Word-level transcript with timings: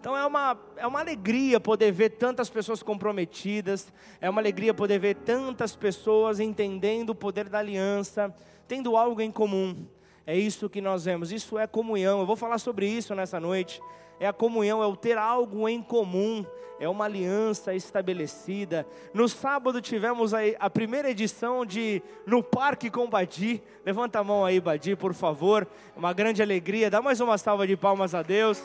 Então 0.00 0.16
é 0.16 0.24
uma, 0.24 0.58
é 0.78 0.86
uma 0.86 0.98
alegria 0.98 1.60
poder 1.60 1.92
ver 1.92 2.08
tantas 2.12 2.48
pessoas 2.48 2.82
comprometidas, 2.82 3.92
é 4.18 4.30
uma 4.30 4.40
alegria 4.40 4.72
poder 4.72 4.98
ver 4.98 5.14
tantas 5.14 5.76
pessoas 5.76 6.40
entendendo 6.40 7.10
o 7.10 7.14
poder 7.14 7.50
da 7.50 7.58
aliança, 7.58 8.34
tendo 8.66 8.96
algo 8.96 9.20
em 9.20 9.30
comum. 9.30 9.86
É 10.26 10.34
isso 10.34 10.70
que 10.70 10.80
nós 10.80 11.04
vemos, 11.04 11.30
isso 11.30 11.58
é 11.58 11.66
comunhão. 11.66 12.20
Eu 12.20 12.26
vou 12.26 12.34
falar 12.34 12.56
sobre 12.56 12.86
isso 12.86 13.14
nessa 13.14 13.38
noite. 13.38 13.82
É 14.18 14.26
a 14.26 14.32
comunhão, 14.32 14.82
é 14.82 14.86
o 14.86 14.96
ter 14.96 15.18
algo 15.18 15.68
em 15.68 15.82
comum, 15.82 16.46
é 16.78 16.88
uma 16.88 17.04
aliança 17.04 17.74
estabelecida. 17.74 18.86
No 19.12 19.28
sábado 19.28 19.82
tivemos 19.82 20.32
a, 20.32 20.38
a 20.58 20.70
primeira 20.70 21.10
edição 21.10 21.66
de 21.66 22.02
No 22.26 22.42
Parque 22.42 22.88
com 22.88 23.06
Badi. 23.06 23.62
Levanta 23.84 24.20
a 24.20 24.24
mão 24.24 24.46
aí, 24.46 24.60
Badi, 24.60 24.96
por 24.96 25.12
favor. 25.12 25.68
Uma 25.94 26.14
grande 26.14 26.40
alegria. 26.40 26.88
Dá 26.88 27.02
mais 27.02 27.20
uma 27.20 27.36
salva 27.36 27.66
de 27.66 27.76
palmas 27.76 28.14
a 28.14 28.22
Deus 28.22 28.62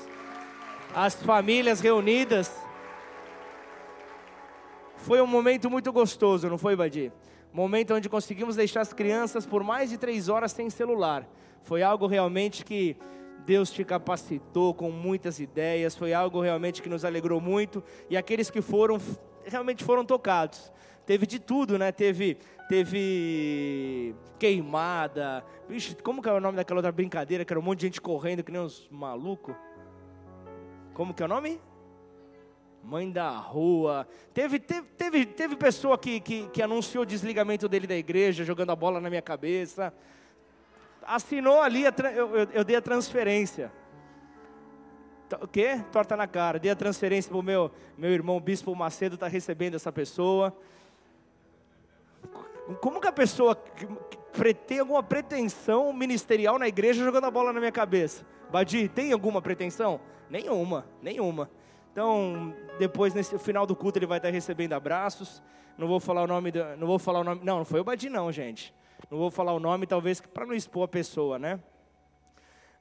as 0.96 1.14
famílias 1.14 1.82
reunidas. 1.82 2.50
Foi 4.96 5.22
um 5.22 5.28
momento 5.28 5.70
muito 5.70 5.92
gostoso, 5.92 6.50
não 6.50 6.58
foi, 6.58 6.74
Badi? 6.74 7.12
Momento 7.52 7.94
onde 7.94 8.08
conseguimos 8.08 8.56
deixar 8.56 8.82
as 8.82 8.94
crianças 8.94 9.46
por 9.46 9.62
mais 9.62 9.90
de 9.90 9.98
três 9.98 10.30
horas 10.30 10.54
sem 10.54 10.70
celular. 10.70 11.28
Foi 11.64 11.84
algo 11.84 12.08
realmente 12.08 12.64
que 12.64 12.96
Deus 13.46 13.72
te 13.72 13.84
capacitou 13.84 14.74
com 14.74 14.90
muitas 14.90 15.40
ideias, 15.40 15.96
foi 15.96 16.14
algo 16.14 16.42
realmente 16.42 16.82
que 16.82 16.90
nos 16.90 17.04
alegrou 17.04 17.42
muito. 17.42 17.84
E 18.10 18.16
aqueles 18.16 18.50
que 18.50 18.62
foram, 18.62 18.98
realmente 19.46 19.84
foram 19.84 20.06
tocados. 20.06 20.72
Teve 21.06 21.28
de 21.28 21.40
tudo, 21.40 21.78
né? 21.78 21.92
Teve, 21.92 22.38
teve 22.70 24.16
queimada. 24.40 25.44
Vixe, 25.68 25.96
como 25.96 26.22
que 26.22 26.30
é 26.30 26.32
o 26.32 26.40
nome 26.40 26.56
daquela 26.56 26.80
outra 26.80 26.92
brincadeira 26.92 27.44
que 27.44 27.52
era 27.52 27.60
um 27.60 27.64
monte 27.64 27.82
de 27.82 27.88
gente 27.88 28.02
correndo 28.02 28.44
que 28.44 28.52
nem 28.52 28.62
uns 28.62 28.88
malucos? 28.90 29.56
Como 30.96 31.14
que 31.14 31.22
é 31.22 31.26
o 31.26 31.30
nome? 31.30 31.62
Mãe 32.82 33.12
da 33.12 33.30
rua. 33.30 34.08
Teve, 34.34 34.60
teve, 34.60 34.88
teve, 34.98 35.26
teve 35.26 35.56
pessoa 35.58 35.98
que, 35.98 36.22
que, 36.22 36.48
que 36.48 36.62
anunciou 36.62 37.04
o 37.04 37.06
desligamento 37.06 37.68
dele 37.68 37.86
da 37.86 37.98
igreja, 37.98 38.46
jogando 38.46 38.70
a 38.70 38.76
bola 38.78 39.02
na 39.02 39.10
minha 39.10 39.22
cabeça. 39.22 39.94
Assinou 41.04 41.62
ali, 41.62 41.84
eu, 41.84 41.92
eu, 42.14 42.50
eu 42.50 42.64
dei 42.64 42.78
a 42.78 42.82
transferência. 42.82 43.74
O 45.42 45.48
quê? 45.48 45.84
Torta 45.92 46.16
na 46.16 46.28
cara. 46.28 46.58
Dei 46.58 46.72
a 46.72 46.76
transferência 46.78 47.30
para 47.30 47.40
o 47.40 47.44
meu, 47.44 47.70
meu 47.98 48.12
irmão 48.12 48.40
Bispo 48.40 48.74
Macedo, 48.74 49.16
está 49.16 49.28
recebendo 49.28 49.76
essa 49.76 49.92
pessoa. 49.92 50.56
Como 52.80 53.02
que 53.02 53.08
a 53.08 53.12
pessoa 53.12 53.54
tem 54.66 54.80
alguma 54.80 55.04
pretensão 55.04 55.92
ministerial 55.92 56.58
na 56.58 56.70
igreja 56.70 57.04
jogando 57.04 57.26
a 57.26 57.32
bola 57.32 57.52
na 57.52 57.60
minha 57.60 57.72
cabeça? 57.72 58.26
Badi, 58.56 58.88
tem 58.88 59.12
alguma 59.12 59.42
pretensão? 59.42 60.00
Nenhuma, 60.30 60.88
nenhuma. 61.02 61.52
Então, 61.92 62.56
depois 62.80 63.14
nesse 63.14 63.38
final 63.38 63.66
do 63.66 63.76
culto 63.76 64.00
ele 64.00 64.06
vai 64.06 64.18
estar 64.18 64.30
recebendo 64.30 64.72
abraços. 64.72 65.44
Não 65.78 65.90
vou 65.90 66.00
falar 66.00 66.24
o 66.24 66.28
nome, 66.28 66.54
do, 66.54 66.64
não 66.78 66.88
vou 66.88 66.98
falar 66.98 67.20
o 67.20 67.24
nome. 67.26 67.42
Não, 67.44 67.58
não 67.58 67.66
foi 67.66 67.82
o 67.82 67.84
Badi 67.84 68.08
não, 68.08 68.32
gente. 68.32 68.74
Não 69.12 69.18
vou 69.18 69.30
falar 69.30 69.52
o 69.52 69.60
nome, 69.60 69.86
talvez 69.86 70.22
para 70.22 70.46
não 70.46 70.54
expor 70.54 70.86
a 70.86 70.88
pessoa, 70.88 71.38
né? 71.38 71.60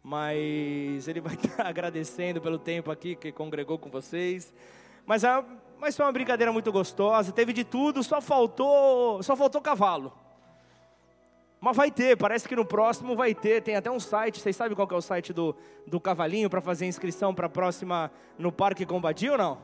Mas 0.01 1.09
ele 1.09 1.21
vai 1.21 1.35
estar 1.43 1.67
agradecendo 1.67 2.41
pelo 2.41 2.57
tempo 2.57 2.93
aqui 2.93 3.17
que 3.17 3.33
congregou 3.33 3.77
com 3.77 3.91
vocês. 3.91 4.55
Mas, 5.05 5.25
a, 5.25 5.45
mas 5.81 5.97
foi 5.97 6.07
uma 6.07 6.13
brincadeira 6.13 6.53
muito 6.53 6.71
gostosa. 6.71 7.33
Teve 7.33 7.53
de 7.53 7.65
tudo, 7.65 8.01
só 8.05 8.21
faltou, 8.21 9.21
só 9.25 9.35
faltou 9.35 9.61
cavalo. 9.61 10.13
Mas 11.65 11.77
vai 11.79 11.91
ter, 11.91 12.15
parece 12.15 12.47
que 12.47 12.55
no 12.55 12.67
próximo 12.67 13.17
vai 13.17 13.35
ter. 13.35 13.63
Tem 13.63 13.75
até 13.75 13.91
um 13.91 13.99
site, 13.99 14.39
vocês 14.39 14.55
sabem 14.55 14.77
qual 14.77 14.87
é 14.91 14.95
o 14.95 15.01
site 15.01 15.33
do, 15.33 15.57
do 15.87 15.99
Cavalinho 15.99 16.51
para 16.51 16.61
fazer 16.61 16.85
inscrição 16.85 17.35
para 17.35 17.47
a 17.47 17.49
próxima 17.49 18.13
no 18.39 18.53
Parque 18.53 18.85
Combati 18.85 19.31
ou 19.31 19.39
não? 19.39 19.57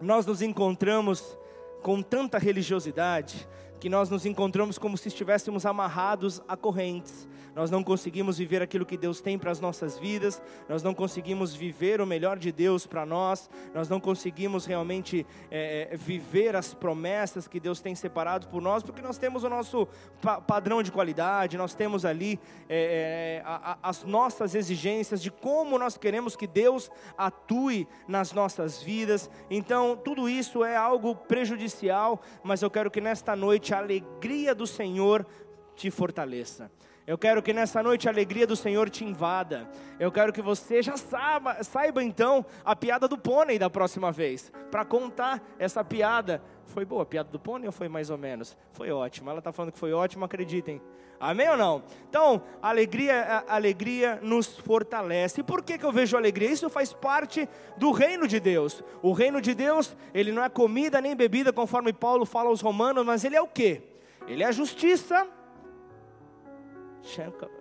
nós 0.00 0.26
nos 0.26 0.42
encontramos 0.42 1.36
com 1.82 2.02
tanta 2.02 2.38
religiosidade 2.38 3.48
que 3.78 3.88
nós 3.88 4.10
nos 4.10 4.26
encontramos 4.26 4.78
como 4.78 4.96
se 4.96 5.08
estivéssemos 5.08 5.66
amarrados 5.66 6.42
a 6.48 6.56
correntes 6.56 7.28
nós 7.56 7.70
não 7.70 7.82
conseguimos 7.82 8.36
viver 8.36 8.60
aquilo 8.60 8.84
que 8.84 8.98
Deus 8.98 9.18
tem 9.18 9.38
para 9.38 9.50
as 9.50 9.60
nossas 9.60 9.98
vidas, 9.98 10.42
nós 10.68 10.82
não 10.82 10.92
conseguimos 10.92 11.54
viver 11.54 12.02
o 12.02 12.06
melhor 12.06 12.38
de 12.38 12.52
Deus 12.52 12.86
para 12.86 13.06
nós, 13.06 13.48
nós 13.72 13.88
não 13.88 13.98
conseguimos 13.98 14.66
realmente 14.66 15.26
é, 15.50 15.88
é, 15.90 15.96
viver 15.96 16.54
as 16.54 16.74
promessas 16.74 17.48
que 17.48 17.58
Deus 17.58 17.80
tem 17.80 17.94
separado 17.94 18.46
por 18.48 18.60
nós, 18.60 18.82
porque 18.82 19.00
nós 19.00 19.16
temos 19.16 19.42
o 19.42 19.48
nosso 19.48 19.88
pa 20.20 20.38
padrão 20.38 20.82
de 20.82 20.92
qualidade, 20.92 21.56
nós 21.56 21.74
temos 21.74 22.04
ali 22.04 22.38
é, 22.68 23.40
é, 23.40 23.42
a, 23.42 23.72
a, 23.72 23.78
as 23.88 24.04
nossas 24.04 24.54
exigências 24.54 25.22
de 25.22 25.30
como 25.30 25.78
nós 25.78 25.96
queremos 25.96 26.36
que 26.36 26.46
Deus 26.46 26.90
atue 27.16 27.88
nas 28.06 28.32
nossas 28.32 28.82
vidas, 28.82 29.30
então 29.48 29.96
tudo 29.96 30.28
isso 30.28 30.62
é 30.62 30.76
algo 30.76 31.16
prejudicial, 31.16 32.20
mas 32.44 32.60
eu 32.60 32.70
quero 32.70 32.90
que 32.90 33.00
nesta 33.00 33.34
noite 33.34 33.72
a 33.72 33.78
alegria 33.78 34.54
do 34.54 34.66
Senhor 34.66 35.26
te 35.74 35.90
fortaleça. 35.90 36.70
Eu 37.06 37.16
quero 37.16 37.40
que 37.40 37.52
nessa 37.52 37.84
noite 37.84 38.08
a 38.08 38.10
alegria 38.10 38.48
do 38.48 38.56
Senhor 38.56 38.90
te 38.90 39.04
invada. 39.04 39.70
Eu 39.98 40.10
quero 40.10 40.32
que 40.32 40.42
você 40.42 40.82
já 40.82 40.96
saiba, 40.96 41.62
saiba 41.62 42.02
então 42.02 42.44
a 42.64 42.74
piada 42.74 43.06
do 43.06 43.16
pônei 43.16 43.60
da 43.60 43.70
próxima 43.70 44.10
vez. 44.10 44.50
Para 44.72 44.84
contar 44.84 45.40
essa 45.56 45.84
piada. 45.84 46.42
Foi 46.64 46.84
boa 46.84 47.04
a 47.04 47.06
piada 47.06 47.30
do 47.30 47.38
pônei 47.38 47.68
ou 47.68 47.72
foi 47.72 47.88
mais 47.88 48.10
ou 48.10 48.18
menos? 48.18 48.56
Foi 48.72 48.90
ótima. 48.90 49.30
Ela 49.30 49.38
está 49.38 49.52
falando 49.52 49.70
que 49.70 49.78
foi 49.78 49.92
ótima, 49.92 50.26
acreditem. 50.26 50.82
Amém 51.20 51.48
ou 51.48 51.56
não? 51.56 51.84
Então, 52.08 52.42
a 52.60 52.70
alegria, 52.70 53.44
a 53.46 53.54
alegria 53.54 54.18
nos 54.20 54.58
fortalece. 54.58 55.40
E 55.40 55.44
por 55.44 55.62
que, 55.62 55.78
que 55.78 55.86
eu 55.86 55.92
vejo 55.92 56.16
alegria? 56.16 56.50
Isso 56.50 56.68
faz 56.68 56.92
parte 56.92 57.48
do 57.76 57.92
reino 57.92 58.26
de 58.26 58.40
Deus. 58.40 58.82
O 59.00 59.12
reino 59.12 59.40
de 59.40 59.54
Deus, 59.54 59.96
ele 60.12 60.32
não 60.32 60.42
é 60.42 60.48
comida 60.48 61.00
nem 61.00 61.14
bebida, 61.14 61.52
conforme 61.52 61.92
Paulo 61.92 62.26
fala 62.26 62.50
aos 62.50 62.60
romanos, 62.60 63.06
mas 63.06 63.22
ele 63.22 63.36
é 63.36 63.40
o 63.40 63.46
quê? 63.46 63.80
Ele 64.26 64.42
é 64.42 64.46
a 64.46 64.52
justiça, 64.52 65.26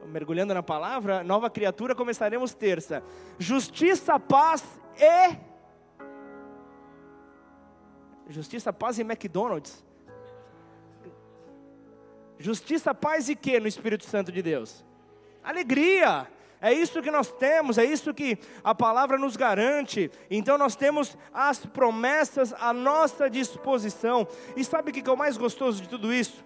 mergulhando 0.07 0.53
na 0.53 0.63
palavra, 0.63 1.23
nova 1.23 1.49
criatura, 1.49 1.95
começaremos 1.95 2.53
terça. 2.53 3.03
Justiça, 3.37 4.19
paz 4.19 4.63
e. 4.97 5.37
Justiça, 8.27 8.73
paz 8.73 8.97
e 8.97 9.01
McDonald's. 9.01 9.85
Justiça, 12.37 12.93
paz 12.93 13.29
e 13.29 13.35
que 13.35 13.59
no 13.59 13.67
Espírito 13.67 14.05
Santo 14.05 14.31
de 14.31 14.41
Deus? 14.41 14.83
Alegria. 15.43 16.27
É 16.61 16.73
isso 16.73 17.01
que 17.01 17.11
nós 17.11 17.31
temos, 17.31 17.77
é 17.77 17.85
isso 17.85 18.13
que 18.13 18.39
a 18.63 18.73
palavra 18.73 19.17
nos 19.17 19.35
garante. 19.35 20.09
Então 20.31 20.57
nós 20.57 20.75
temos 20.75 21.15
as 21.33 21.65
promessas 21.65 22.53
à 22.53 22.73
nossa 22.73 23.29
disposição. 23.29 24.27
E 24.55 24.63
sabe 24.63 24.89
o 24.89 24.93
que 24.93 25.07
é 25.07 25.13
o 25.13 25.17
mais 25.17 25.37
gostoso 25.37 25.81
de 25.81 25.87
tudo 25.87 26.13
isso? 26.13 26.43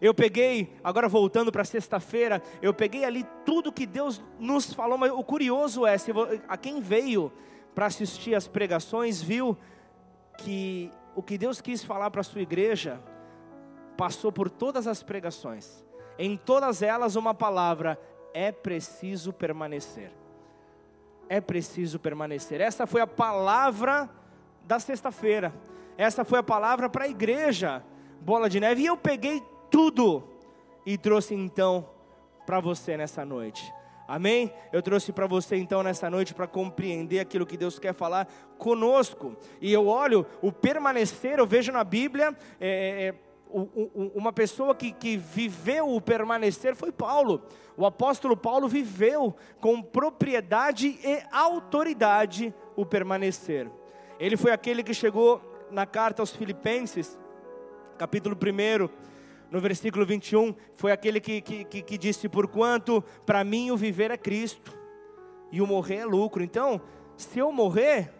Eu 0.00 0.14
peguei, 0.14 0.76
agora 0.82 1.08
voltando 1.08 1.50
para 1.50 1.64
sexta-feira, 1.64 2.42
eu 2.62 2.72
peguei 2.72 3.04
ali 3.04 3.26
tudo 3.44 3.72
que 3.72 3.86
Deus 3.86 4.22
nos 4.38 4.72
falou, 4.72 4.96
mas 4.96 5.10
o 5.10 5.24
curioso 5.24 5.84
é, 5.84 5.98
se 5.98 6.12
a 6.46 6.56
quem 6.56 6.80
veio 6.80 7.32
para 7.74 7.86
assistir 7.86 8.34
as 8.34 8.46
pregações 8.46 9.20
viu 9.20 9.56
que 10.38 10.92
o 11.14 11.22
que 11.22 11.36
Deus 11.36 11.60
quis 11.60 11.82
falar 11.82 12.10
para 12.10 12.20
a 12.20 12.24
sua 12.24 12.42
igreja 12.42 13.00
passou 13.96 14.30
por 14.30 14.48
todas 14.48 14.86
as 14.86 15.02
pregações. 15.02 15.84
Em 16.16 16.36
todas 16.36 16.82
elas 16.82 17.16
uma 17.16 17.34
palavra 17.34 17.98
é 18.32 18.52
preciso 18.52 19.32
permanecer. 19.32 20.12
É 21.28 21.40
preciso 21.40 21.98
permanecer. 21.98 22.60
Essa 22.60 22.86
foi 22.86 23.00
a 23.00 23.06
palavra 23.06 24.08
da 24.64 24.78
sexta-feira. 24.78 25.52
Essa 25.96 26.24
foi 26.24 26.38
a 26.38 26.42
palavra 26.42 26.88
para 26.88 27.04
a 27.04 27.08
igreja. 27.08 27.84
Bola 28.20 28.48
de 28.48 28.60
neve. 28.60 28.82
E 28.82 28.86
eu 28.86 28.96
peguei 28.96 29.42
tudo 29.70 30.24
e 30.84 30.96
trouxe 30.96 31.34
então 31.34 31.88
para 32.46 32.60
você 32.60 32.96
nessa 32.96 33.24
noite. 33.24 33.72
Amém? 34.08 34.50
Eu 34.72 34.80
trouxe 34.80 35.12
para 35.12 35.26
você 35.26 35.56
então 35.56 35.82
nessa 35.82 36.08
noite 36.08 36.32
para 36.32 36.46
compreender 36.46 37.20
aquilo 37.20 37.44
que 37.44 37.58
Deus 37.58 37.78
quer 37.78 37.92
falar 37.92 38.26
conosco. 38.56 39.36
E 39.60 39.70
eu 39.70 39.86
olho 39.86 40.24
o 40.40 40.50
permanecer, 40.50 41.38
eu 41.38 41.46
vejo 41.46 41.70
na 41.70 41.84
Bíblia 41.84 42.34
é, 42.58 43.08
é, 43.08 43.14
uma 44.14 44.32
pessoa 44.32 44.74
que, 44.74 44.92
que 44.92 45.18
viveu 45.18 45.94
o 45.94 46.00
permanecer 46.00 46.74
foi 46.74 46.90
Paulo. 46.90 47.42
O 47.76 47.84
apóstolo 47.84 48.36
Paulo 48.36 48.66
viveu 48.66 49.36
com 49.60 49.82
propriedade 49.82 50.98
e 51.04 51.22
autoridade 51.30 52.54
o 52.74 52.86
permanecer. 52.86 53.70
Ele 54.18 54.38
foi 54.38 54.52
aquele 54.52 54.82
que 54.82 54.94
chegou 54.94 55.40
na 55.70 55.84
carta 55.84 56.22
aos 56.22 56.34
Filipenses, 56.34 57.18
capítulo 57.98 58.34
1, 58.34 58.88
no 59.50 59.60
versículo 59.60 60.04
21, 60.04 60.54
foi 60.76 60.92
aquele 60.92 61.20
que, 61.20 61.40
que, 61.40 61.64
que, 61.64 61.82
que 61.82 61.98
disse: 61.98 62.28
Porquanto 62.28 63.02
para 63.24 63.42
mim 63.42 63.70
o 63.70 63.76
viver 63.76 64.10
é 64.10 64.16
Cristo 64.16 64.76
e 65.50 65.60
o 65.62 65.66
morrer 65.66 65.96
é 65.96 66.04
lucro. 66.04 66.42
Então, 66.42 66.80
se 67.16 67.38
eu 67.38 67.50
morrer, 67.50 68.12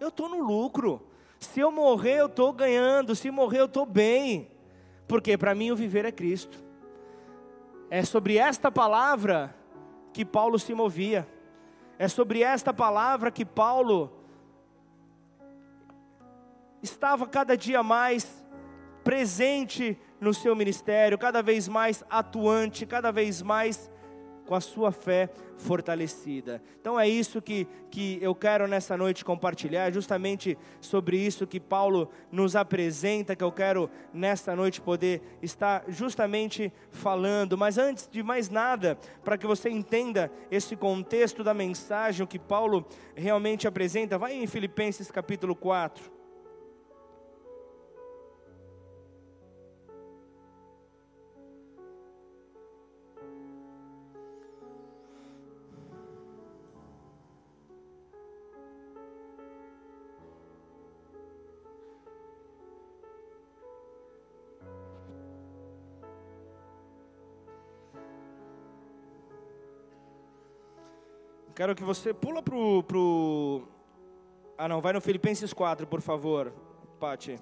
eu 0.00 0.08
estou 0.08 0.28
no 0.28 0.42
lucro. 0.42 1.06
Se 1.38 1.60
eu 1.60 1.70
morrer, 1.70 2.20
eu 2.20 2.26
estou 2.26 2.52
ganhando. 2.52 3.14
Se 3.14 3.30
morrer, 3.30 3.60
eu 3.60 3.66
estou 3.66 3.86
bem. 3.86 4.50
Porque 5.06 5.36
para 5.36 5.54
mim 5.54 5.70
o 5.70 5.76
viver 5.76 6.04
é 6.04 6.12
Cristo. 6.12 6.58
É 7.90 8.04
sobre 8.04 8.36
esta 8.36 8.70
palavra 8.70 9.54
que 10.12 10.24
Paulo 10.24 10.58
se 10.58 10.74
movia. 10.74 11.28
É 11.98 12.08
sobre 12.08 12.42
esta 12.42 12.72
palavra 12.72 13.30
que 13.30 13.44
Paulo 13.44 14.12
estava 16.82 17.26
cada 17.26 17.56
dia 17.56 17.82
mais 17.82 18.44
presente 19.04 19.98
no 20.22 20.32
seu 20.32 20.54
ministério, 20.54 21.18
cada 21.18 21.42
vez 21.42 21.66
mais 21.66 22.04
atuante, 22.08 22.86
cada 22.86 23.10
vez 23.10 23.42
mais 23.42 23.90
com 24.46 24.54
a 24.54 24.60
sua 24.60 24.92
fé 24.92 25.28
fortalecida. 25.56 26.62
Então 26.80 26.98
é 26.98 27.08
isso 27.08 27.42
que, 27.42 27.66
que 27.90 28.18
eu 28.22 28.32
quero 28.32 28.68
nessa 28.68 28.96
noite 28.96 29.24
compartilhar, 29.24 29.90
justamente 29.92 30.56
sobre 30.80 31.16
isso 31.16 31.44
que 31.44 31.58
Paulo 31.58 32.08
nos 32.30 32.54
apresenta, 32.54 33.34
que 33.34 33.42
eu 33.42 33.50
quero 33.50 33.90
nessa 34.14 34.54
noite 34.54 34.80
poder 34.80 35.20
estar 35.42 35.84
justamente 35.88 36.72
falando. 36.92 37.58
Mas 37.58 37.76
antes 37.76 38.08
de 38.08 38.22
mais 38.22 38.48
nada, 38.48 38.96
para 39.24 39.36
que 39.36 39.46
você 39.46 39.70
entenda 39.70 40.30
esse 40.52 40.76
contexto 40.76 41.42
da 41.42 41.52
mensagem, 41.52 42.26
que 42.28 42.38
Paulo 42.38 42.86
realmente 43.16 43.66
apresenta, 43.66 44.18
vai 44.18 44.34
em 44.34 44.46
Filipenses 44.46 45.10
capítulo 45.10 45.56
4. 45.56 46.21
Quero 71.62 71.76
que 71.76 71.84
você 71.84 72.12
pula 72.12 72.42
pro, 72.42 72.82
pro 72.82 73.62
Ah, 74.58 74.66
não, 74.66 74.80
vai 74.80 74.92
no 74.92 75.00
Filipenses 75.00 75.52
4, 75.52 75.86
por 75.86 76.00
favor, 76.00 76.52
Pati. 76.98 77.38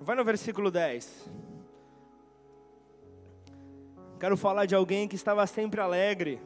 Vai 0.00 0.16
no 0.16 0.24
versículo 0.24 0.68
10. 0.68 1.30
Quero 4.18 4.36
falar 4.36 4.66
de 4.66 4.74
alguém 4.74 5.06
que 5.06 5.14
estava 5.14 5.46
sempre 5.46 5.80
alegre. 5.80 6.42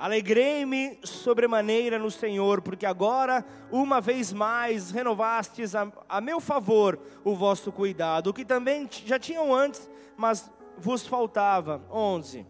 Alegrei-me 0.00 0.98
sobremaneira 1.04 1.98
no 1.98 2.10
Senhor, 2.10 2.62
porque 2.62 2.86
agora, 2.86 3.44
uma 3.70 4.00
vez 4.00 4.32
mais, 4.32 4.90
renovastes 4.90 5.74
a, 5.74 5.92
a, 6.08 6.22
meu 6.22 6.40
favor 6.40 6.98
o 7.22 7.34
vosso 7.36 7.70
cuidado, 7.70 8.30
o 8.30 8.32
que 8.32 8.42
também 8.42 8.88
já 8.90 9.18
tinham 9.18 9.54
antes, 9.54 9.90
mas 10.16 10.50
vos 10.78 11.06
faltava. 11.06 11.82
11. 11.90 12.46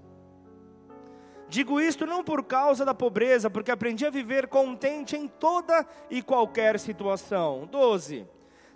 Digo 1.49 1.81
isto 1.81 2.06
não 2.06 2.23
por 2.23 2.44
causa 2.44 2.85
da 2.85 2.94
pobreza, 2.94 3.50
porque 3.50 3.73
aprendi 3.73 4.06
a 4.06 4.11
viver 4.11 4.47
contente 4.47 5.17
em 5.17 5.26
toda 5.26 5.85
e 6.08 6.23
qualquer 6.23 6.79
situação. 6.79 7.69
12. 7.69 8.29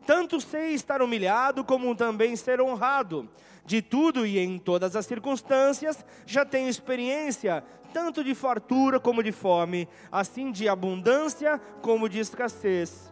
Tanto 0.06 0.40
sei 0.40 0.74
estar 0.74 1.00
humilhado, 1.02 1.64
como 1.64 1.94
também 1.94 2.36
ser 2.36 2.60
honrado. 2.60 3.28
De 3.64 3.80
tudo 3.80 4.26
e 4.26 4.38
em 4.38 4.58
todas 4.58 4.94
as 4.94 5.06
circunstâncias 5.06 6.04
já 6.26 6.44
tenho 6.44 6.68
experiência, 6.68 7.64
tanto 7.94 8.22
de 8.22 8.34
fartura 8.34 9.00
como 9.00 9.22
de 9.22 9.32
fome, 9.32 9.88
assim 10.12 10.52
de 10.52 10.68
abundância 10.68 11.58
como 11.80 12.08
de 12.08 12.18
escassez. 12.18 13.10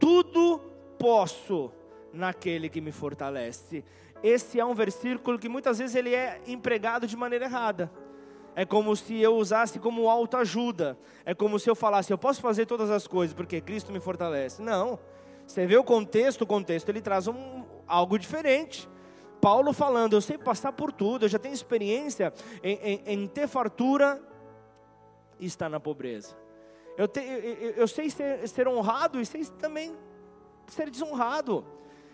Tudo 0.00 0.58
posso 0.98 1.70
naquele 2.12 2.68
que 2.68 2.80
me 2.80 2.90
fortalece. 2.90 3.84
Esse 4.22 4.58
é 4.58 4.64
um 4.64 4.74
versículo 4.74 5.38
que 5.38 5.48
muitas 5.48 5.78
vezes 5.78 5.94
ele 5.94 6.14
é 6.14 6.40
empregado 6.46 7.06
de 7.06 7.16
maneira 7.16 7.44
errada. 7.44 7.90
É 8.56 8.64
como 8.64 8.94
se 8.96 9.18
eu 9.18 9.36
usasse 9.36 9.78
como 9.78 10.10
autoajuda. 10.10 10.98
É 11.24 11.34
como 11.34 11.58
se 11.58 11.70
eu 11.70 11.74
falasse, 11.74 12.12
eu 12.12 12.18
posso 12.18 12.40
fazer 12.40 12.66
todas 12.66 12.90
as 12.90 13.06
coisas 13.06 13.34
porque 13.34 13.60
Cristo 13.60 13.92
me 13.92 14.00
fortalece. 14.00 14.60
Não. 14.60 14.98
Você 15.50 15.66
vê 15.66 15.76
o 15.76 15.82
contexto, 15.82 16.42
o 16.42 16.46
contexto 16.46 16.90
ele 16.90 17.00
traz 17.00 17.26
um, 17.26 17.64
algo 17.84 18.16
diferente. 18.16 18.88
Paulo 19.40 19.72
falando, 19.72 20.12
eu 20.12 20.20
sei 20.20 20.38
passar 20.38 20.70
por 20.70 20.92
tudo, 20.92 21.24
eu 21.24 21.28
já 21.28 21.40
tenho 21.40 21.52
experiência 21.52 22.32
em, 22.62 22.76
em, 22.76 23.02
em 23.04 23.26
ter 23.26 23.48
fartura 23.48 24.22
e 25.40 25.46
estar 25.46 25.68
na 25.68 25.80
pobreza. 25.80 26.36
Eu, 26.96 27.08
te, 27.08 27.18
eu, 27.18 27.70
eu 27.70 27.88
sei 27.88 28.08
ser, 28.10 28.46
ser, 28.46 28.68
honrado 28.68 29.20
e 29.20 29.26
sei 29.26 29.44
também 29.44 29.96
ser 30.68 30.88
desonrado. 30.88 31.66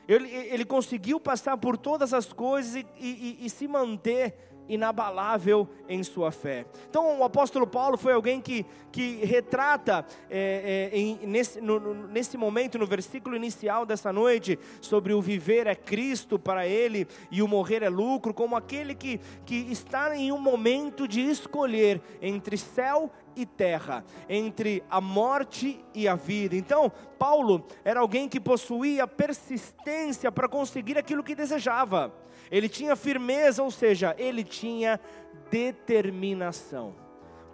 Ele, 0.09 0.31
ele 0.31 0.65
conseguiu 0.65 1.21
passar 1.21 1.59
por 1.59 1.77
todas 1.77 2.15
as 2.15 2.33
coisas 2.33 2.75
e, 2.75 2.87
e, 2.99 3.45
e 3.45 3.51
se 3.51 3.69
manter 3.69 4.35
inabalável 4.69 5.69
em 5.89 6.03
sua 6.03 6.31
fé. 6.31 6.67
Então, 6.89 7.21
o 7.21 7.25
apóstolo 7.25 7.67
Paulo 7.67 7.97
foi 7.97 8.13
alguém 8.13 8.41
que, 8.41 8.65
que 8.93 9.25
retrata 9.25 10.05
é, 10.29 10.91
é, 10.93 10.99
em, 10.99 11.19
nesse, 11.27 11.61
no, 11.61 11.95
nesse 12.09 12.37
momento, 12.37 12.79
no 12.79 12.87
versículo 12.87 13.37
inicial 13.37 13.87
dessa 13.87 14.13
noite, 14.13 14.59
sobre 14.81 15.13
o 15.13 15.23
viver 15.23 15.67
é 15.67 15.75
Cristo 15.75 16.39
para 16.39 16.67
ele 16.67 17.07
e 17.31 17.43
o 17.43 17.49
morrer 17.49 17.83
é 17.83 17.89
lucro, 17.89 18.35
como 18.35 18.57
aquele 18.57 18.95
que, 18.95 19.21
que 19.45 19.55
está 19.71 20.17
em 20.17 20.33
um 20.33 20.39
momento 20.39 21.07
de 21.07 21.21
escolher 21.21 22.01
entre 22.21 22.57
céu 22.57 23.11
e 23.37 23.45
terra, 23.45 24.03
entre 24.29 24.83
a 24.89 25.01
morte 25.01 25.85
e 25.95 26.09
a 26.09 26.15
vida. 26.15 26.57
Então, 26.57 26.91
Paulo 27.19 27.67
era 27.85 28.01
alguém 28.01 28.29
que 28.29 28.41
possuía 28.41 29.07
persistência 29.07 30.33
para 30.33 30.49
conseguir 30.49 30.97
aquilo 30.97 31.23
que 31.23 31.35
desejava. 31.35 32.13
Ele 32.51 32.69
tinha 32.69 32.97
firmeza, 32.97 33.63
ou 33.63 33.71
seja, 33.71 34.15
ele 34.19 34.45
tinha 34.45 35.01
determinação. 35.51 36.95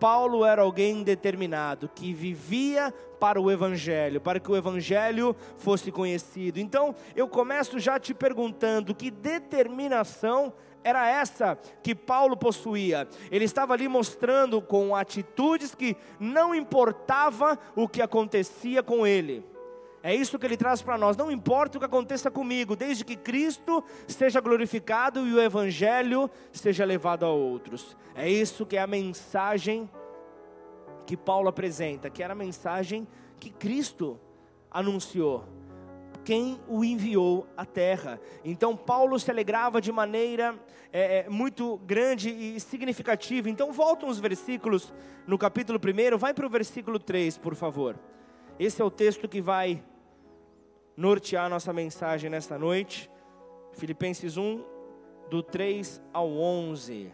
Paulo 0.03 0.45
era 0.45 0.63
alguém 0.63 1.05
determinado, 1.05 1.89
que 1.89 2.13
vivia 2.13 2.93
para 3.21 3.41
o 3.41 3.49
Evangelho, 3.49 4.21
para 4.21 4.41
que 4.41 4.51
o 4.51 4.57
Evangelho 4.57 5.37
fosse 5.59 5.93
conhecido. 5.93 6.59
Então, 6.59 6.93
eu 7.15 7.29
começo 7.29 7.79
já 7.79 8.01
te 8.01 8.13
perguntando: 8.13 8.97
que 8.97 9.13
determinação 9.13 10.53
era 10.83 11.09
essa 11.09 11.57
que 11.85 11.95
Paulo 11.95 12.37
possuía? 12.37 13.07
Ele 13.31 13.45
estava 13.45 13.75
ali 13.75 13.87
mostrando 13.87 14.61
com 14.61 14.97
atitudes 14.97 15.73
que 15.73 15.97
não 16.19 16.53
importava 16.53 17.57
o 17.77 17.89
que 17.89 18.03
acontecia 18.03 18.83
com 18.83 19.07
ele 19.07 19.52
é 20.03 20.15
isso 20.15 20.39
que 20.39 20.45
ele 20.45 20.57
traz 20.57 20.83
para 20.83 20.99
nós. 20.99 21.17
Não 21.17 21.31
importa 21.31 21.79
o 21.79 21.81
que 21.81 21.87
aconteça 21.87 22.31
comigo, 22.31 22.75
desde 22.75 23.05
que 23.05 23.15
Cristo 23.15 23.85
seja 24.09 24.41
glorificado 24.41 25.27
e 25.27 25.33
o 25.33 25.41
Evangelho 25.41 26.29
seja 26.53 26.85
levado 26.85 27.25
a 27.25 27.31
outros. 27.31 27.97
É 28.15 28.29
isso 28.29 28.67
que 28.67 28.77
é 28.77 28.83
a 28.83 28.87
mensagem 28.87 29.89
que 31.07 31.17
Paulo 31.17 31.49
apresenta, 31.49 32.11
que 32.11 32.23
era 32.23 32.33
a 32.33 32.37
mensagem 32.37 33.07
que 33.39 33.51
Cristo 33.51 34.19
anunciou. 34.71 35.45
Quem 36.25 36.61
o 36.69 36.85
enviou 36.85 37.47
à 37.57 37.65
terra. 37.65 38.21
Então, 38.45 38.77
Paulo 38.77 39.19
se 39.19 39.31
alegrava 39.31 39.81
de 39.81 39.91
maneira 39.91 40.55
é, 40.93 41.19
é 41.19 41.29
muito 41.29 41.79
grande 41.79 42.31
e 42.31 42.59
significativa. 42.61 43.49
Então, 43.49 43.73
voltam 43.73 44.09
os 44.09 44.21
versículos 44.21 44.93
no 45.27 45.39
capítulo 45.39 45.79
1, 45.79 46.17
vai 46.19 46.35
para 46.35 46.47
o 46.47 46.51
versículo 46.51 46.99
3, 46.99 47.39
por 47.39 47.55
favor. 47.55 47.99
Esse 48.59 48.81
é 48.81 48.85
o 48.85 48.91
texto 48.91 49.29
que 49.29 49.41
vai 49.41 49.83
nortear 50.97 51.49
nossa 51.49 51.73
mensagem 51.73 52.29
nesta 52.29 52.59
noite. 52.59 53.11
Filipenses 53.73 54.37
1, 54.37 54.65
do 55.31 55.43
3 55.43 56.03
ao 56.13 56.31
11. 56.31 57.13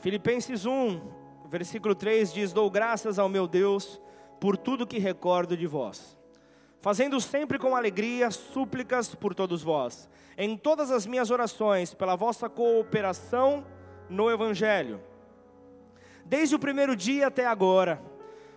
Filipenses 0.00 0.66
1, 0.66 1.00
versículo 1.48 1.94
3 1.94 2.30
diz: 2.30 2.52
Dou 2.52 2.70
graças 2.70 3.18
ao 3.18 3.28
meu 3.28 3.48
Deus 3.48 3.98
por 4.38 4.58
tudo 4.58 4.86
que 4.86 4.98
recordo 4.98 5.56
de 5.56 5.66
vós 5.66 6.13
fazendo 6.84 7.18
sempre 7.18 7.58
com 7.58 7.74
alegria 7.74 8.30
súplicas 8.30 9.14
por 9.14 9.34
todos 9.34 9.62
vós, 9.62 10.06
em 10.36 10.54
todas 10.54 10.90
as 10.90 11.06
minhas 11.06 11.30
orações, 11.30 11.94
pela 11.94 12.14
vossa 12.14 12.46
cooperação 12.46 13.64
no 14.06 14.30
Evangelho. 14.30 15.00
Desde 16.26 16.54
o 16.54 16.58
primeiro 16.58 16.94
dia 16.94 17.28
até 17.28 17.46
agora, 17.46 18.02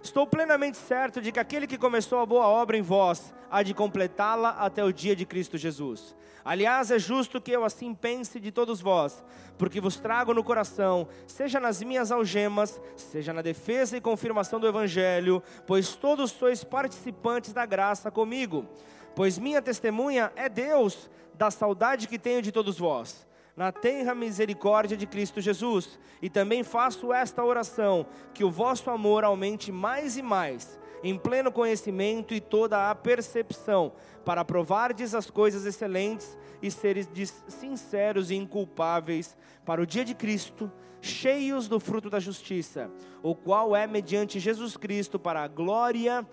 estou 0.07 0.25
plenamente 0.25 0.77
certo 0.77 1.21
de 1.21 1.33
que 1.33 1.39
aquele 1.39 1.67
que 1.67 1.77
começou 1.77 2.19
a 2.19 2.25
boa 2.25 2.47
obra 2.47 2.77
em 2.77 2.81
vós 2.81 3.33
há 3.51 3.61
de 3.61 3.73
completá-la 3.73 4.51
até 4.51 4.83
o 4.83 4.93
dia 4.93 5.13
de 5.15 5.25
Cristo 5.25 5.57
Jesus. 5.57 6.15
Aliás, 6.45 6.91
é 6.91 6.97
justo 6.97 7.41
que 7.41 7.51
eu 7.51 7.65
assim 7.65 7.93
pense 7.93 8.39
de 8.39 8.49
todos 8.49 8.79
vós, 8.79 9.21
porque 9.57 9.81
vos 9.81 9.97
trago 9.97 10.33
no 10.33 10.45
coração, 10.45 11.09
seja 11.27 11.59
nas 11.59 11.83
minhas 11.83 12.09
algemas, 12.09 12.79
seja 12.95 13.33
na 13.33 13.41
defesa 13.41 13.97
e 13.97 14.01
confirmação 14.01 14.61
do 14.61 14.67
Evangelho, 14.67 15.43
pois 15.65 15.93
todos 15.93 16.31
sois 16.31 16.63
participantes 16.63 17.51
da 17.51 17.65
graça 17.65 18.09
comigo. 18.09 18.65
Pois 19.13 19.37
minha 19.37 19.61
testemunha 19.61 20.31
é 20.37 20.47
Deus 20.47 21.09
da 21.33 21.51
saudade 21.51 22.07
que 22.07 22.17
tenho 22.17 22.41
de 22.41 22.51
todos 22.51 22.77
vós 22.77 23.26
na 23.57 23.71
tenra 23.71 24.13
misericórdia 24.13 24.95
de 24.95 25.07
Cristo 25.07 25.41
Jesus. 25.41 25.99
E 26.21 26.29
também 26.29 26.63
faço 26.63 27.11
esta 27.11 27.43
oração: 27.43 28.05
que 28.33 28.43
o 28.43 28.51
vosso 28.51 28.91
amor 28.91 29.23
aumente 29.23 29.71
mais 29.71 30.15
e 30.15 30.21
mais, 30.21 30.79
em 31.03 31.17
pleno 31.17 31.51
conhecimento 31.51 32.33
e 32.35 32.39
toda 32.39 32.89
a 32.89 32.95
percepção, 32.95 33.91
para 34.23 34.45
provardes 34.45 35.15
as 35.15 35.29
coisas 35.31 35.65
excelentes 35.65 36.37
e 36.61 36.69
seres 36.69 37.09
sinceros 37.47 38.29
e 38.29 38.35
inculpáveis 38.35 39.35
para 39.65 39.81
o 39.81 39.85
dia 39.85 40.05
de 40.05 40.13
Cristo, 40.13 40.71
cheios 41.01 41.67
do 41.67 41.79
fruto 41.79 42.09
da 42.09 42.19
justiça, 42.19 42.91
o 43.23 43.35
qual 43.35 43.75
é 43.75 43.87
mediante 43.87 44.39
Jesus 44.39 44.77
Cristo 44.77 45.19
para 45.19 45.43
a 45.43 45.47
glória 45.47 46.27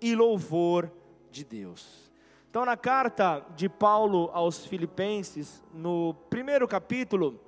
e 0.00 0.14
louvor 0.14 0.90
de 1.30 1.44
Deus. 1.44 2.03
Então, 2.54 2.64
na 2.64 2.76
carta 2.76 3.44
de 3.56 3.68
Paulo 3.68 4.30
aos 4.32 4.64
Filipenses, 4.64 5.60
no 5.74 6.14
primeiro 6.30 6.68
capítulo, 6.68 7.40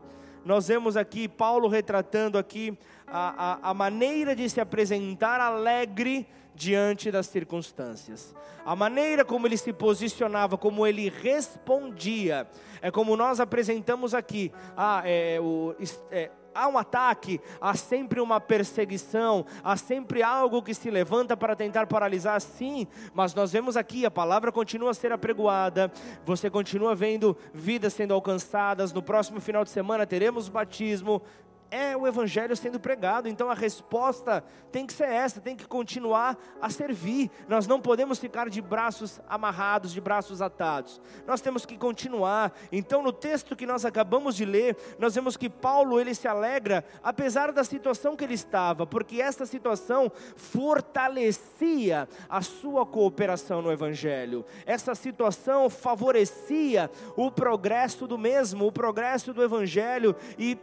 nós 0.45 0.67
vemos 0.67 0.97
aqui 0.97 1.29
Paulo 1.29 1.69
retratando 1.69 2.37
aqui 2.37 2.77
a, 3.07 3.53
a, 3.53 3.71
a 3.71 3.73
maneira 3.73 4.35
de 4.35 4.51
se 4.51 4.61
apresentar 4.61 5.41
alegre 5.41 6.27
diante 6.57 7.13
das 7.13 7.29
circunstâncias. 7.29 8.35
A 8.65 8.75
maneira 8.75 9.25
como 9.25 9.47
ele 9.47 9.57
se 9.57 9.73
posicionava, 9.73 10.59
como 10.59 10.85
ele 10.85 11.09
respondia, 11.09 12.49
é 12.83 12.91
como 12.91 13.17
nós 13.17 13.39
apresentamos 13.39 14.13
aqui. 14.13 14.51
Ah, 14.77 15.03
é, 15.05 15.39
o, 15.41 15.73
é, 16.11 16.33
há 16.57 16.67
um 16.69 16.79
ataque, 16.79 17.41
há 17.61 17.75
sempre 17.75 18.21
uma 18.21 18.41
perseguição, 18.41 19.45
há 19.63 19.77
sempre 19.77 20.23
algo 20.23 20.63
que 20.63 20.75
se 20.75 20.91
levanta 20.91 21.37
para 21.37 21.55
tentar 21.55 21.87
paralisar, 21.87 22.41
sim, 22.41 22.87
mas 23.15 23.35
nós 23.35 23.53
vemos 23.53 23.77
aqui, 23.77 24.07
a 24.07 24.11
palavra 24.11 24.51
continua 24.51 24.91
a 24.91 24.95
ser 24.95 25.13
apregoada, 25.13 25.93
você 26.25 26.49
continua 26.49 26.95
vendo 26.95 27.37
vidas 27.53 27.93
sendo 27.93 28.15
alcançadas, 28.15 28.93
no 28.93 29.03
próximo 29.03 29.41
final 29.41 29.65
de 29.65 29.71
semana 29.71 30.07
teremos 30.07 30.49
batismo, 30.49 31.23
é 31.71 31.97
o 31.97 32.07
Evangelho 32.07 32.57
sendo 32.57 32.79
pregado, 32.79 33.29
então 33.29 33.51
a 33.51 33.55
resposta 33.55 34.45
tem 34.71 34.87
que 34.87 34.93
ser 34.93 35.09
essa, 35.09 35.41
tem 35.41 35.57
que 35.57 35.67
continuar 35.67 36.37
a 36.61 36.71
servir. 36.71 37.31
Nós 37.49 37.67
não 37.67 37.81
podemos 37.81 38.19
ficar 38.19 38.49
de 38.49 38.61
braços 38.61 39.21
amarrados, 39.29 39.93
de 39.93 40.01
braços 40.01 40.43
atados. 40.43 41.01
Nós 41.27 41.41
temos 41.41 41.65
que 41.65 41.77
continuar. 41.77 42.53
Então, 42.71 43.03
no 43.03 43.13
texto 43.13 43.57
que 43.57 43.67
nós 43.67 43.85
acabamos 43.85 44.37
de 44.37 44.45
ler, 44.45 44.77
nós 44.99 45.15
vemos 45.15 45.37
que 45.37 45.49
Paulo 45.49 46.01
ele 46.01 46.15
se 46.15 46.29
alegra, 46.29 46.85
apesar 47.03 47.53
da 47.53 47.65
situação 47.65 48.17
que 48.17 48.25
ele 48.25 48.35
estava, 48.35 48.87
porque 48.87 49.21
esta 49.21 49.47
situação 49.47 50.11
fortalecia 50.37 52.09
a 52.29 52.43
sua 52.43 52.85
cooperação 52.85 53.63
no 53.63 53.73
Evangelho. 53.73 54.45
Essa 54.65 54.95
situação 54.95 55.69
favorecia 55.71 56.91
o 57.17 57.31
progresso 57.31 58.07
do 58.07 58.19
mesmo, 58.19 58.67
o 58.67 58.73
progresso 58.73 59.33
do 59.33 59.43
Evangelho 59.43 60.15
e 60.39 60.59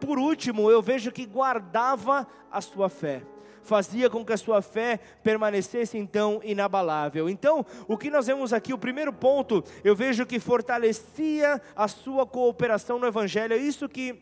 por 0.00 0.18
último, 0.18 0.70
eu 0.70 0.82
vejo 0.82 1.12
que 1.12 1.26
guardava 1.26 2.26
a 2.50 2.60
sua 2.60 2.88
fé 2.88 3.22
fazia 3.62 4.10
com 4.10 4.24
que 4.24 4.32
a 4.32 4.36
sua 4.36 4.62
fé 4.62 4.98
permanecesse 5.22 5.96
então 5.96 6.40
inabalável. 6.42 7.28
Então, 7.28 7.64
o 7.86 7.96
que 7.96 8.10
nós 8.10 8.26
vemos 8.26 8.52
aqui, 8.52 8.72
o 8.72 8.78
primeiro 8.78 9.12
ponto, 9.12 9.62
eu 9.84 9.94
vejo 9.94 10.26
que 10.26 10.40
fortalecia 10.40 11.60
a 11.76 11.86
sua 11.86 12.26
cooperação 12.26 12.98
no 12.98 13.06
Evangelho, 13.06 13.54
é 13.54 13.58
isso 13.58 13.88
que 13.88 14.20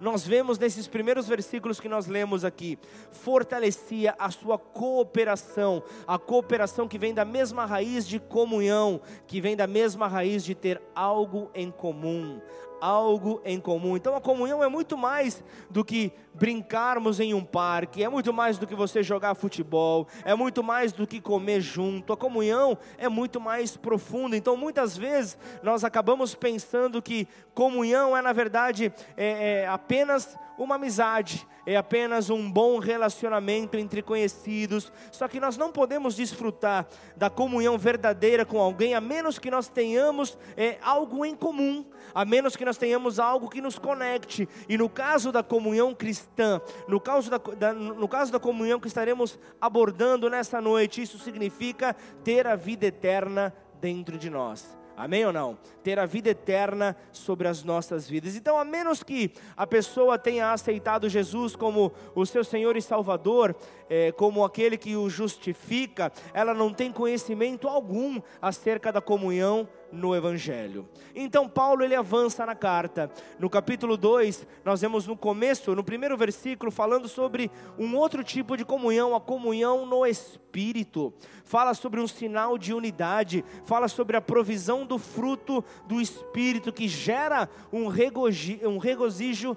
nós 0.00 0.26
vemos 0.26 0.58
nesses 0.58 0.86
primeiros 0.86 1.26
versículos 1.26 1.80
que 1.80 1.88
nós 1.88 2.06
lemos 2.06 2.44
aqui, 2.44 2.78
fortalecia 3.10 4.14
a 4.18 4.30
sua 4.30 4.58
cooperação, 4.58 5.82
a 6.06 6.18
cooperação 6.18 6.88
que 6.88 6.98
vem 6.98 7.14
da 7.14 7.24
mesma 7.24 7.64
raiz 7.64 8.06
de 8.06 8.18
comunhão, 8.18 9.00
que 9.26 9.40
vem 9.40 9.56
da 9.56 9.66
mesma 9.66 10.06
raiz 10.06 10.44
de 10.44 10.54
ter 10.54 10.82
algo 10.94 11.50
em 11.54 11.70
comum, 11.70 12.40
algo 12.84 13.40
em 13.46 13.58
comum. 13.58 13.96
Então 13.96 14.14
a 14.14 14.20
comunhão 14.20 14.62
é 14.62 14.68
muito 14.68 14.94
mais 14.94 15.42
do 15.70 15.82
que 15.82 16.12
brincarmos 16.34 17.18
em 17.18 17.32
um 17.32 17.42
parque, 17.42 18.04
é 18.04 18.08
muito 18.10 18.30
mais 18.30 18.58
do 18.58 18.66
que 18.66 18.74
você 18.74 19.02
jogar 19.02 19.34
futebol, 19.34 20.06
é 20.22 20.34
muito 20.34 20.62
mais 20.62 20.92
do 20.92 21.06
que 21.06 21.18
comer 21.18 21.62
junto. 21.62 22.12
A 22.12 22.16
comunhão 22.16 22.76
é 22.98 23.08
muito 23.08 23.40
mais 23.40 23.74
profunda. 23.74 24.36
Então 24.36 24.54
muitas 24.54 24.98
vezes 24.98 25.38
nós 25.62 25.82
acabamos 25.82 26.34
pensando 26.34 27.00
que 27.00 27.26
comunhão 27.54 28.14
é 28.14 28.20
na 28.20 28.34
verdade 28.34 28.92
é, 29.16 29.62
é 29.62 29.66
apenas 29.66 30.36
uma 30.58 30.76
amizade, 30.76 31.46
é 31.66 31.76
apenas 31.76 32.30
um 32.30 32.50
bom 32.50 32.78
relacionamento 32.78 33.76
entre 33.76 34.02
conhecidos. 34.02 34.92
Só 35.10 35.26
que 35.26 35.40
nós 35.40 35.56
não 35.56 35.72
podemos 35.72 36.14
desfrutar 36.14 36.86
da 37.16 37.30
comunhão 37.30 37.78
verdadeira 37.78 38.44
com 38.44 38.58
alguém 38.58 38.94
a 38.94 39.00
menos 39.00 39.38
que 39.38 39.50
nós 39.50 39.68
tenhamos 39.68 40.36
é, 40.56 40.78
algo 40.82 41.24
em 41.24 41.34
comum, 41.34 41.84
a 42.14 42.24
menos 42.24 42.56
que 42.56 42.64
nós 42.64 42.78
tenhamos 42.78 43.18
algo 43.18 43.48
que 43.48 43.60
nos 43.60 43.78
conecte. 43.78 44.48
E 44.68 44.78
no 44.78 44.88
caso 44.88 45.32
da 45.32 45.42
comunhão 45.42 45.94
cristã, 45.94 46.60
no 46.86 47.00
caso 47.00 47.30
da, 47.30 47.38
da, 47.38 47.72
no 47.72 48.08
caso 48.08 48.30
da 48.30 48.38
comunhão 48.38 48.78
que 48.78 48.88
estaremos 48.88 49.38
abordando 49.60 50.30
nessa 50.30 50.60
noite, 50.60 51.02
isso 51.02 51.18
significa 51.18 51.94
ter 52.22 52.46
a 52.46 52.56
vida 52.56 52.86
eterna 52.86 53.54
dentro 53.80 54.16
de 54.16 54.30
nós. 54.30 54.76
Amém 54.96 55.26
ou 55.26 55.32
não? 55.32 55.58
Ter 55.82 55.98
a 55.98 56.06
vida 56.06 56.30
eterna 56.30 56.96
sobre 57.10 57.48
as 57.48 57.64
nossas 57.64 58.08
vidas. 58.08 58.36
Então, 58.36 58.56
a 58.56 58.64
menos 58.64 59.02
que 59.02 59.32
a 59.56 59.66
pessoa 59.66 60.16
tenha 60.16 60.52
aceitado 60.52 61.08
Jesus 61.08 61.56
como 61.56 61.92
o 62.14 62.24
seu 62.24 62.44
Senhor 62.44 62.76
e 62.76 62.82
Salvador, 62.82 63.56
é, 63.90 64.12
como 64.12 64.44
aquele 64.44 64.78
que 64.78 64.94
o 64.94 65.10
justifica, 65.10 66.12
ela 66.32 66.54
não 66.54 66.72
tem 66.72 66.92
conhecimento 66.92 67.66
algum 67.66 68.22
acerca 68.40 68.92
da 68.92 69.00
comunhão 69.00 69.68
no 69.94 70.14
Evangelho. 70.14 70.88
Então 71.14 71.48
Paulo 71.48 71.82
ele 71.82 71.94
avança 71.94 72.44
na 72.44 72.54
carta. 72.54 73.10
No 73.38 73.48
capítulo 73.48 73.96
2, 73.96 74.46
nós 74.64 74.80
vemos 74.80 75.06
no 75.06 75.16
começo, 75.16 75.74
no 75.74 75.84
primeiro 75.84 76.16
versículo, 76.16 76.70
falando 76.70 77.08
sobre 77.08 77.50
um 77.78 77.96
outro 77.96 78.24
tipo 78.24 78.56
de 78.56 78.64
comunhão, 78.64 79.14
a 79.14 79.20
comunhão 79.20 79.86
no 79.86 80.04
Espírito. 80.04 81.12
Fala 81.44 81.74
sobre 81.74 82.00
um 82.00 82.08
sinal 82.08 82.58
de 82.58 82.74
unidade, 82.74 83.44
fala 83.64 83.88
sobre 83.88 84.16
a 84.16 84.20
provisão 84.20 84.84
do 84.84 84.98
fruto 84.98 85.64
do 85.86 86.00
Espírito 86.00 86.72
que 86.72 86.88
gera 86.88 87.48
um, 87.72 87.86
regozijo, 87.86 88.68
um 88.68 88.78
regozijo 88.78 89.56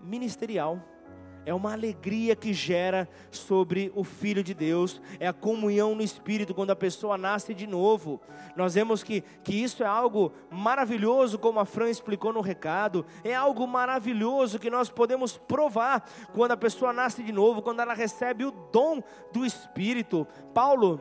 ministerial 0.00 0.91
é 1.44 1.52
uma 1.52 1.72
alegria 1.72 2.36
que 2.36 2.52
gera 2.52 3.08
sobre 3.30 3.92
o 3.94 4.04
Filho 4.04 4.42
de 4.42 4.54
Deus, 4.54 5.00
é 5.18 5.26
a 5.26 5.32
comunhão 5.32 5.94
no 5.94 6.02
Espírito 6.02 6.54
quando 6.54 6.70
a 6.70 6.76
pessoa 6.76 7.18
nasce 7.18 7.52
de 7.52 7.66
novo. 7.66 8.20
Nós 8.56 8.74
vemos 8.74 9.02
que, 9.02 9.22
que 9.42 9.54
isso 9.54 9.82
é 9.82 9.86
algo 9.86 10.32
maravilhoso, 10.50 11.38
como 11.38 11.58
a 11.58 11.64
Fran 11.64 11.90
explicou 11.90 12.32
no 12.32 12.40
recado, 12.40 13.04
é 13.24 13.34
algo 13.34 13.66
maravilhoso 13.66 14.58
que 14.58 14.70
nós 14.70 14.88
podemos 14.88 15.36
provar 15.36 16.08
quando 16.32 16.52
a 16.52 16.56
pessoa 16.56 16.92
nasce 16.92 17.22
de 17.22 17.32
novo, 17.32 17.62
quando 17.62 17.80
ela 17.80 17.94
recebe 17.94 18.44
o 18.44 18.52
dom 18.72 19.02
do 19.32 19.44
Espírito. 19.44 20.26
Paulo 20.54 21.00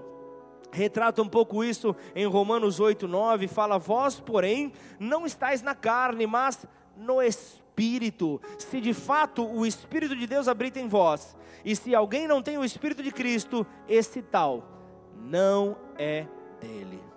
retrata 0.71 1.21
um 1.21 1.27
pouco 1.27 1.63
isso 1.63 1.95
em 2.15 2.25
Romanos 2.25 2.79
8, 2.79 3.07
9, 3.07 3.47
fala: 3.47 3.77
Vós, 3.77 4.19
porém, 4.19 4.71
não 4.99 5.25
estáis 5.25 5.61
na 5.61 5.75
carne, 5.75 6.25
mas 6.25 6.65
no 6.95 7.21
Espírito 7.21 7.60
Espírito. 7.71 8.41
Se 8.57 8.81
de 8.81 8.93
fato 8.93 9.45
o 9.45 9.65
Espírito 9.65 10.15
de 10.15 10.27
Deus 10.27 10.47
habita 10.47 10.79
em 10.79 10.87
vós, 10.87 11.35
e 11.63 11.75
se 11.75 11.95
alguém 11.95 12.27
não 12.27 12.41
tem 12.41 12.57
o 12.57 12.65
Espírito 12.65 13.01
de 13.01 13.11
Cristo, 13.11 13.65
esse 13.87 14.21
tal 14.21 14.67
não 15.15 15.77
é 15.97 16.25
dele. 16.59 17.10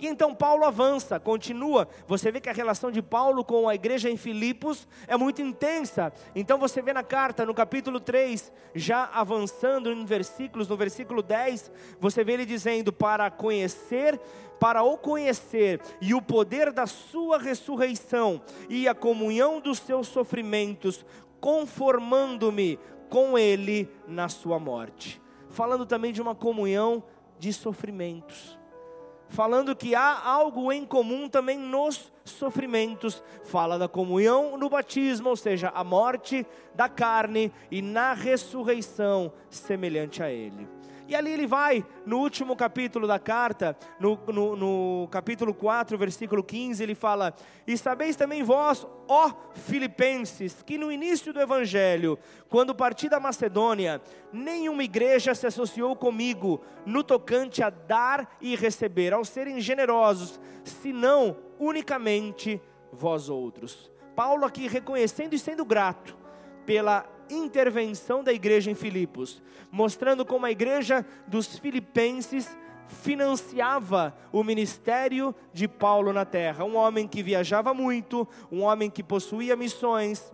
E 0.00 0.06
então 0.06 0.34
Paulo 0.34 0.64
avança, 0.64 1.20
continua. 1.20 1.86
Você 2.06 2.32
vê 2.32 2.40
que 2.40 2.48
a 2.48 2.54
relação 2.54 2.90
de 2.90 3.02
Paulo 3.02 3.44
com 3.44 3.68
a 3.68 3.74
igreja 3.74 4.08
em 4.08 4.16
Filipos 4.16 4.88
é 5.06 5.14
muito 5.14 5.42
intensa. 5.42 6.10
Então 6.34 6.58
você 6.58 6.80
vê 6.80 6.94
na 6.94 7.02
carta, 7.02 7.44
no 7.44 7.52
capítulo 7.52 8.00
3, 8.00 8.50
já 8.74 9.10
avançando 9.12 9.92
em 9.92 10.04
versículos, 10.06 10.66
no 10.66 10.76
versículo 10.76 11.22
10, 11.22 11.70
você 12.00 12.24
vê 12.24 12.32
ele 12.32 12.46
dizendo: 12.46 12.90
Para 12.90 13.30
conhecer, 13.30 14.18
para 14.58 14.82
o 14.82 14.96
conhecer 14.96 15.82
e 16.00 16.14
o 16.14 16.22
poder 16.22 16.72
da 16.72 16.86
sua 16.86 17.38
ressurreição 17.38 18.40
e 18.70 18.88
a 18.88 18.94
comunhão 18.94 19.60
dos 19.60 19.80
seus 19.80 20.08
sofrimentos, 20.08 21.04
conformando-me 21.42 22.78
com 23.10 23.36
ele 23.36 23.86
na 24.08 24.30
sua 24.30 24.58
morte. 24.58 25.20
Falando 25.50 25.84
também 25.84 26.10
de 26.10 26.22
uma 26.22 26.34
comunhão 26.34 27.02
de 27.38 27.52
sofrimentos 27.52 28.59
falando 29.30 29.74
que 29.74 29.94
há 29.94 30.20
algo 30.22 30.70
em 30.70 30.84
comum 30.84 31.28
também 31.28 31.56
nos 31.58 32.12
sofrimentos. 32.24 33.22
Fala 33.44 33.78
da 33.78 33.88
comunhão 33.88 34.58
no 34.58 34.68
batismo, 34.68 35.30
ou 35.30 35.36
seja, 35.36 35.72
a 35.74 35.82
morte 35.82 36.46
da 36.74 36.88
carne, 36.88 37.50
e 37.70 37.80
na 37.80 38.12
ressurreição, 38.12 39.32
semelhante 39.48 40.22
a 40.22 40.30
Ele. 40.30 40.79
E 41.10 41.16
ali 41.16 41.32
ele 41.32 41.44
vai, 41.44 41.84
no 42.06 42.18
último 42.18 42.54
capítulo 42.54 43.04
da 43.04 43.18
carta, 43.18 43.76
no, 43.98 44.16
no, 44.28 44.54
no, 44.54 45.08
capítulo 45.10 45.52
4, 45.52 45.98
versículo 45.98 46.40
15, 46.40 46.80
ele 46.80 46.94
fala: 46.94 47.34
E 47.66 47.76
sabeis 47.76 48.14
também 48.14 48.44
vós, 48.44 48.86
ó 49.08 49.32
Filipenses, 49.52 50.62
que 50.62 50.78
no 50.78 50.92
início 50.92 51.32
do 51.32 51.40
evangelho, 51.40 52.16
quando 52.48 52.76
parti 52.76 53.08
da 53.08 53.18
Macedônia, 53.18 54.00
nenhuma 54.32 54.84
igreja 54.84 55.34
se 55.34 55.48
associou 55.48 55.96
comigo 55.96 56.60
no 56.86 57.02
tocante 57.02 57.60
a 57.60 57.70
dar 57.70 58.36
e 58.40 58.54
receber, 58.54 59.12
ao 59.12 59.24
serem 59.24 59.60
generosos, 59.60 60.38
senão 60.62 61.36
unicamente 61.58 62.62
vós 62.92 63.28
outros. 63.28 63.90
Paulo 64.14 64.44
aqui 64.44 64.68
reconhecendo 64.68 65.34
e 65.34 65.40
sendo 65.40 65.64
grato 65.64 66.16
pela 66.64 67.04
intervenção 67.30 68.22
da 68.22 68.32
igreja 68.32 68.70
em 68.70 68.74
Filipos, 68.74 69.42
mostrando 69.70 70.24
como 70.24 70.46
a 70.46 70.50
igreja 70.50 71.04
dos 71.26 71.58
filipenses 71.58 72.56
financiava 72.88 74.14
o 74.32 74.42
ministério 74.42 75.34
de 75.52 75.68
Paulo 75.68 76.12
na 76.12 76.24
terra. 76.24 76.64
Um 76.64 76.76
homem 76.76 77.06
que 77.06 77.22
viajava 77.22 77.72
muito, 77.72 78.26
um 78.50 78.62
homem 78.62 78.90
que 78.90 79.02
possuía 79.02 79.56
missões, 79.56 80.32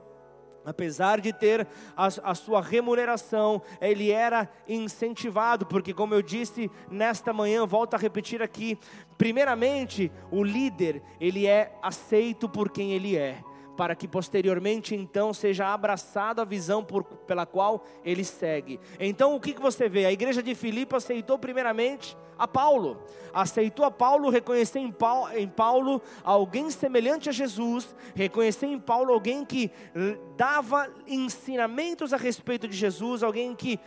apesar 0.65 1.21
de 1.21 1.33
ter 1.33 1.67
a, 1.97 2.07
a, 2.07 2.35
sua 2.35 2.61
remuneração, 2.61 3.63
ele 3.81 4.11
era 4.11 4.49
incentivado, 4.69 5.65
porque, 5.65 5.95
como 5.95 6.15
eu 6.15 6.23
disse 6.23 6.71
nesta 6.91 7.33
manhã, 7.33 7.65
volto 7.65 7.95
a 7.95 7.99
repetir 7.99 8.43
aqui: 8.43 8.79
primeiramente, 9.17 10.11
o 10.31 10.43
líder, 10.43 11.03
ele 11.21 11.47
é 11.47 11.73
aceito 11.83 12.49
por 12.49 12.71
quem 12.71 12.93
ele 12.93 13.17
é 13.17 13.43
para 13.77 13.95
que 13.95 14.09
posteriormente 14.09 14.95
então 14.95 15.33
seja 15.33 15.73
abraçado 15.73 16.41
a 16.41 16.45
visão 16.45 16.83
por, 16.83 17.05
pela 17.05 17.45
qual 17.45 17.85
ele 18.05 18.25
segue. 18.25 18.81
Então 18.99 19.35
o 19.35 19.41
que, 19.41 19.53
que 19.53 19.61
você 19.61 19.89
vê? 19.89 20.07
A 20.07 20.13
igreja 20.13 20.43
de 20.43 20.55
Filipe 20.55 20.97
aceitou 20.97 21.39
primeiramente 21.39 22.17
a 22.39 22.47
Paulo, 22.47 23.03
aceitou 23.33 23.85
a 23.85 23.91
Paulo, 23.91 24.29
reconheceu 24.29 24.83
em 24.83 24.91
Paulo, 24.93 25.37
em 25.37 25.49
Paulo 25.49 26.03
alguém 26.23 26.71
semelhante 26.71 27.29
a 27.29 27.33
Jesus, 27.33 27.95
reconheceu 28.15 28.71
em 28.71 28.79
Paulo 28.79 29.13
alguém 29.13 29.45
que 29.45 29.71
dava 30.37 30.89
ensinamentos 31.07 32.13
a 32.13 32.17
respeito 32.17 32.69
de 32.69 32.77
Jesus, 32.77 33.23
alguém 33.23 33.55
que 33.55 33.81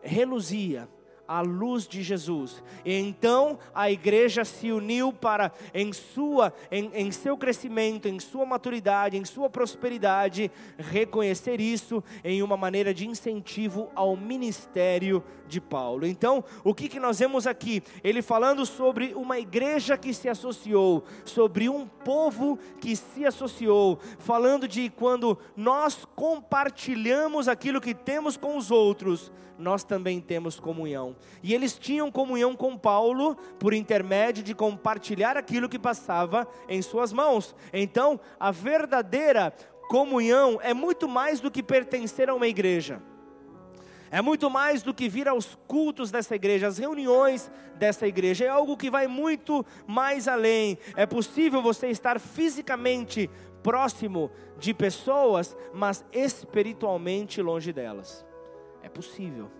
reluzia 0.00 0.88
a 1.28 1.42
luz 1.42 1.86
de 1.86 2.02
Jesus. 2.02 2.62
E 2.84 2.94
então 2.94 3.58
a 3.74 3.90
igreja 3.90 4.44
se 4.44 4.72
uniu 4.72 5.12
para, 5.12 5.52
em, 5.74 5.92
sua, 5.92 6.54
em, 6.72 6.90
em 6.94 7.12
seu 7.12 7.36
crescimento, 7.36 8.08
em 8.08 8.18
sua 8.18 8.46
maturidade, 8.46 9.18
em 9.18 9.24
sua 9.26 9.50
prosperidade, 9.50 10.50
reconhecer 10.78 11.60
isso 11.60 12.02
em 12.24 12.42
uma 12.42 12.56
maneira 12.56 12.94
de 12.94 13.06
incentivo 13.06 13.90
ao 13.94 14.16
ministério 14.16 15.22
de 15.46 15.60
Paulo. 15.60 16.06
Então, 16.06 16.44
o 16.62 16.74
que, 16.74 16.88
que 16.88 17.00
nós 17.00 17.18
vemos 17.18 17.46
aqui? 17.46 17.82
Ele 18.04 18.22
falando 18.22 18.64
sobre 18.64 19.14
uma 19.14 19.38
igreja 19.38 19.96
que 19.96 20.14
se 20.14 20.28
associou, 20.28 21.04
sobre 21.24 21.68
um 21.68 21.86
povo 21.86 22.58
que 22.80 22.94
se 22.94 23.24
associou, 23.24 23.98
falando 24.18 24.68
de 24.68 24.90
quando 24.90 25.38
nós 25.56 26.06
compartilhamos 26.14 27.48
aquilo 27.48 27.80
que 27.80 27.94
temos 27.94 28.36
com 28.36 28.56
os 28.56 28.70
outros, 28.70 29.32
nós 29.58 29.82
também 29.82 30.20
temos 30.20 30.60
comunhão. 30.60 31.16
E 31.42 31.52
eles 31.52 31.76
tinham 31.76 32.10
comunhão 32.10 32.54
com 32.54 32.78
Paulo 32.78 33.34
por 33.58 33.74
intermédio 33.74 34.42
de 34.42 34.54
compartilhar 34.54 35.36
aquilo 35.36 35.68
que 35.68 35.78
passava 35.78 36.46
em 36.68 36.80
suas 36.80 37.12
mãos. 37.12 37.54
Então, 37.72 38.20
a 38.38 38.50
verdadeira 38.50 39.52
comunhão 39.88 40.60
é 40.62 40.72
muito 40.72 41.08
mais 41.08 41.40
do 41.40 41.50
que 41.50 41.62
pertencer 41.62 42.28
a 42.28 42.34
uma 42.34 42.46
igreja. 42.46 43.02
É 44.10 44.22
muito 44.22 44.48
mais 44.48 44.82
do 44.82 44.94
que 44.94 45.08
vir 45.08 45.28
aos 45.28 45.58
cultos 45.66 46.10
dessa 46.10 46.34
igreja, 46.34 46.66
às 46.66 46.78
reuniões 46.78 47.50
dessa 47.74 48.06
igreja. 48.06 48.44
É 48.44 48.48
algo 48.48 48.76
que 48.76 48.90
vai 48.90 49.06
muito 49.06 49.64
mais 49.86 50.26
além. 50.26 50.78
É 50.96 51.04
possível 51.04 51.60
você 51.60 51.88
estar 51.88 52.18
fisicamente 52.18 53.28
próximo 53.62 54.30
de 54.58 54.72
pessoas, 54.72 55.56
mas 55.74 56.04
espiritualmente 56.12 57.42
longe 57.42 57.72
delas. 57.72 58.24
É 58.88 58.90
possível. 58.90 59.50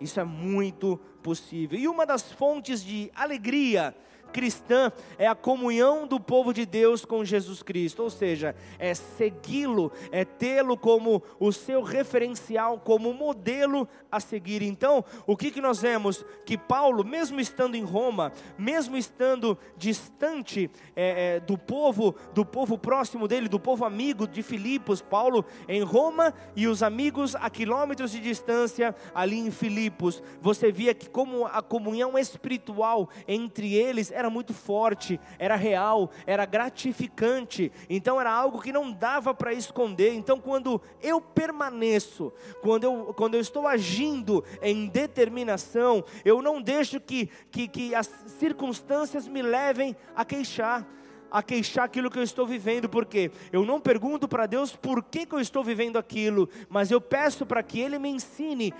Isso 0.00 0.18
é 0.18 0.24
muito 0.24 0.98
possível. 1.22 1.78
E 1.78 1.86
uma 1.86 2.04
das 2.04 2.32
fontes 2.32 2.84
de 2.84 3.12
alegria 3.14 3.94
cristã 4.32 4.90
é 5.18 5.26
a 5.26 5.34
comunhão 5.34 6.06
do 6.06 6.18
povo 6.18 6.52
de 6.52 6.64
Deus 6.64 7.04
com 7.04 7.24
Jesus 7.24 7.62
Cristo, 7.62 8.02
ou 8.02 8.10
seja, 8.10 8.56
é 8.78 8.94
segui-lo, 8.94 9.92
é 10.10 10.24
tê-lo 10.24 10.76
como 10.76 11.22
o 11.38 11.52
seu 11.52 11.82
referencial, 11.82 12.78
como 12.78 13.12
modelo 13.12 13.86
a 14.10 14.18
seguir. 14.18 14.62
Então, 14.62 15.04
o 15.26 15.36
que, 15.36 15.50
que 15.50 15.60
nós 15.60 15.80
vemos? 15.80 16.24
Que 16.44 16.56
Paulo, 16.56 17.04
mesmo 17.04 17.38
estando 17.40 17.74
em 17.74 17.84
Roma, 17.84 18.32
mesmo 18.58 18.96
estando 18.96 19.58
distante 19.76 20.70
é, 20.96 21.36
é, 21.36 21.40
do 21.40 21.58
povo, 21.58 22.14
do 22.34 22.44
povo 22.44 22.78
próximo 22.78 23.28
dele, 23.28 23.48
do 23.48 23.60
povo 23.60 23.84
amigo 23.84 24.26
de 24.26 24.42
Filipos, 24.42 25.02
Paulo 25.02 25.44
em 25.68 25.82
Roma 25.82 26.34
e 26.56 26.66
os 26.66 26.82
amigos 26.82 27.34
a 27.34 27.50
quilômetros 27.50 28.10
de 28.10 28.20
distância 28.20 28.94
ali 29.14 29.38
em 29.38 29.50
Filipos, 29.50 30.22
você 30.40 30.72
via 30.72 30.94
que 30.94 31.08
como 31.08 31.46
a 31.46 31.62
comunhão 31.62 32.18
espiritual 32.18 33.08
entre 33.26 33.74
eles 33.74 34.10
era 34.22 34.30
muito 34.30 34.54
forte, 34.54 35.20
era 35.38 35.56
real, 35.56 36.10
era 36.26 36.46
gratificante, 36.46 37.70
então 37.90 38.20
era 38.20 38.30
algo 38.30 38.60
que 38.60 38.72
não 38.72 38.90
dava 38.92 39.34
para 39.34 39.52
esconder. 39.52 40.14
Então, 40.14 40.40
quando 40.40 40.80
eu 41.02 41.20
permaneço, 41.20 42.32
quando 42.62 42.84
eu, 42.84 43.14
quando 43.16 43.34
eu 43.34 43.40
estou 43.40 43.66
agindo 43.66 44.44
em 44.62 44.86
determinação, 44.86 46.04
eu 46.24 46.40
não 46.40 46.62
deixo 46.62 47.00
que, 47.00 47.28
que, 47.50 47.68
que 47.68 47.94
as 47.94 48.06
circunstâncias 48.38 49.26
me 49.26 49.42
levem 49.42 49.96
a 50.14 50.24
queixar 50.24 50.86
a 51.32 51.42
queixar 51.42 51.86
aquilo 51.86 52.10
que 52.10 52.18
eu 52.18 52.22
estou 52.22 52.46
vivendo, 52.46 52.90
porque 52.90 53.30
eu 53.50 53.64
não 53.64 53.80
pergunto 53.80 54.28
para 54.28 54.44
Deus 54.44 54.76
por 54.76 55.02
que, 55.02 55.24
que 55.24 55.34
eu 55.34 55.40
estou 55.40 55.64
vivendo 55.64 55.96
aquilo, 55.96 56.46
mas 56.68 56.90
eu 56.90 57.00
peço 57.00 57.46
para 57.46 57.62
que 57.62 57.80
Ele 57.80 57.98
me 57.98 58.10
ensine 58.10 58.74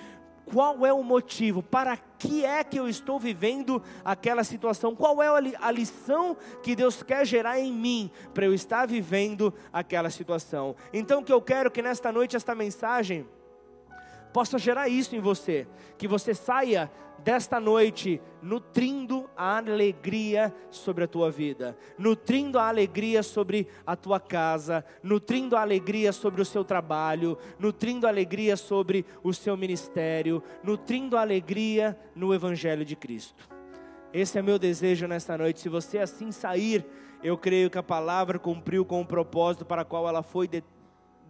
qual 0.45 0.85
é 0.85 0.93
o 0.93 1.03
motivo, 1.03 1.63
para 1.63 1.97
que 1.97 2.45
é 2.45 2.63
que 2.63 2.79
eu 2.79 2.89
estou 2.89 3.19
vivendo 3.19 3.83
aquela 4.05 4.45
situação, 4.45 4.95
qual 4.95 5.23
é 5.23 5.29
a 5.61 5.71
lição 5.71 6.37
que 6.63 6.77
Deus 6.77 7.03
quer 7.03 7.27
gerar 7.27 7.59
em 7.59 7.73
mim 7.73 8.11
para 8.33 8.45
eu 8.45 8.55
estar 8.55 8.87
vivendo 8.87 9.53
aquela 9.73 10.11
situação. 10.11 10.77
Então, 10.93 11.21
o 11.21 11.25
que 11.25 11.33
eu 11.33 11.41
quero 11.41 11.71
que 11.71 11.83
nesta 11.83 12.13
noite, 12.13 12.37
esta 12.37 12.55
mensagem 12.55 13.27
possa 14.33 14.59
gerar 14.59 14.89
isso 14.89 15.15
em 15.15 15.21
você, 15.21 15.67
que 15.99 16.09
você 16.09 16.35
saia 16.35 16.91
desta 17.23 17.61
noite 17.61 18.21
nutrindo 18.43 19.31
a 19.37 19.59
alegria 19.59 20.53
sobre 20.71 21.05
a 21.05 21.09
tua 21.09 21.31
vida, 21.31 21.77
nutrindo 21.97 22.59
a 22.59 22.69
alegria 22.69 23.23
sobre 23.23 23.69
a 23.87 23.95
tua 23.95 24.19
casa, 24.19 24.85
nutrindo 25.03 25.57
a 25.57 25.61
alegria 25.61 26.13
sobre 26.13 26.43
o 26.43 26.45
seu 26.45 26.65
trabalho, 26.65 27.39
nutrindo 27.59 28.07
a 28.07 28.11
alegria 28.11 28.57
sobre 28.57 29.07
o 29.23 29.33
seu 29.33 29.57
ministério, 29.57 30.43
nutrindo 30.63 31.17
a 31.17 31.21
alegria 31.21 31.97
no 32.15 32.35
Evangelho 32.35 32.85
de 32.85 32.97
Cristo. 32.97 33.49
Esse 34.13 34.39
é 34.39 34.43
meu 34.43 34.59
desejo 34.59 35.07
nesta 35.07 35.39
noite. 35.39 35.61
Se 35.61 35.69
você 35.69 35.99
assim 35.99 36.31
sair, 36.33 36.85
eu 37.23 37.39
creio 37.39 37.71
que 37.71 37.79
a 37.79 37.83
palavra 37.83 38.39
cumpriu 38.39 38.85
com 38.85 39.01
o 39.01 39.07
propósito 39.07 39.65
para 39.65 39.85
qual 39.85 40.09
ela 40.09 40.23
foi 40.23 40.47
de, 40.47 40.63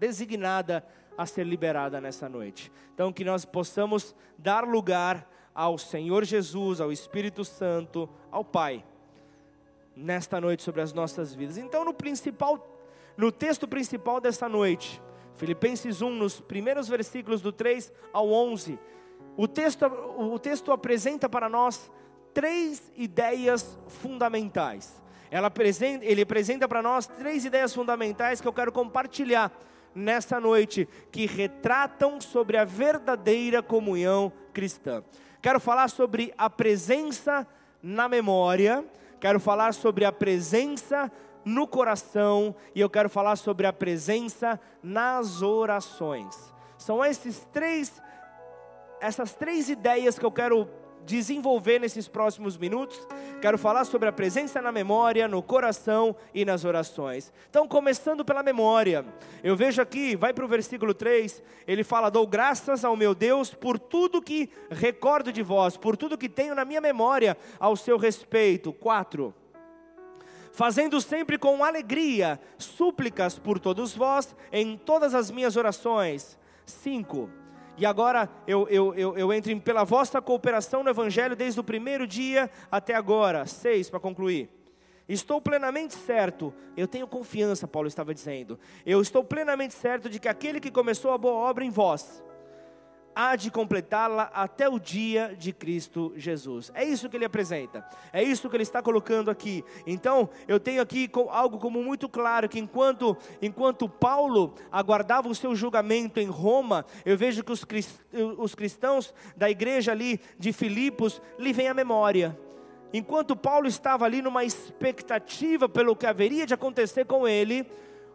designada 0.02 0.84
a 1.16 1.24
ser 1.24 1.46
liberada 1.46 2.00
nessa 2.00 2.28
noite. 2.28 2.72
Então, 2.92 3.12
que 3.12 3.24
nós 3.24 3.44
possamos 3.44 4.16
dar 4.36 4.64
lugar 4.64 5.30
ao 5.54 5.78
Senhor 5.78 6.24
Jesus, 6.24 6.80
ao 6.80 6.90
Espírito 6.90 7.44
Santo, 7.44 8.08
ao 8.28 8.44
Pai, 8.44 8.84
nesta 9.94 10.40
noite 10.40 10.64
sobre 10.64 10.80
as 10.80 10.92
nossas 10.92 11.32
vidas. 11.32 11.56
Então, 11.56 11.84
no 11.84 11.94
principal, 11.94 12.66
no 13.16 13.30
texto 13.30 13.68
principal 13.68 14.20
dessa 14.20 14.48
noite, 14.48 15.00
Filipenses 15.36 16.02
1, 16.02 16.10
nos 16.10 16.40
primeiros 16.40 16.88
versículos 16.88 17.40
do 17.40 17.52
3 17.52 17.92
ao 18.12 18.28
11, 18.28 18.76
o 19.36 19.46
texto, 19.46 19.86
o 19.86 20.36
texto 20.36 20.72
apresenta 20.72 21.28
para 21.28 21.48
nós 21.48 21.88
três 22.34 22.90
ideias 22.96 23.78
fundamentais. 23.86 25.00
Apresenta, 25.30 26.04
ele 26.04 26.22
apresenta 26.22 26.66
para 26.66 26.82
nós 26.82 27.06
três 27.06 27.44
ideias 27.44 27.72
fundamentais 27.72 28.40
que 28.40 28.48
eu 28.48 28.52
quero 28.52 28.72
compartilhar 28.72 29.52
nessa 29.94 30.40
noite, 30.40 30.88
que 31.10 31.26
retratam 31.26 32.20
sobre 32.20 32.56
a 32.56 32.64
verdadeira 32.64 33.62
comunhão 33.62 34.32
cristã. 34.52 35.02
Quero 35.40 35.58
falar 35.58 35.88
sobre 35.88 36.32
a 36.38 36.48
presença 36.48 37.46
na 37.82 38.08
memória, 38.08 38.84
quero 39.20 39.40
falar 39.40 39.74
sobre 39.74 40.04
a 40.04 40.12
presença 40.12 41.10
no 41.44 41.66
coração 41.66 42.54
e 42.74 42.80
eu 42.80 42.88
quero 42.88 43.08
falar 43.08 43.36
sobre 43.36 43.66
a 43.66 43.72
presença 43.72 44.60
nas 44.82 45.42
orações. 45.42 46.36
São 46.78 47.04
esses 47.04 47.46
três 47.52 48.00
essas 49.00 49.34
três 49.34 49.68
ideias 49.68 50.16
que 50.16 50.24
eu 50.24 50.30
quero 50.30 50.68
desenvolver 51.04 51.78
nesses 51.78 52.08
próximos 52.08 52.56
minutos. 52.56 53.06
Quero 53.40 53.58
falar 53.58 53.84
sobre 53.84 54.08
a 54.08 54.12
presença 54.12 54.60
na 54.60 54.72
memória, 54.72 55.28
no 55.28 55.42
coração 55.42 56.14
e 56.34 56.44
nas 56.44 56.64
orações. 56.64 57.32
Então, 57.48 57.66
começando 57.66 58.24
pela 58.24 58.42
memória, 58.42 59.04
eu 59.42 59.56
vejo 59.56 59.80
aqui, 59.80 60.16
vai 60.16 60.32
para 60.32 60.44
o 60.44 60.48
versículo 60.48 60.94
3, 60.94 61.42
ele 61.66 61.84
fala: 61.84 62.10
Dou 62.10 62.26
graças 62.26 62.84
ao 62.84 62.96
meu 62.96 63.14
Deus 63.14 63.52
por 63.52 63.78
tudo 63.78 64.22
que 64.22 64.50
recordo 64.70 65.32
de 65.32 65.42
vós, 65.42 65.76
por 65.76 65.96
tudo 65.96 66.18
que 66.18 66.28
tenho 66.28 66.54
na 66.54 66.64
minha 66.64 66.80
memória 66.80 67.36
ao 67.58 67.76
seu 67.76 67.96
respeito. 67.96 68.72
4 68.72 69.34
fazendo 70.52 71.00
sempre 71.00 71.38
com 71.38 71.64
alegria 71.64 72.38
súplicas 72.58 73.38
por 73.38 73.58
todos 73.58 73.94
vós 73.94 74.36
em 74.52 74.76
todas 74.76 75.14
as 75.14 75.30
minhas 75.30 75.56
orações. 75.56 76.38
5 76.66 77.41
e 77.76 77.86
agora 77.86 78.28
eu, 78.46 78.68
eu, 78.68 78.94
eu, 78.94 79.16
eu 79.16 79.32
entro 79.32 79.50
em 79.50 79.58
pela 79.58 79.84
vossa 79.84 80.20
cooperação 80.20 80.82
no 80.82 80.90
Evangelho 80.90 81.34
desde 81.34 81.58
o 81.58 81.64
primeiro 81.64 82.06
dia 82.06 82.50
até 82.70 82.94
agora. 82.94 83.46
Seis, 83.46 83.88
para 83.88 84.00
concluir. 84.00 84.50
Estou 85.08 85.40
plenamente 85.40 85.94
certo, 85.94 86.54
eu 86.76 86.86
tenho 86.86 87.06
confiança, 87.06 87.66
Paulo 87.66 87.88
estava 87.88 88.14
dizendo. 88.14 88.58
Eu 88.86 89.00
estou 89.00 89.24
plenamente 89.24 89.74
certo 89.74 90.08
de 90.08 90.20
que 90.20 90.28
aquele 90.28 90.60
que 90.60 90.70
começou 90.70 91.10
a 91.10 91.18
boa 91.18 91.34
obra 91.34 91.64
em 91.64 91.70
vós, 91.70 92.22
há 93.14 93.36
de 93.36 93.50
completá-la 93.50 94.30
até 94.34 94.68
o 94.68 94.78
dia 94.78 95.34
de 95.38 95.52
Cristo 95.52 96.12
Jesus. 96.16 96.70
É 96.74 96.84
isso 96.84 97.08
que 97.08 97.16
ele 97.16 97.24
apresenta, 97.24 97.84
é 98.12 98.22
isso 98.22 98.48
que 98.48 98.56
ele 98.56 98.62
está 98.62 98.82
colocando 98.82 99.30
aqui. 99.30 99.64
Então, 99.86 100.28
eu 100.48 100.58
tenho 100.58 100.82
aqui 100.82 101.10
algo 101.28 101.58
como 101.58 101.82
muito 101.82 102.08
claro 102.08 102.48
que 102.48 102.58
enquanto 102.58 103.16
enquanto 103.40 103.88
Paulo 103.88 104.54
aguardava 104.70 105.28
o 105.28 105.34
seu 105.34 105.54
julgamento 105.54 106.20
em 106.20 106.26
Roma, 106.26 106.84
eu 107.04 107.16
vejo 107.16 107.44
que 107.44 107.52
os, 107.52 107.66
os 108.38 108.54
cristãos 108.54 109.14
da 109.36 109.50
igreja 109.50 109.92
ali 109.92 110.20
de 110.38 110.52
Filipos 110.52 111.20
lhe 111.38 111.52
vem 111.52 111.68
à 111.68 111.74
memória. 111.74 112.38
Enquanto 112.92 113.34
Paulo 113.34 113.66
estava 113.66 114.04
ali 114.04 114.20
numa 114.20 114.44
expectativa 114.44 115.68
pelo 115.68 115.96
que 115.96 116.06
haveria 116.06 116.46
de 116.46 116.52
acontecer 116.52 117.06
com 117.06 117.26
ele, 117.26 117.66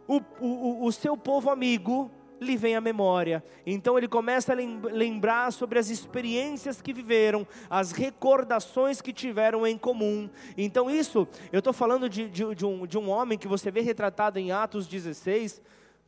o, 0.06 0.20
o, 0.40 0.86
o 0.86 0.92
seu 0.92 1.16
povo 1.16 1.50
amigo, 1.50 2.10
lhe 2.40 2.56
vem 2.56 2.76
à 2.76 2.80
memória. 2.80 3.42
Então 3.66 3.96
ele 3.96 4.08
começa 4.08 4.52
a 4.52 4.56
lembrar 4.56 5.52
sobre 5.52 5.78
as 5.78 5.90
experiências 5.90 6.80
que 6.80 6.92
viveram, 6.92 7.46
as 7.68 7.92
recordações 7.92 9.00
que 9.00 9.12
tiveram 9.12 9.66
em 9.66 9.76
comum. 9.76 10.28
Então, 10.56 10.90
isso, 10.90 11.26
eu 11.52 11.58
estou 11.58 11.72
falando 11.72 12.08
de, 12.08 12.28
de, 12.28 12.54
de, 12.54 12.66
um, 12.66 12.86
de 12.86 12.98
um 12.98 13.10
homem 13.10 13.38
que 13.38 13.48
você 13.48 13.70
vê 13.70 13.80
retratado 13.80 14.38
em 14.38 14.52
Atos 14.52 14.86
16, 14.86 15.60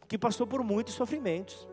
que 0.08 0.18
passou 0.18 0.46
por 0.46 0.62
muitos 0.62 0.94
sofrimentos. 0.94 1.68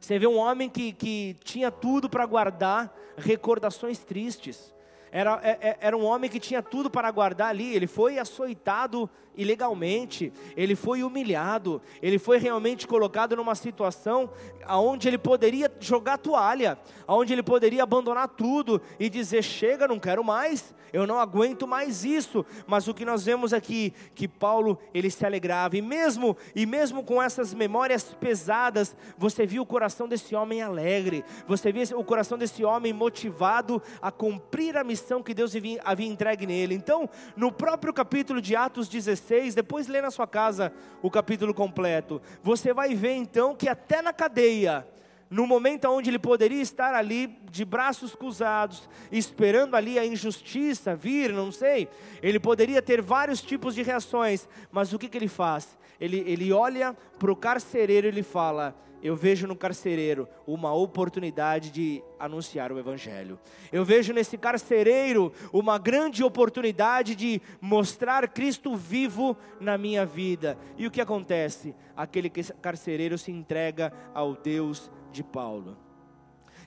Você 0.00 0.18
vê 0.18 0.26
um 0.26 0.36
homem 0.36 0.68
que, 0.68 0.92
que 0.92 1.36
tinha 1.44 1.70
tudo 1.70 2.10
para 2.10 2.26
guardar 2.26 2.92
recordações 3.16 4.00
tristes. 4.00 4.74
Era, 5.12 5.40
é, 5.44 5.58
é, 5.60 5.78
era 5.80 5.96
um 5.96 6.04
homem 6.04 6.28
que 6.28 6.40
tinha 6.40 6.62
tudo 6.62 6.90
para 6.90 7.10
guardar 7.10 7.50
ali. 7.50 7.74
Ele 7.74 7.86
foi 7.86 8.18
açoitado 8.18 9.08
ilegalmente, 9.36 10.32
ele 10.56 10.74
foi 10.74 11.02
humilhado, 11.02 11.80
ele 12.02 12.18
foi 12.18 12.38
realmente 12.38 12.86
colocado 12.86 13.34
numa 13.36 13.54
situação 13.54 14.30
onde 14.68 15.08
ele 15.08 15.18
poderia 15.18 15.72
jogar 15.80 16.18
toalha, 16.18 16.78
onde 17.08 17.32
ele 17.32 17.42
poderia 17.42 17.82
abandonar 17.82 18.28
tudo 18.28 18.80
e 18.98 19.08
dizer: 19.08 19.42
chega, 19.42 19.88
não 19.88 19.98
quero 19.98 20.22
mais, 20.22 20.74
eu 20.92 21.06
não 21.06 21.18
aguento 21.18 21.66
mais 21.66 22.04
isso. 22.04 22.44
Mas 22.66 22.86
o 22.86 22.94
que 22.94 23.04
nós 23.04 23.24
vemos 23.24 23.52
aqui, 23.52 23.92
que 24.14 24.28
Paulo 24.28 24.78
ele 24.92 25.10
se 25.10 25.24
alegrava, 25.24 25.76
e 25.76 25.82
mesmo, 25.82 26.36
e 26.54 26.66
mesmo 26.66 27.02
com 27.02 27.22
essas 27.22 27.54
memórias 27.54 28.14
pesadas, 28.14 28.94
você 29.16 29.46
viu 29.46 29.62
o 29.62 29.66
coração 29.66 30.06
desse 30.06 30.34
homem 30.34 30.62
alegre, 30.62 31.24
você 31.46 31.72
viu 31.72 31.98
o 31.98 32.04
coração 32.04 32.36
desse 32.36 32.64
homem 32.64 32.92
motivado 32.92 33.82
a 34.00 34.10
cumprir 34.10 34.76
a 34.76 34.84
missão 34.84 35.22
que 35.22 35.34
Deus 35.34 35.52
havia 35.84 36.06
entregue 36.06 36.46
nele. 36.46 36.74
Então, 36.74 37.08
no 37.36 37.50
próprio 37.50 37.92
capítulo 37.92 38.40
de 38.40 38.54
Atos 38.54 38.88
16, 38.88 39.21
16, 39.22 39.54
depois 39.54 39.86
lê 39.86 40.00
na 40.00 40.10
sua 40.10 40.26
casa 40.26 40.72
o 41.00 41.10
capítulo 41.10 41.54
completo. 41.54 42.20
Você 42.42 42.74
vai 42.74 42.94
ver 42.94 43.12
então 43.12 43.54
que 43.54 43.68
até 43.68 44.02
na 44.02 44.12
cadeia, 44.12 44.86
no 45.30 45.46
momento 45.46 45.88
onde 45.88 46.10
ele 46.10 46.18
poderia 46.18 46.60
estar 46.60 46.94
ali 46.94 47.38
de 47.50 47.64
braços 47.64 48.14
cruzados, 48.14 48.88
esperando 49.10 49.74
ali 49.74 49.98
a 49.98 50.04
injustiça 50.04 50.94
vir, 50.94 51.32
não 51.32 51.50
sei, 51.50 51.88
ele 52.22 52.38
poderia 52.38 52.82
ter 52.82 53.00
vários 53.00 53.40
tipos 53.40 53.74
de 53.74 53.82
reações, 53.82 54.48
mas 54.70 54.92
o 54.92 54.98
que, 54.98 55.08
que 55.08 55.16
ele 55.16 55.28
faz? 55.28 55.78
Ele, 56.02 56.24
ele 56.26 56.52
olha 56.52 56.96
para 57.16 57.30
o 57.30 57.36
carcereiro 57.36 58.08
e 58.08 58.10
ele 58.10 58.24
fala: 58.24 58.76
eu 59.00 59.14
vejo 59.14 59.46
no 59.46 59.54
carcereiro 59.54 60.28
uma 60.44 60.74
oportunidade 60.74 61.70
de 61.70 62.02
anunciar 62.18 62.72
o 62.72 62.78
Evangelho. 62.78 63.38
Eu 63.72 63.84
vejo 63.84 64.12
nesse 64.12 64.36
carcereiro 64.36 65.32
uma 65.52 65.78
grande 65.78 66.24
oportunidade 66.24 67.14
de 67.14 67.40
mostrar 67.60 68.28
Cristo 68.28 68.74
vivo 68.74 69.36
na 69.60 69.78
minha 69.78 70.04
vida. 70.04 70.58
E 70.76 70.88
o 70.88 70.90
que 70.90 71.00
acontece? 71.00 71.72
Aquele 71.96 72.28
carcereiro 72.30 73.16
se 73.16 73.30
entrega 73.30 73.92
ao 74.12 74.34
Deus 74.34 74.90
de 75.12 75.22
Paulo. 75.22 75.76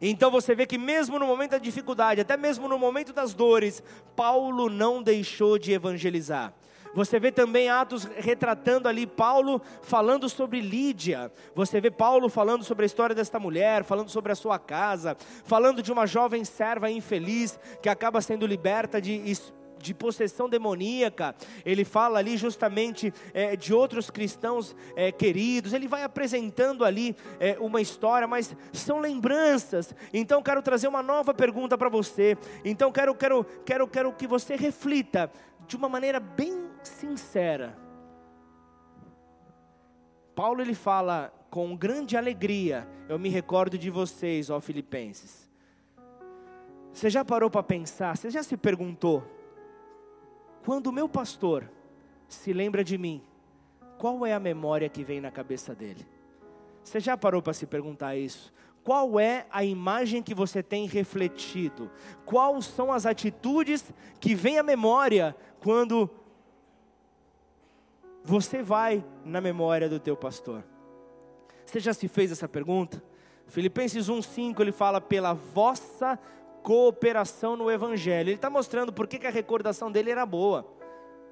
Então 0.01 0.31
você 0.31 0.55
vê 0.55 0.65
que 0.65 0.77
mesmo 0.77 1.19
no 1.19 1.27
momento 1.27 1.51
da 1.51 1.57
dificuldade, 1.57 2.21
até 2.21 2.37
mesmo 2.37 2.67
no 2.69 2.77
momento 2.77 3.11
das 3.11 3.33
dores, 3.33 3.83
Paulo 4.15 4.69
não 4.69 5.03
deixou 5.03 5.57
de 5.57 5.73
evangelizar. 5.73 6.53
Você 6.95 7.19
vê 7.19 7.29
também 7.29 7.69
Atos 7.69 8.05
retratando 8.05 8.87
ali 8.87 9.05
Paulo 9.05 9.61
falando 9.81 10.29
sobre 10.29 10.61
Lídia. 10.61 11.29
Você 11.53 11.81
vê 11.81 11.91
Paulo 11.91 12.29
falando 12.29 12.63
sobre 12.63 12.83
a 12.83 12.87
história 12.87 13.13
desta 13.13 13.37
mulher, 13.37 13.83
falando 13.83 14.09
sobre 14.09 14.31
a 14.31 14.35
sua 14.35 14.57
casa, 14.57 15.17
falando 15.43 15.83
de 15.83 15.91
uma 15.91 16.07
jovem 16.07 16.45
serva 16.45 16.89
infeliz 16.89 17.59
que 17.81 17.89
acaba 17.89 18.21
sendo 18.21 18.47
liberta 18.47 19.01
de 19.01 19.35
de 19.77 19.93
possessão 19.93 20.49
demoníaca, 20.49 21.35
ele 21.63 21.85
fala 21.85 22.17
ali 22.17 22.37
justamente 22.37 23.13
é, 23.33 23.55
de 23.55 23.71
outros 23.71 24.09
cristãos 24.09 24.75
é, 24.95 25.11
queridos, 25.11 25.73
ele 25.73 25.87
vai 25.87 26.01
apresentando 26.01 26.83
ali 26.83 27.15
é, 27.39 27.55
uma 27.59 27.79
história, 27.79 28.27
mas 28.27 28.55
são 28.73 28.99
lembranças. 28.99 29.93
Então 30.11 30.41
quero 30.41 30.63
trazer 30.63 30.87
uma 30.87 31.03
nova 31.03 31.35
pergunta 31.35 31.77
para 31.77 31.89
você. 31.89 32.35
Então 32.63 32.91
quero, 32.91 33.13
quero, 33.13 33.43
quero, 33.63 33.87
quero 33.87 34.13
que 34.13 34.25
você 34.25 34.55
reflita 34.55 35.31
de 35.67 35.75
uma 35.75 35.89
maneira 35.89 36.19
bem 36.19 36.64
sincera. 36.87 37.77
Paulo 40.35 40.61
ele 40.61 40.73
fala 40.73 41.33
com 41.49 41.75
grande 41.75 42.17
alegria, 42.17 42.87
eu 43.07 43.17
me 43.17 43.29
recordo 43.29 43.77
de 43.77 43.89
vocês, 43.89 44.49
ó 44.49 44.59
Filipenses. 44.59 45.49
Você 46.91 47.09
já 47.09 47.23
parou 47.23 47.49
para 47.49 47.63
pensar, 47.63 48.17
você 48.17 48.29
já 48.29 48.43
se 48.43 48.57
perguntou, 48.57 49.23
quando 50.65 50.87
o 50.87 50.91
meu 50.91 51.07
pastor 51.07 51.69
se 52.27 52.51
lembra 52.51 52.83
de 52.83 52.97
mim, 52.97 53.23
qual 53.97 54.25
é 54.25 54.33
a 54.33 54.39
memória 54.39 54.89
que 54.89 55.03
vem 55.03 55.21
na 55.21 55.31
cabeça 55.31 55.73
dele? 55.73 56.05
Você 56.83 56.99
já 56.99 57.17
parou 57.17 57.41
para 57.41 57.53
se 57.53 57.65
perguntar 57.65 58.15
isso? 58.15 58.53
Qual 58.83 59.19
é 59.19 59.47
a 59.49 59.63
imagem 59.63 60.21
que 60.21 60.35
você 60.35 60.61
tem 60.61 60.85
refletido? 60.85 61.89
Quais 62.25 62.65
são 62.65 62.91
as 62.91 63.05
atitudes 63.05 63.91
que 64.19 64.35
vêm 64.35 64.59
à 64.59 64.63
memória 64.63 65.35
quando 65.59 66.09
você 68.25 68.63
vai 68.63 69.05
na 69.23 69.39
memória 69.39 69.87
do 69.87 69.99
teu 69.99 70.17
pastor? 70.17 70.63
Você 71.63 71.79
já 71.79 71.93
se 71.93 72.07
fez 72.07 72.31
essa 72.31 72.49
pergunta? 72.49 73.01
Filipenses 73.47 74.09
1,5 74.09 74.59
ele 74.59 74.71
fala 74.71 74.99
pela 74.99 75.33
vossa 75.33 76.17
cooperação 76.63 77.55
no 77.55 77.69
Evangelho. 77.69 78.29
Ele 78.29 78.35
está 78.35 78.49
mostrando 78.49 78.91
por 78.91 79.07
que 79.07 79.25
a 79.27 79.29
recordação 79.29 79.91
dele 79.91 80.09
era 80.09 80.25
boa. 80.25 80.65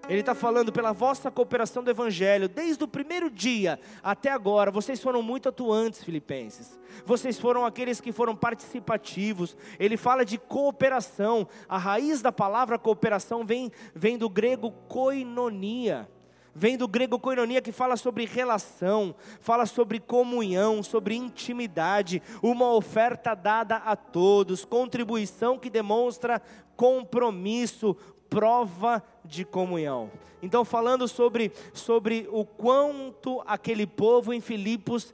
Ele 0.08 0.19
está 0.19 0.36
falando 0.36 0.71
pela 0.71 0.91
vossa 0.91 1.32
cooperação 1.32 1.82
do 1.82 1.89
Evangelho, 1.89 2.49
desde 2.49 2.84
o 2.84 2.88
primeiro 2.88 3.29
dia 3.29 3.79
até 4.03 4.29
agora, 4.29 4.69
vocês 4.69 5.01
foram 5.01 5.21
muito 5.23 5.47
atuantes, 5.47 6.03
filipenses. 6.03 6.77
Vocês 7.06 7.39
foram 7.39 7.65
aqueles 7.65 8.01
que 8.01 8.12
foram 8.12 8.36
participativos. 8.36 9.56
Ele 9.79 9.95
fala 9.95 10.25
de 10.25 10.38
cooperação. 10.38 11.47
A 11.69 11.77
raiz 11.77 12.21
da 12.21 12.34
palavra 12.34 12.77
cooperação 12.77 13.45
vem, 13.45 13.71
vem 13.95 14.17
do 14.17 14.29
grego 14.29 14.71
koinonia. 14.89 16.08
Vem 16.56 16.78
do 16.78 16.88
grego 16.88 17.20
koinonia 17.20 17.62
que 17.62 17.72
fala 17.72 17.98
sobre 17.98 18.26
relação, 18.26 19.16
fala 19.39 19.66
sobre 19.66 20.00
comunhão, 20.00 20.84
sobre 20.84 21.16
intimidade, 21.16 22.22
uma 22.44 22.72
oferta 22.72 23.34
dada 23.34 23.78
a 23.78 23.96
todos, 23.96 24.63
contribuição 24.63 25.58
que 25.58 25.70
demonstra 25.70 26.42
compromisso, 26.76 27.96
prova 28.30 29.04
de 29.26 29.44
comunhão. 29.44 30.12
Então, 30.42 30.63
falando 30.66 31.08
sobre, 31.08 31.52
sobre 31.74 32.28
o 32.32 32.46
quanto 32.46 33.42
aquele 33.48 33.88
povo 33.88 34.34
em 34.34 34.42
Filipos 34.42 35.13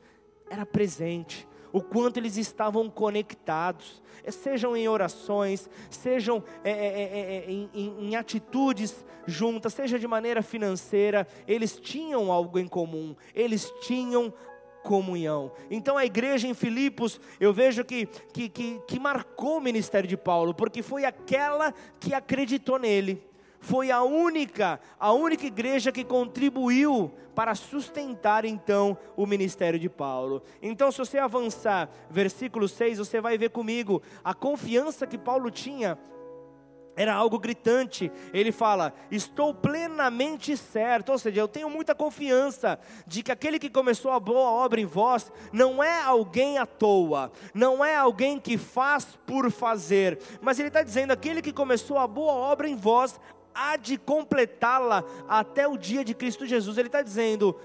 era 0.49 0.65
presente, 0.65 1.47
o 1.71 1.81
quanto 1.81 2.17
eles 2.17 2.37
estavam 2.37 2.89
conectados, 2.89 4.01
eh, 4.23 4.31
sejam 4.31 4.75
em 4.75 4.87
orações, 4.87 5.69
sejam 5.89 6.43
é, 6.63 6.71
é, 6.71 7.45
é, 7.47 7.51
em, 7.51 7.69
em, 7.73 8.15
atitudes 8.15 9.05
juntas, 9.25 9.73
seja 9.73 9.99
de 9.99 10.07
maneira 10.07 10.41
financeira, 10.41 11.27
eles 11.47 11.79
tinham 11.79 12.31
algo 12.31 12.57
em 12.57 12.67
comum, 12.67 13.15
eles 13.33 13.71
tinham 13.81 14.33
comunhão. 14.83 15.51
Então 15.69 15.97
a 15.97 16.05
igreja 16.05 16.47
em 16.47 16.53
Filipos, 16.53 17.19
eu 17.39 17.53
vejo 17.53 17.83
que, 17.83 18.05
que, 18.33 18.49
que, 18.49 18.79
que 18.87 18.99
marcou 18.99 19.57
o 19.57 19.61
ministério 19.61 20.07
de 20.07 20.17
Paulo, 20.17 20.53
porque 20.53 20.81
foi 20.81 21.05
aquela 21.05 21.73
que 21.99 22.13
acreditou 22.13 22.79
nele 22.79 23.28
foi 23.59 23.91
a 23.91 24.01
única, 24.03 24.79
a 24.99 25.11
única 25.11 25.45
igreja 25.45 25.91
que 25.91 26.03
contribuiu 26.03 27.11
para 27.35 27.55
sustentar 27.55 28.45
então 28.45 28.97
o 29.15 29.25
ministério 29.25 29.79
de 29.79 29.89
Paulo. 29.89 30.41
Então, 30.61 30.91
se 30.91 30.97
você 30.97 31.17
avançar, 31.17 31.89
versículo 32.09 32.67
6, 32.67 32.97
você 32.97 33.21
vai 33.21 33.37
ver 33.37 33.49
comigo 33.49 34.01
a 34.23 34.33
confiança 34.33 35.07
que 35.07 35.17
Paulo 35.17 35.49
tinha 35.49 35.97
era 36.99 37.13
algo 37.13 37.39
gritante. 37.39 38.11
Ele 38.33 38.51
fala: 38.51 38.93
Estou 39.09 39.53
plenamente 39.53 40.57
certo, 40.57 41.13
ou 41.13 41.17
seja, 41.17 41.39
eu 41.39 41.47
tenho 41.47 41.69
muita 41.69 41.95
confiança 41.95 42.77
de 43.07 43.23
que 43.23 43.31
aquele 43.31 43.57
que 43.57 43.69
começou 43.69 44.11
a 44.11 44.19
boa 44.19 44.51
obra 44.51 44.81
em 44.81 44.85
vós 44.85 45.31
não 45.53 45.81
é 45.81 46.01
alguém 46.01 46.57
à 46.57 46.65
toa, 46.65 47.31
não 47.53 47.85
é 47.85 47.95
alguém 47.95 48.37
que 48.37 48.57
faz 48.57 49.17
por 49.25 49.49
fazer, 49.49 50.19
mas 50.41 50.59
ele 50.59 50.67
está 50.67 50.83
dizendo: 50.83 51.11
aquele 51.11 51.41
que 51.41 51.53
começou 51.53 51.97
a 51.97 52.05
boa 52.05 52.33
obra 52.33 52.67
em 52.67 52.75
vós 52.75 53.17
há 53.53 53.77
de 53.77 53.97
completá-la 53.97 55.03
até 55.27 55.67
o 55.67 55.77
dia 55.77 56.03
de 56.03 56.13
Cristo 56.13 56.45
Jesus. 56.45 56.77
Ele 56.77 56.87
está 56.87 57.01
dizendo, 57.01 57.55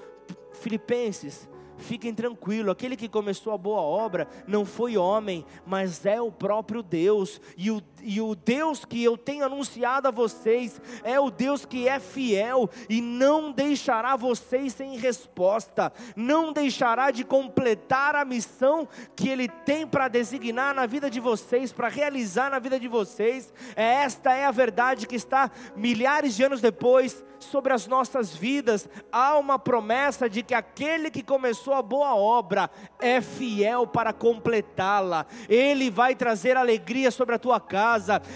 Filipenses, 0.52 1.48
Fiquem 1.76 2.14
tranquilos, 2.14 2.72
aquele 2.72 2.96
que 2.96 3.08
começou 3.08 3.52
a 3.52 3.58
boa 3.58 3.80
obra 3.80 4.28
não 4.46 4.64
foi 4.64 4.96
homem, 4.96 5.44
mas 5.66 6.06
é 6.06 6.20
o 6.20 6.30
próprio 6.30 6.82
Deus, 6.82 7.40
e 7.56 7.70
o, 7.70 7.82
e 8.04 8.20
o 8.20 8.34
Deus 8.34 8.84
que 8.84 9.02
eu 9.02 9.16
tenho 9.16 9.44
anunciado 9.44 10.06
a 10.06 10.10
vocês 10.10 10.80
é 11.02 11.18
o 11.18 11.30
Deus 11.30 11.64
que 11.64 11.88
é 11.88 11.98
fiel 11.98 12.68
e 12.88 13.00
não 13.00 13.50
deixará 13.50 14.14
vocês 14.14 14.74
sem 14.74 14.96
resposta, 14.96 15.92
não 16.14 16.52
deixará 16.52 17.10
de 17.10 17.24
completar 17.24 18.14
a 18.14 18.24
missão 18.24 18.86
que 19.16 19.28
Ele 19.28 19.48
tem 19.48 19.86
para 19.86 20.08
designar 20.08 20.74
na 20.74 20.86
vida 20.86 21.10
de 21.10 21.18
vocês, 21.18 21.72
para 21.72 21.88
realizar 21.88 22.50
na 22.50 22.58
vida 22.58 22.78
de 22.78 22.88
vocês. 22.88 23.52
É, 23.74 24.04
esta 24.04 24.34
é 24.34 24.44
a 24.44 24.50
verdade 24.50 25.06
que 25.06 25.16
está 25.16 25.50
milhares 25.74 26.36
de 26.36 26.44
anos 26.44 26.60
depois 26.60 27.24
sobre 27.44 27.72
as 27.72 27.86
nossas 27.86 28.34
vidas, 28.34 28.88
há 29.12 29.36
uma 29.36 29.58
promessa 29.58 30.28
de 30.28 30.42
que 30.42 30.54
aquele 30.54 31.10
que 31.10 31.22
começou 31.22 31.74
a 31.74 31.82
boa 31.82 32.14
obra 32.14 32.70
é 33.00 33.20
fiel 33.20 33.86
para 33.86 34.12
completá-la. 34.12 35.26
Ele 35.48 35.90
vai 35.90 36.14
trazer 36.14 36.56
alegria 36.56 37.10
sobre 37.10 37.34
a 37.34 37.38
tua 37.38 37.60
casa, 37.60 37.93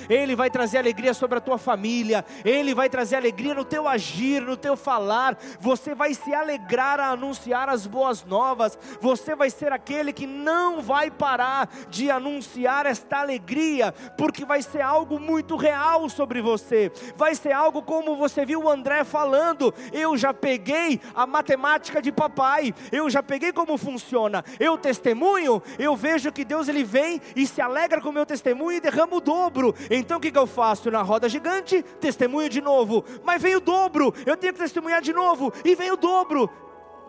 ele 0.09 0.37
vai 0.37 0.51
trazer 0.51 0.79
alegria 0.79 1.14
sobre 1.14 1.38
a 1.38 1.40
tua 1.40 1.59
família, 1.59 2.25
ele 2.44 2.75
vai 2.75 2.88
trazer 2.88 3.16
alegria 3.16 3.55
no 3.55 3.64
teu 3.64 3.88
agir, 3.88 4.42
no 4.42 4.57
teu 4.57 4.77
falar. 4.77 5.37
Você 5.61 5.94
vai 5.94 6.14
se 6.14 6.33
alegrar 6.35 7.01
a 7.01 7.11
anunciar 7.11 7.68
as 7.68 7.87
boas 7.87 8.25
novas. 8.25 8.79
Você 9.01 9.35
vai 9.35 9.51
ser 9.51 9.73
aquele 9.73 10.12
que 10.12 10.27
não 10.27 10.81
vai 10.81 11.11
parar 11.11 11.68
de 11.88 12.11
anunciar 12.11 12.87
esta 12.87 13.18
alegria, 13.18 13.92
porque 14.16 14.44
vai 14.44 14.62
ser 14.62 14.81
algo 14.81 15.18
muito 15.18 15.57
real 15.57 16.09
sobre 16.09 16.40
você. 16.40 16.90
Vai 17.16 17.35
ser 17.35 17.53
algo 17.53 17.83
como 17.83 18.16
você 18.16 18.44
viu 18.44 18.62
o 18.62 18.71
André 18.71 19.05
falando, 19.05 19.75
eu 19.92 20.16
já 20.16 20.33
peguei 20.33 21.01
a 21.14 21.27
matemática 21.27 22.01
de 22.01 22.12
papai, 22.12 22.75
eu 22.92 23.09
já 23.11 23.23
peguei 23.23 23.53
como 23.53 23.77
funciona. 23.77 24.44
Eu 24.59 24.77
testemunho, 24.77 25.62
eu 25.79 25.97
vejo 25.97 26.33
que 26.33 26.44
Deus 26.44 26.68
ele 26.68 26.85
vem 26.85 27.21
e 27.35 27.47
se 27.47 27.61
alegra 27.61 28.01
com 28.01 28.11
o 28.11 28.12
meu 28.12 28.27
testemunho 28.27 28.77
e 28.77 28.81
derrama 28.81 29.16
o 29.16 29.21
dobro. 29.21 29.47
Então 29.90 30.18
o 30.18 30.20
que, 30.20 30.30
que 30.30 30.38
eu 30.38 30.46
faço? 30.46 30.90
Na 30.90 31.02
roda 31.02 31.28
gigante, 31.28 31.82
testemunho 32.00 32.48
de 32.48 32.61
novo, 32.61 33.04
mas 33.24 33.42
vem 33.42 33.56
o 33.56 33.61
dobro, 33.61 34.14
eu 34.26 34.37
tenho 34.37 34.52
que 34.52 34.58
testemunhar 34.58 35.02
de 35.02 35.12
novo, 35.12 35.52
e 35.64 35.74
vem 35.74 35.90
o 35.90 35.96
dobro 35.96 36.50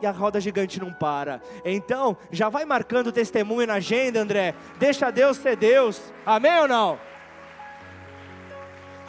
e 0.01 0.05
a 0.05 0.11
roda 0.11 0.39
gigante 0.39 0.79
não 0.79 0.93
para. 0.93 1.41
Então, 1.63 2.15
já 2.31 2.49
vai 2.49 2.65
marcando 2.65 3.11
testemunho 3.11 3.67
na 3.67 3.75
agenda, 3.75 4.21
André. 4.21 4.55
Deixa 4.77 5.11
Deus 5.11 5.37
ser 5.37 5.55
Deus. 5.57 6.01
Amém 6.25 6.57
ou 6.59 6.67
não? 6.67 6.99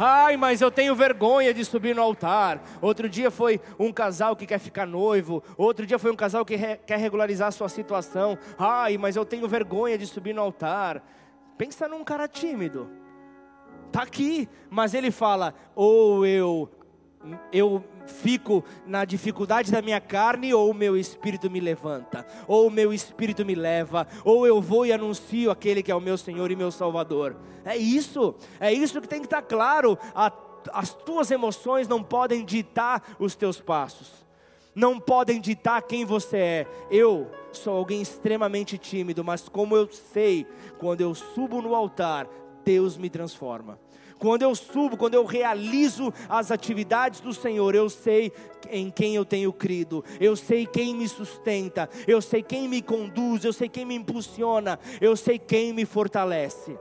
Ai, 0.02 0.34
mas 0.36 0.62
eu 0.62 0.70
tenho 0.70 0.94
vergonha 0.94 1.52
de 1.52 1.62
subir 1.62 1.94
no 1.94 2.00
altar. 2.00 2.62
Outro 2.80 3.06
dia 3.06 3.30
foi 3.30 3.60
um 3.78 3.92
casal 3.92 4.34
que 4.34 4.46
quer 4.46 4.58
ficar 4.58 4.86
noivo. 4.86 5.42
Outro 5.58 5.84
dia 5.86 5.98
foi 5.98 6.10
um 6.10 6.16
casal 6.16 6.42
que 6.42 6.56
re 6.56 6.78
quer 6.78 6.98
regularizar 6.98 7.48
a 7.48 7.52
sua 7.52 7.68
situação. 7.68 8.38
Ai, 8.58 8.96
mas 8.96 9.14
eu 9.14 9.26
tenho 9.26 9.46
vergonha 9.46 9.98
de 9.98 10.06
subir 10.06 10.34
no 10.34 10.40
altar. 10.40 11.02
Pensa 11.58 11.86
num 11.86 12.02
cara 12.02 12.26
tímido. 12.26 12.90
Tá 13.92 14.03
aqui, 14.03 14.48
mas 14.68 14.94
ele 14.94 15.11
fala: 15.11 15.55
ou 15.74 16.24
eu 16.24 16.70
eu 17.53 17.85
fico 18.07 18.64
na 18.87 19.05
dificuldade 19.05 19.70
da 19.70 19.83
minha 19.83 20.00
carne, 20.00 20.55
ou 20.55 20.70
o 20.70 20.74
meu 20.74 20.96
espírito 20.96 21.50
me 21.50 21.61
levanta, 21.61 22.26
ou 22.48 22.66
o 22.66 22.70
meu 22.70 22.92
espírito 22.92 23.44
me 23.44 23.55
leva, 23.55 24.07
ou 24.24 24.46
eu 24.46 24.61
vou 24.61 24.87
e 24.87 24.92
anuncio 24.92 25.50
aquele 25.50 25.83
que 25.83 25.92
é 25.92 25.94
o 25.94 26.00
meu 26.00 26.16
Senhor 26.16 26.50
e 26.50 26.57
meu 26.57 26.70
Salvador. 26.70 27.37
É 27.64 27.76
isso, 27.76 28.35
é 28.59 28.72
isso 28.72 29.00
que 29.00 29.09
tem 29.09 29.20
que 29.20 29.26
estar 29.26 29.42
claro. 29.42 29.98
As 30.72 30.94
tuas 30.94 31.31
emoções 31.31 31.87
não 31.87 32.03
podem 32.03 32.44
ditar 32.44 33.16
os 33.18 33.35
teus 33.35 33.61
passos, 33.61 34.11
não 34.74 34.98
podem 34.98 35.40
ditar 35.40 35.83
quem 35.83 36.05
você 36.05 36.37
é. 36.38 36.66
Eu 36.90 37.31
sou 37.53 37.76
alguém 37.76 38.00
extremamente 38.00 38.79
tímido, 38.79 39.22
mas 39.22 39.48
como 39.48 39.76
eu 39.76 39.88
sei, 39.92 40.46
quando 40.79 41.03
eu 41.03 41.14
subo 41.14 41.61
no 41.61 41.74
altar, 41.74 42.26
Deus 42.64 42.96
me 42.96 43.10
transforma. 43.10 43.78
Quando 44.18 44.42
eu 44.42 44.54
subo, 44.54 44.98
quando 44.98 45.14
eu 45.14 45.24
realizo 45.24 46.12
as 46.28 46.50
atividades 46.50 47.20
do 47.20 47.32
Senhor, 47.32 47.74
eu 47.74 47.88
sei 47.88 48.30
em 48.68 48.90
quem 48.90 49.14
eu 49.14 49.24
tenho 49.24 49.50
crido, 49.50 50.04
eu 50.20 50.36
sei 50.36 50.66
quem 50.66 50.94
me 50.94 51.08
sustenta, 51.08 51.88
eu 52.06 52.20
sei 52.20 52.42
quem 52.42 52.68
me 52.68 52.82
conduz, 52.82 53.44
eu 53.44 53.52
sei 53.52 53.66
quem 53.66 53.86
me 53.86 53.94
impulsiona, 53.94 54.78
eu 55.00 55.16
sei 55.16 55.38
quem 55.38 55.72
me 55.72 55.86
fortalece. 55.86 56.78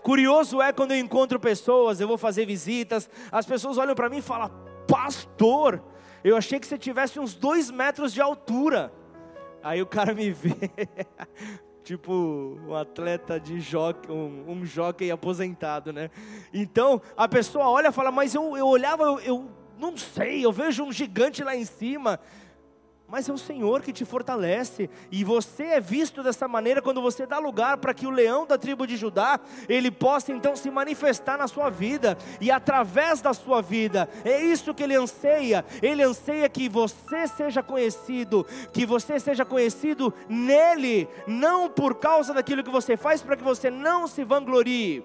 Curioso 0.00 0.62
é 0.62 0.72
quando 0.72 0.92
eu 0.92 0.98
encontro 0.98 1.40
pessoas, 1.40 2.00
eu 2.00 2.06
vou 2.06 2.18
fazer 2.18 2.46
visitas, 2.46 3.10
as 3.30 3.44
pessoas 3.44 3.76
olham 3.76 3.94
para 3.94 4.08
mim 4.08 4.18
e 4.18 4.22
falam: 4.22 4.48
Pastor, 4.86 5.82
eu 6.22 6.36
achei 6.36 6.60
que 6.60 6.66
você 6.66 6.78
tivesse 6.78 7.18
uns 7.18 7.34
dois 7.34 7.68
metros 7.68 8.12
de 8.12 8.20
altura. 8.20 8.92
Aí 9.60 9.82
o 9.82 9.86
cara 9.86 10.14
me 10.14 10.30
vê, 10.34 10.54
tipo 11.82 12.12
um 12.66 12.74
atleta 12.74 13.38
de 13.38 13.60
jockey, 13.60 14.10
um, 14.10 14.44
um 14.48 14.64
jockey 14.64 15.10
aposentado, 15.10 15.92
né? 15.92 16.10
Então 16.52 17.00
a 17.16 17.26
pessoa 17.28 17.68
olha 17.68 17.88
e 17.88 17.92
fala, 17.92 18.10
mas 18.10 18.34
eu, 18.34 18.56
eu 18.56 18.66
olhava, 18.66 19.04
eu, 19.04 19.20
eu 19.20 19.50
não 19.78 19.96
sei, 19.96 20.44
eu 20.44 20.52
vejo 20.52 20.84
um 20.84 20.92
gigante 20.92 21.42
lá 21.42 21.56
em 21.56 21.64
cima 21.64 22.20
mas 23.12 23.28
é 23.28 23.32
o 23.32 23.36
Senhor 23.36 23.82
que 23.82 23.92
te 23.92 24.06
fortalece, 24.06 24.88
e 25.10 25.22
você 25.22 25.64
é 25.64 25.80
visto 25.82 26.22
dessa 26.22 26.48
maneira 26.48 26.80
quando 26.80 27.02
você 27.02 27.26
dá 27.26 27.38
lugar 27.38 27.76
para 27.76 27.92
que 27.92 28.06
o 28.06 28.10
leão 28.10 28.46
da 28.46 28.56
tribo 28.56 28.86
de 28.86 28.96
Judá, 28.96 29.38
ele 29.68 29.90
possa 29.90 30.32
então 30.32 30.56
se 30.56 30.70
manifestar 30.70 31.36
na 31.36 31.46
sua 31.46 31.68
vida, 31.68 32.16
e 32.40 32.50
através 32.50 33.20
da 33.20 33.34
sua 33.34 33.60
vida, 33.60 34.08
é 34.24 34.42
isso 34.42 34.72
que 34.72 34.82
ele 34.82 34.96
anseia, 34.96 35.62
ele 35.82 36.02
anseia 36.02 36.48
que 36.48 36.70
você 36.70 37.26
seja 37.26 37.62
conhecido, 37.62 38.46
que 38.72 38.86
você 38.86 39.20
seja 39.20 39.44
conhecido 39.44 40.10
nele, 40.26 41.06
não 41.26 41.68
por 41.68 41.96
causa 41.96 42.32
daquilo 42.32 42.64
que 42.64 42.70
você 42.70 42.96
faz, 42.96 43.20
para 43.20 43.36
que 43.36 43.44
você 43.44 43.70
não 43.70 44.06
se 44.06 44.24
vanglorie, 44.24 45.04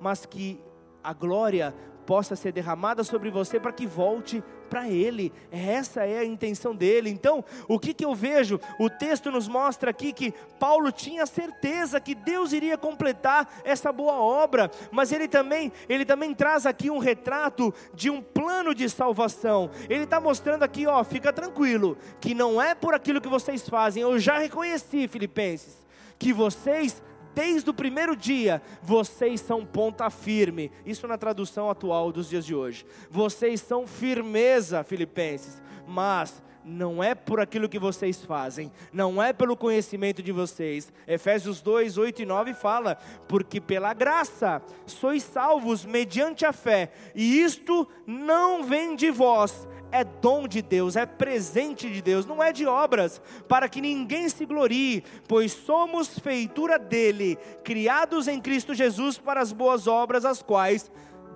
mas 0.00 0.26
que 0.26 0.60
a 1.04 1.12
glória 1.12 1.72
possa 2.06 2.36
ser 2.36 2.52
derramada 2.52 3.02
sobre 3.02 3.30
você 3.30 3.58
para 3.58 3.72
que 3.72 3.86
volte 3.86 4.42
para 4.68 4.88
Ele. 4.88 5.32
Essa 5.50 6.04
é 6.04 6.18
a 6.18 6.24
intenção 6.24 6.74
dele. 6.74 7.10
Então, 7.10 7.44
o 7.68 7.78
que, 7.78 7.94
que 7.94 8.04
eu 8.04 8.14
vejo? 8.14 8.60
O 8.78 8.90
texto 8.90 9.30
nos 9.30 9.46
mostra 9.46 9.90
aqui 9.90 10.12
que 10.12 10.32
Paulo 10.58 10.90
tinha 10.90 11.26
certeza 11.26 12.00
que 12.00 12.14
Deus 12.14 12.52
iria 12.52 12.76
completar 12.76 13.48
essa 13.64 13.92
boa 13.92 14.14
obra, 14.14 14.70
mas 14.90 15.12
ele 15.12 15.28
também, 15.28 15.72
ele 15.88 16.04
também 16.04 16.34
traz 16.34 16.66
aqui 16.66 16.90
um 16.90 16.98
retrato 16.98 17.72
de 17.94 18.10
um 18.10 18.20
plano 18.20 18.74
de 18.74 18.88
salvação. 18.88 19.70
Ele 19.88 20.04
está 20.04 20.20
mostrando 20.20 20.62
aqui, 20.62 20.86
ó, 20.86 21.02
fica 21.04 21.32
tranquilo, 21.32 21.96
que 22.20 22.34
não 22.34 22.60
é 22.60 22.74
por 22.74 22.94
aquilo 22.94 23.20
que 23.20 23.28
vocês 23.28 23.68
fazem. 23.68 24.02
Eu 24.02 24.18
já 24.18 24.38
reconheci, 24.38 25.08
Filipenses, 25.08 25.84
que 26.18 26.32
vocês 26.32 27.02
desde 27.34 27.68
o 27.68 27.74
primeiro 27.74 28.16
dia, 28.16 28.62
vocês 28.82 29.40
são 29.40 29.64
ponta 29.64 30.08
firme. 30.10 30.70
Isso 30.86 31.06
na 31.06 31.18
tradução 31.18 31.68
atual 31.68 32.12
dos 32.12 32.28
dias 32.28 32.46
de 32.46 32.54
hoje. 32.54 32.86
Vocês 33.10 33.60
são 33.60 33.86
firmeza, 33.86 34.84
Filipenses, 34.84 35.62
mas 35.86 36.42
não 36.64 37.02
é 37.02 37.14
por 37.14 37.40
aquilo 37.40 37.68
que 37.68 37.78
vocês 37.78 38.24
fazem, 38.24 38.72
não 38.92 39.22
é 39.22 39.32
pelo 39.32 39.56
conhecimento 39.56 40.22
de 40.22 40.32
vocês. 40.32 40.90
Efésios 41.06 41.60
2, 41.60 41.98
8 41.98 42.22
e 42.22 42.26
9 42.26 42.54
fala: 42.54 42.96
Porque 43.28 43.60
pela 43.60 43.92
graça 43.92 44.62
sois 44.86 45.22
salvos 45.22 45.84
mediante 45.84 46.46
a 46.46 46.52
fé, 46.52 46.90
e 47.14 47.42
isto 47.42 47.86
não 48.06 48.64
vem 48.64 48.96
de 48.96 49.10
vós, 49.10 49.68
é 49.94 50.02
dom 50.02 50.48
de 50.48 50.60
Deus, 50.60 50.96
é 50.96 51.06
presente 51.06 51.88
de 51.88 52.02
Deus, 52.02 52.26
não 52.26 52.42
é 52.42 52.52
de 52.52 52.66
obras, 52.66 53.22
para 53.46 53.68
que 53.68 53.80
ninguém 53.80 54.28
se 54.28 54.44
glorie, 54.44 55.04
pois 55.28 55.52
somos 55.52 56.18
feitura 56.18 56.80
dele, 56.80 57.38
criados 57.62 58.26
em 58.26 58.40
Cristo 58.40 58.74
Jesus 58.74 59.18
para 59.18 59.40
as 59.40 59.52
boas 59.52 59.86
obras, 59.86 60.24
as 60.24 60.42
quais 60.42 60.90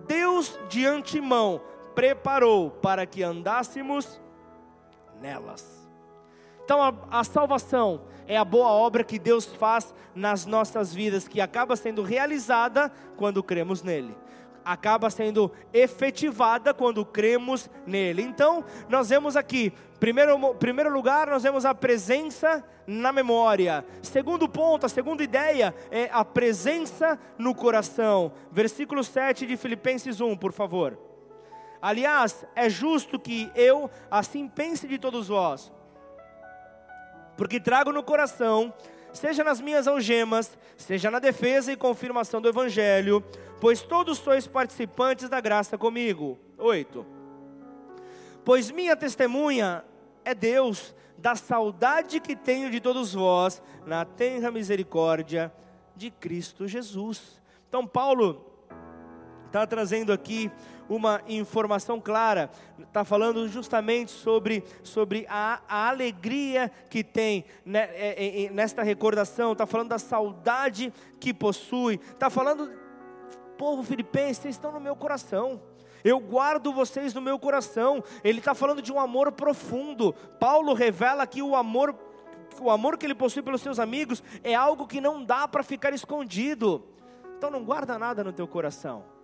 Deus 0.09 0.59
de 0.69 0.85
antemão 0.85 1.61
preparou 1.95 2.73
para 2.73 3.07
que 3.07 3.23
andássemos 3.23 4.21
nelas. 5.21 5.65
Então 6.65 6.83
a, 6.83 6.93
a 7.13 7.23
salvação 7.23 8.01
é 8.27 8.37
a 8.37 8.45
boa 8.45 8.71
obra 8.71 9.05
que 9.05 9.21
Deus 9.21 9.45
faz 9.45 9.95
nas 10.17 10.45
nossas 10.45 10.93
vidas, 10.93 11.29
que 11.29 11.41
acaba 11.41 11.77
sendo 11.77 12.03
realizada 12.03 12.91
quando 13.17 13.41
cremos 13.41 13.85
nele 13.85 14.17
acaba 14.69 15.09
sendo 15.09 15.51
efetivada 15.73 16.75
quando 16.75 17.03
cremos 17.03 17.71
nele. 17.87 18.21
Então, 18.21 18.63
nós 18.87 19.09
vemos 19.09 19.35
aqui, 19.35 19.73
primeiro, 19.99 20.55
primeiro 20.57 20.93
lugar, 20.93 21.27
nós 21.29 21.43
vemos 21.43 21.65
a 21.65 21.75
presença 21.75 22.63
na 22.87 23.11
memória. 23.11 23.83
Segundo 24.03 24.47
ponto, 24.47 24.85
a 24.85 24.89
segunda 24.91 25.25
ideia 25.25 25.75
é 25.91 26.11
a 26.13 26.23
presença 26.23 27.19
no 27.39 27.55
coração. 27.55 28.31
Versículo 28.53 29.03
7 29.03 29.47
de 29.47 29.57
Filipenses 29.57 30.21
1, 30.21 30.37
por 30.37 30.53
favor. 30.53 30.99
Aliás, 31.81 32.45
é 32.55 32.69
justo 32.69 33.19
que 33.19 33.51
eu 33.55 33.91
assim 34.11 34.49
pense 34.49 34.87
de 34.87 34.99
todos 34.99 35.29
vós, 35.29 35.73
porque 37.39 37.59
trago 37.59 37.91
no 37.91 38.03
coração 38.03 38.75
seja 39.19 39.45
nas 39.45 39.61
minhas 39.61 39.87
algemas, 39.87 40.57
seja 40.77 41.11
na 41.11 41.19
defesa 41.19 41.73
e 41.73 41.77
confirmação 41.77 42.41
do 42.41 42.49
Evangelho, 42.49 43.23
pois 43.61 43.83
todos 43.83 44.19
sois 44.19 44.47
participantes 44.47 45.29
da 45.29 45.41
graça 45.41 45.77
comigo. 45.77 46.39
8. 46.57 47.05
Pois 48.45 48.71
minha 48.71 48.97
testemunha 48.97 49.85
é 50.25 50.35
Deus, 50.35 50.95
da 51.19 51.35
saudade 51.35 52.21
que 52.21 52.37
tenho 52.37 52.71
de 52.71 52.81
todos 52.81 53.13
vós, 53.13 53.61
na 53.85 54.05
tenra 54.05 54.51
misericórdia 54.51 55.53
de 55.97 56.11
Cristo 56.11 56.67
Jesus. 56.67 57.43
Então, 57.69 57.87
Paulo 57.87 58.45
está 59.47 59.67
trazendo 59.67 60.13
aqui 60.13 60.51
uma 60.89 61.21
informação 61.29 62.01
clara, 62.01 62.51
está 62.81 63.05
falando 63.05 63.47
justamente 63.49 64.11
sobre, 64.11 64.65
sobre 64.83 65.27
a, 65.29 65.61
a 65.69 65.89
alegria 65.89 66.71
que 66.89 67.05
tem 67.05 67.45
né, 67.65 67.91
é, 67.93 68.45
é, 68.45 68.51
nesta 68.51 68.83
recordação, 68.83 69.53
está 69.53 69.67
falando 69.67 69.91
da 69.91 69.99
saudade 69.99 70.93
que 71.21 71.35
possui, 71.35 72.01
está 72.11 72.31
falando, 72.31 72.71
povo 73.57 73.83
filipense, 73.83 74.43
vocês 74.43 74.55
estão 74.55 74.73
no 74.73 74.81
meu 74.81 74.97
coração. 74.97 75.61
Eu 76.05 76.21
guardo 76.21 76.73
vocês 76.73 77.13
no 77.13 77.21
meu 77.21 77.41
coração. 77.41 78.03
Ele 78.23 78.39
está 78.39 78.55
falando 78.55 78.81
de 78.81 78.93
um 78.93 79.01
amor 79.01 79.33
profundo. 79.33 80.13
Paulo 80.39 80.73
revela 80.73 81.27
que 81.27 81.43
o 81.43 81.57
amor 81.57 81.93
o 82.61 82.71
amor 82.71 82.97
que 82.99 83.07
ele 83.07 83.15
possui 83.15 83.43
pelos 83.43 83.61
seus 83.61 83.79
amigos 83.79 84.23
é 84.43 84.55
algo 84.55 84.87
que 84.87 85.01
não 85.01 85.25
dá 85.25 85.47
para 85.47 85.63
ficar 85.63 85.93
escondido. 85.93 86.85
Então 87.37 87.51
não 87.51 87.65
guarda 87.65 87.99
nada 87.99 88.25
no 88.25 88.33
teu 88.33 88.49
coração. 88.49 89.18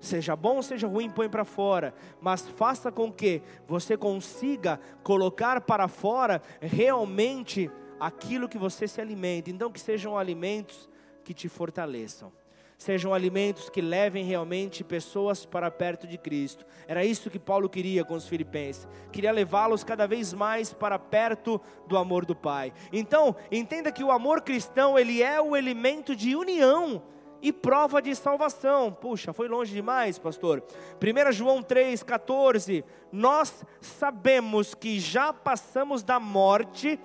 Seja 0.00 0.36
bom 0.36 0.62
seja 0.62 0.86
ruim, 0.86 1.10
põe 1.10 1.28
para 1.28 1.44
fora, 1.44 1.92
mas 2.20 2.46
faça 2.48 2.92
com 2.92 3.12
que 3.12 3.42
você 3.66 3.96
consiga 3.96 4.78
colocar 5.02 5.60
para 5.60 5.88
fora 5.88 6.40
realmente 6.60 7.70
aquilo 7.98 8.48
que 8.48 8.58
você 8.58 8.86
se 8.86 9.00
alimenta. 9.00 9.50
Então, 9.50 9.72
que 9.72 9.80
sejam 9.80 10.16
alimentos 10.16 10.88
que 11.24 11.34
te 11.34 11.48
fortaleçam, 11.48 12.32
sejam 12.78 13.12
alimentos 13.12 13.68
que 13.68 13.80
levem 13.80 14.24
realmente 14.24 14.84
pessoas 14.84 15.44
para 15.44 15.68
perto 15.68 16.06
de 16.06 16.16
Cristo. 16.16 16.64
Era 16.86 17.04
isso 17.04 17.28
que 17.28 17.38
Paulo 17.38 17.68
queria 17.68 18.04
com 18.04 18.14
os 18.14 18.28
filipenses, 18.28 18.86
queria 19.10 19.32
levá-los 19.32 19.82
cada 19.82 20.06
vez 20.06 20.32
mais 20.32 20.72
para 20.72 20.96
perto 20.96 21.60
do 21.88 21.96
amor 21.96 22.24
do 22.24 22.36
Pai. 22.36 22.72
Então, 22.92 23.34
entenda 23.50 23.90
que 23.90 24.04
o 24.04 24.12
amor 24.12 24.42
cristão, 24.42 24.96
ele 24.96 25.22
é 25.22 25.40
o 25.40 25.56
elemento 25.56 26.14
de 26.14 26.36
união 26.36 27.02
e 27.40 27.52
prova 27.52 28.02
de 28.02 28.14
salvação. 28.14 28.92
Puxa, 28.92 29.32
foi 29.32 29.48
longe 29.48 29.72
demais, 29.72 30.18
pastor. 30.18 30.62
1 31.00 31.32
João 31.32 31.62
3,14. 31.62 32.84
Nós 33.12 33.64
sabemos 33.80 34.74
que 34.74 34.98
já 34.98 35.32
passamos 35.32 36.02
da 36.02 36.20
morte 36.20 36.98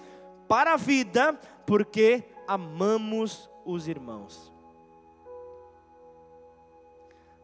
para 0.48 0.74
a 0.74 0.78
vida, 0.78 1.40
porque 1.66 2.24
amamos 2.48 3.50
os 3.66 3.88
irmãos. 3.88 4.52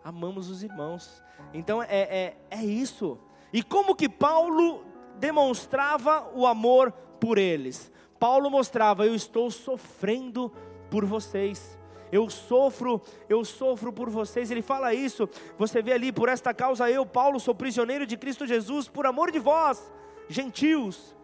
Amamos 0.03 0.49
os 0.49 0.63
irmãos. 0.63 1.21
Então 1.53 1.81
é, 1.81 1.87
é, 1.89 2.37
é 2.49 2.63
isso. 2.63 3.17
E 3.53 3.63
como 3.63 3.95
que 3.95 4.09
Paulo 4.09 4.83
demonstrava 5.17 6.29
o 6.33 6.45
amor 6.45 6.91
por 7.19 7.37
eles? 7.37 7.91
Paulo 8.19 8.49
mostrava: 8.49 9.05
Eu 9.05 9.15
estou 9.15 9.49
sofrendo 9.49 10.51
por 10.89 11.05
vocês 11.05 11.78
eu 12.11 12.29
sofro, 12.29 13.01
eu 13.27 13.43
sofro 13.45 13.91
por 13.91 14.09
vocês. 14.09 14.49
Ele 14.51 14.61
fala 14.61 14.93
isso. 14.93 15.29
Você 15.57 15.81
vê 15.81 15.93
ali, 15.93 16.11
por 16.11 16.29
esta 16.29 16.53
causa 16.53 16.89
eu, 16.89 17.05
Paulo, 17.05 17.39
sou 17.39 17.53
prisioneiro 17.53 18.05
de 18.05 18.17
Cristo 18.17 18.45
Jesus, 18.45 18.87
por 18.87 19.05
amor 19.05 19.31
de 19.31 19.39
vós, 19.39 19.91
gentios. 20.27 21.15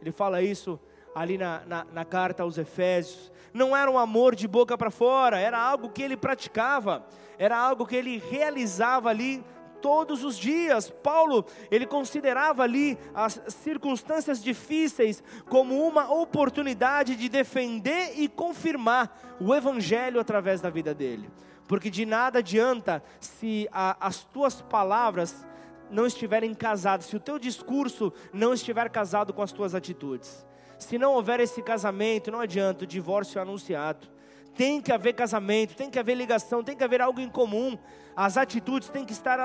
Ele 0.00 0.12
fala 0.12 0.42
isso 0.42 0.78
ali 1.14 1.38
na, 1.38 1.62
na, 1.66 1.84
na 1.92 2.04
carta 2.04 2.42
aos 2.42 2.58
Efésios. 2.58 3.32
Não 3.52 3.76
era 3.76 3.90
um 3.90 3.98
amor 3.98 4.34
de 4.34 4.48
boca 4.48 4.76
para 4.76 4.90
fora, 4.90 5.38
era 5.38 5.58
algo 5.58 5.88
que 5.88 6.02
ele 6.02 6.16
praticava, 6.16 7.06
era 7.38 7.56
algo 7.56 7.86
que 7.86 7.94
ele 7.94 8.18
realizava 8.30 9.08
ali 9.08 9.44
todos 9.84 10.24
os 10.24 10.38
dias. 10.38 10.88
Paulo, 10.88 11.44
ele 11.70 11.84
considerava 11.84 12.62
ali 12.62 12.98
as 13.14 13.38
circunstâncias 13.48 14.42
difíceis 14.42 15.22
como 15.50 15.86
uma 15.86 16.10
oportunidade 16.10 17.14
de 17.14 17.28
defender 17.28 18.14
e 18.16 18.26
confirmar 18.26 19.36
o 19.38 19.54
evangelho 19.54 20.18
através 20.18 20.62
da 20.62 20.70
vida 20.70 20.94
dele. 20.94 21.28
Porque 21.68 21.90
de 21.90 22.06
nada 22.06 22.38
adianta 22.38 23.04
se 23.20 23.68
a, 23.70 23.94
as 24.00 24.24
tuas 24.24 24.62
palavras 24.62 25.46
não 25.90 26.06
estiverem 26.06 26.54
casadas, 26.54 27.04
se 27.04 27.16
o 27.16 27.20
teu 27.20 27.38
discurso 27.38 28.10
não 28.32 28.54
estiver 28.54 28.88
casado 28.88 29.34
com 29.34 29.42
as 29.42 29.52
tuas 29.52 29.74
atitudes. 29.74 30.46
Se 30.78 30.96
não 30.96 31.12
houver 31.12 31.40
esse 31.40 31.62
casamento, 31.62 32.30
não 32.30 32.40
adianta, 32.40 32.84
o 32.84 32.86
divórcio 32.86 33.38
é 33.38 33.42
anunciado. 33.42 34.13
Tem 34.54 34.80
que 34.80 34.92
haver 34.92 35.14
casamento, 35.14 35.74
tem 35.74 35.90
que 35.90 35.98
haver 35.98 36.14
ligação, 36.14 36.62
tem 36.62 36.76
que 36.76 36.84
haver 36.84 37.00
algo 37.00 37.20
em 37.20 37.28
comum. 37.28 37.76
As 38.14 38.36
atitudes 38.36 38.88
têm 38.88 39.04
que 39.04 39.12
estar 39.12 39.38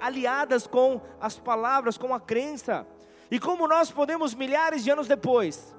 aliadas 0.00 0.66
com 0.66 1.00
as 1.20 1.38
palavras, 1.38 1.98
com 1.98 2.14
a 2.14 2.20
crença. 2.20 2.86
E 3.30 3.38
como 3.38 3.68
nós 3.68 3.90
podemos, 3.90 4.34
milhares 4.34 4.82
de 4.82 4.90
anos 4.90 5.06
depois, 5.06 5.76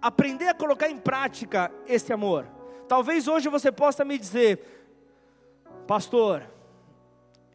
aprender 0.00 0.48
a 0.48 0.54
colocar 0.54 0.88
em 0.88 0.96
prática 0.96 1.70
esse 1.86 2.12
amor? 2.12 2.46
Talvez 2.88 3.28
hoje 3.28 3.48
você 3.48 3.70
possa 3.70 4.04
me 4.04 4.16
dizer, 4.18 4.60
pastor, 5.86 6.48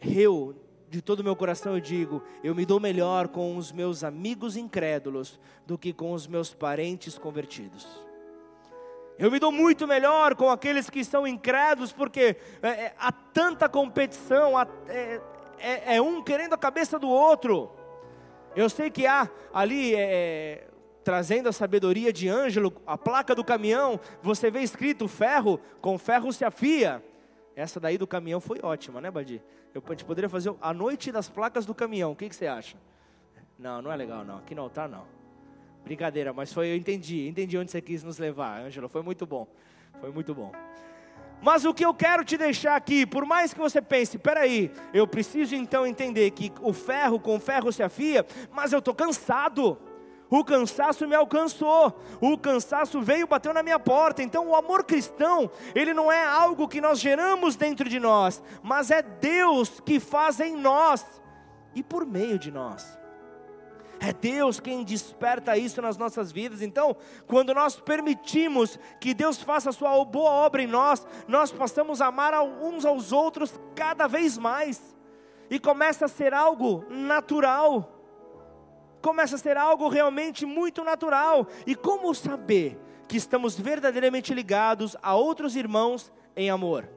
eu, 0.01 0.55
de 0.89 1.01
todo 1.01 1.21
o 1.21 1.23
meu 1.23 1.35
coração 1.35 1.73
eu 1.73 1.81
digo, 1.81 2.21
eu 2.43 2.53
me 2.53 2.65
dou 2.65 2.79
melhor 2.79 3.29
com 3.29 3.57
os 3.57 3.71
meus 3.71 4.03
amigos 4.03 4.55
incrédulos 4.55 5.39
do 5.65 5.77
que 5.77 5.91
com 5.91 6.11
os 6.11 6.27
meus 6.27 6.53
parentes 6.53 7.17
convertidos. 7.17 8.04
Eu 9.17 9.31
me 9.31 9.39
dou 9.39 9.51
muito 9.51 9.87
melhor 9.87 10.35
com 10.35 10.49
aqueles 10.49 10.89
que 10.89 11.03
são 11.03 11.25
incrédulos, 11.25 11.93
porque 11.93 12.35
é, 12.61 12.67
é, 12.67 12.95
há 12.97 13.11
tanta 13.11 13.69
competição, 13.69 14.57
há, 14.57 14.67
é, 14.87 15.21
é, 15.57 15.95
é, 15.95 16.01
um 16.01 16.21
querendo 16.21 16.53
a 16.53 16.57
cabeça 16.57 16.99
do 16.99 17.07
outro. 17.07 17.71
Eu 18.55 18.69
sei 18.69 18.89
que 18.89 19.07
há 19.07 19.29
ali, 19.53 19.95
é, 19.95 19.99
é, 19.99 20.67
trazendo 21.03 21.47
a 21.47 21.53
sabedoria 21.53 22.11
de 22.11 22.27
Ângelo, 22.27 22.73
a 22.85 22.97
placa 22.97 23.33
do 23.33 23.43
caminhão, 23.43 23.99
você 24.21 24.51
vê 24.51 24.61
escrito 24.61 25.07
ferro, 25.07 25.59
com 25.79 25.97
ferro 25.97 26.31
se 26.33 26.43
afia. 26.43 27.01
Essa 27.55 27.79
daí 27.79 27.97
do 27.97 28.05
caminhão 28.05 28.41
foi 28.41 28.59
ótima, 28.61 28.99
né, 28.99 29.09
Badi? 29.09 29.41
Eu, 29.73 29.81
a 29.85 29.91
gente 29.91 30.03
poderia 30.03 30.29
fazer 30.29 30.53
a 30.61 30.73
noite 30.73 31.09
das 31.09 31.29
placas 31.29 31.65
do 31.65 31.73
caminhão, 31.73 32.11
o 32.11 32.15
que, 32.15 32.27
que 32.27 32.35
você 32.35 32.47
acha? 32.47 32.75
Não, 33.57 33.81
não 33.81 33.91
é 33.91 33.95
legal 33.95 34.25
não, 34.25 34.39
aqui 34.39 34.53
no 34.53 34.61
altar 34.61 34.89
não. 34.89 35.05
Brincadeira, 35.85 36.33
mas 36.33 36.51
foi, 36.51 36.69
eu 36.69 36.75
entendi, 36.75 37.27
entendi 37.27 37.55
onde 37.57 37.69
você 37.69 37.79
quis 37.79 38.03
nos 38.03 38.17
levar, 38.17 38.59
Ângelo, 38.61 38.89
foi 38.89 39.03
muito 39.03 39.23
bom, 39.25 39.47
foi 40.01 40.11
muito 40.11 40.33
bom. 40.33 40.51
Mas 41.41 41.63
o 41.63 41.75
que 41.75 41.85
eu 41.85 41.93
quero 41.93 42.25
te 42.25 42.37
deixar 42.37 42.75
aqui, 42.75 43.05
por 43.05 43.23
mais 43.23 43.53
que 43.53 43.59
você 43.59 43.79
pense, 43.79 44.17
peraí, 44.17 44.71
eu 44.91 45.05
preciso 45.05 45.53
então 45.55 45.85
entender 45.85 46.31
que 46.31 46.51
o 46.59 46.73
ferro 46.73 47.19
com 47.19 47.39
ferro 47.39 47.71
se 47.71 47.83
afia, 47.83 48.25
mas 48.51 48.73
eu 48.73 48.79
estou 48.79 48.95
cansado. 48.95 49.77
O 50.27 50.43
cansaço 50.43 51.07
me 51.07 51.13
alcançou, 51.13 52.01
o 52.19 52.35
cansaço 52.35 52.99
veio, 52.99 53.27
bateu 53.27 53.53
na 53.53 53.61
minha 53.61 53.77
porta. 53.77 54.23
Então, 54.23 54.47
o 54.47 54.55
amor 54.55 54.83
cristão, 54.83 55.51
ele 55.75 55.93
não 55.93 56.11
é 56.11 56.25
algo 56.25 56.67
que 56.67 56.81
nós 56.81 56.99
geramos 56.99 57.55
dentro 57.55 57.87
de 57.87 57.99
nós, 57.99 58.41
mas 58.63 58.89
é 58.89 59.03
Deus 59.03 59.79
que 59.79 59.99
faz 59.99 60.39
em 60.39 60.55
nós 60.55 61.05
e 61.75 61.83
por 61.83 62.07
meio 62.07 62.39
de 62.39 62.49
nós. 62.49 63.04
É 64.05 64.13
Deus 64.13 64.59
quem 64.59 64.83
desperta 64.83 65.57
isso 65.57 65.81
nas 65.81 65.97
nossas 65.97 66.31
vidas. 66.31 66.61
Então, 66.61 66.95
quando 67.25 67.55
nós 67.55 67.79
permitimos 67.79 68.77
que 69.01 69.15
Deus 69.15 69.41
faça 69.41 69.71
a 69.71 69.73
sua 69.73 70.05
boa 70.05 70.29
obra 70.29 70.61
em 70.61 70.67
nós, 70.67 71.07
nós 71.27 71.51
passamos 71.51 72.01
a 72.01 72.05
amar 72.05 72.39
uns 72.39 72.85
aos 72.85 73.11
outros 73.11 73.59
cada 73.75 74.05
vez 74.05 74.37
mais. 74.37 74.95
E 75.49 75.57
começa 75.57 76.05
a 76.05 76.07
ser 76.07 76.35
algo 76.35 76.85
natural. 76.87 77.99
Começa 79.01 79.37
a 79.37 79.39
ser 79.39 79.57
algo 79.57 79.89
realmente 79.89 80.45
muito 80.45 80.83
natural. 80.83 81.47
E 81.65 81.73
como 81.73 82.13
saber 82.13 82.79
que 83.07 83.17
estamos 83.17 83.59
verdadeiramente 83.59 84.35
ligados 84.35 84.95
a 85.01 85.15
outros 85.15 85.55
irmãos 85.55 86.13
em 86.35 86.51
amor? 86.51 86.87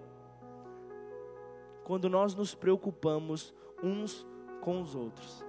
Quando 1.85 2.11
nós 2.11 2.35
nos 2.35 2.55
preocupamos 2.55 3.55
uns 3.83 4.27
com 4.61 4.83
os 4.83 4.95
outros 4.95 5.48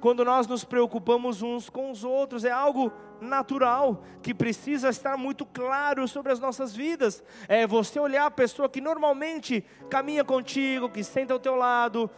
quando 0.00 0.24
nós 0.24 0.46
nos 0.46 0.64
preocupamos 0.64 1.42
uns 1.42 1.68
com 1.68 1.90
os 1.90 2.04
outros, 2.04 2.44
é 2.44 2.50
algo 2.50 2.92
natural 3.20 4.02
que 4.22 4.32
precisa 4.32 4.88
estar 4.88 5.16
muito 5.16 5.44
claro 5.44 6.06
sobre 6.06 6.32
as 6.32 6.38
nossas 6.38 6.74
vidas. 6.74 7.22
É 7.48 7.66
você 7.66 7.98
olhar 7.98 8.26
a 8.26 8.30
pessoa 8.30 8.68
que 8.68 8.80
normalmente 8.80 9.64
caminha 9.90 10.24
contigo, 10.24 10.88
que 10.88 11.02
senta 11.02 11.32
ao 11.32 11.40
teu 11.40 11.56
lado, 11.56 12.10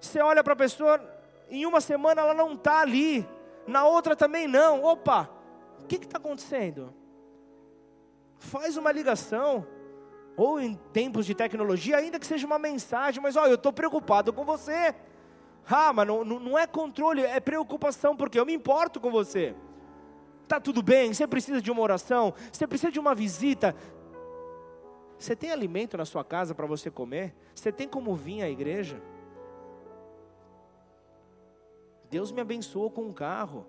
você 0.00 0.20
olha 0.20 0.42
para 0.42 0.54
a 0.54 0.56
pessoa, 0.56 0.98
em 1.50 1.66
uma 1.66 1.80
semana 1.80 2.22
ela 2.22 2.34
não 2.34 2.54
está 2.54 2.80
ali, 2.80 3.28
na 3.66 3.84
outra 3.84 4.16
também 4.16 4.48
não. 4.48 4.82
Opa, 4.82 5.28
o 5.80 5.86
que 5.86 5.96
está 5.96 6.16
acontecendo? 6.16 6.94
Faz 8.38 8.78
uma 8.78 8.90
ligação, 8.90 9.66
ou 10.36 10.58
em 10.58 10.74
tempos 10.74 11.26
de 11.26 11.34
tecnologia, 11.34 11.98
ainda 11.98 12.18
que 12.18 12.26
seja 12.26 12.46
uma 12.46 12.58
mensagem, 12.58 13.22
mas 13.22 13.36
olha, 13.36 13.50
eu 13.50 13.56
estou 13.56 13.72
preocupado 13.72 14.32
com 14.32 14.42
você. 14.42 14.94
Ah, 15.68 15.92
mas 15.92 16.06
não, 16.06 16.24
não 16.24 16.58
é 16.58 16.66
controle, 16.66 17.22
é 17.22 17.40
preocupação, 17.40 18.16
porque 18.16 18.38
eu 18.38 18.46
me 18.46 18.52
importo 18.52 19.00
com 19.00 19.10
você. 19.10 19.54
Está 20.42 20.58
tudo 20.60 20.82
bem, 20.82 21.14
você 21.14 21.26
precisa 21.26 21.62
de 21.62 21.70
uma 21.70 21.80
oração, 21.80 22.34
você 22.52 22.66
precisa 22.66 22.90
de 22.90 22.98
uma 22.98 23.14
visita. 23.14 23.74
Você 25.18 25.36
tem 25.36 25.52
alimento 25.52 25.96
na 25.96 26.04
sua 26.04 26.24
casa 26.24 26.54
para 26.54 26.66
você 26.66 26.90
comer? 26.90 27.34
Você 27.54 27.70
tem 27.70 27.86
como 27.86 28.16
vir 28.16 28.42
à 28.42 28.48
igreja? 28.48 29.00
Deus 32.10 32.32
me 32.32 32.40
abençoou 32.40 32.90
com 32.90 33.02
um 33.02 33.12
carro. 33.12 33.66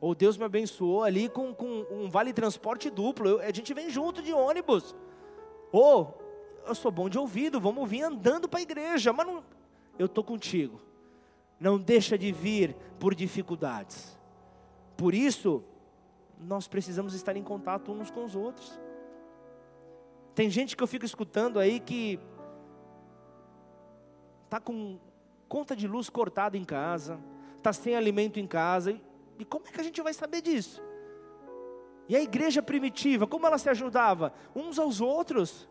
Ou 0.00 0.14
Deus 0.14 0.36
me 0.36 0.44
abençoou 0.44 1.02
ali 1.02 1.28
com, 1.28 1.54
com 1.54 1.86
um 1.90 2.10
vale 2.10 2.32
transporte 2.32 2.90
duplo. 2.90 3.28
Eu, 3.28 3.40
a 3.40 3.52
gente 3.52 3.72
vem 3.72 3.88
junto 3.88 4.20
de 4.20 4.32
ônibus. 4.32 4.94
Ou 5.70 6.18
eu 6.66 6.74
sou 6.74 6.90
bom 6.90 7.08
de 7.08 7.18
ouvido, 7.18 7.60
vamos 7.60 7.88
vir 7.88 8.02
andando 8.02 8.48
para 8.48 8.60
a 8.60 8.62
igreja. 8.62 9.12
Mas 9.12 9.26
não, 9.26 9.44
eu 9.98 10.06
estou 10.06 10.24
contigo. 10.24 10.80
Não 11.60 11.78
deixa 11.78 12.16
de 12.16 12.32
vir 12.32 12.74
por 12.98 13.14
dificuldades. 13.14 14.18
Por 14.96 15.14
isso, 15.14 15.62
nós 16.40 16.66
precisamos 16.66 17.12
estar 17.12 17.36
em 17.36 17.42
contato 17.42 17.92
uns 17.92 18.10
com 18.10 18.24
os 18.24 18.34
outros. 18.34 18.80
Tem 20.34 20.48
gente 20.48 20.74
que 20.74 20.82
eu 20.82 20.86
fico 20.86 21.04
escutando 21.04 21.58
aí 21.58 21.78
que 21.78 22.18
está 24.44 24.58
com 24.58 24.98
conta 25.48 25.76
de 25.76 25.86
luz 25.86 26.08
cortada 26.08 26.56
em 26.56 26.64
casa, 26.64 27.20
está 27.58 27.72
sem 27.72 27.94
alimento 27.94 28.40
em 28.40 28.46
casa. 28.46 28.98
E 29.38 29.44
como 29.44 29.66
é 29.68 29.70
que 29.70 29.80
a 29.80 29.84
gente 29.84 30.00
vai 30.00 30.14
saber 30.14 30.40
disso? 30.40 30.82
E 32.08 32.16
a 32.16 32.22
igreja 32.22 32.62
primitiva, 32.62 33.26
como 33.26 33.46
ela 33.46 33.58
se 33.58 33.68
ajudava? 33.68 34.32
Uns 34.54 34.78
aos 34.78 35.00
outros. 35.00 35.68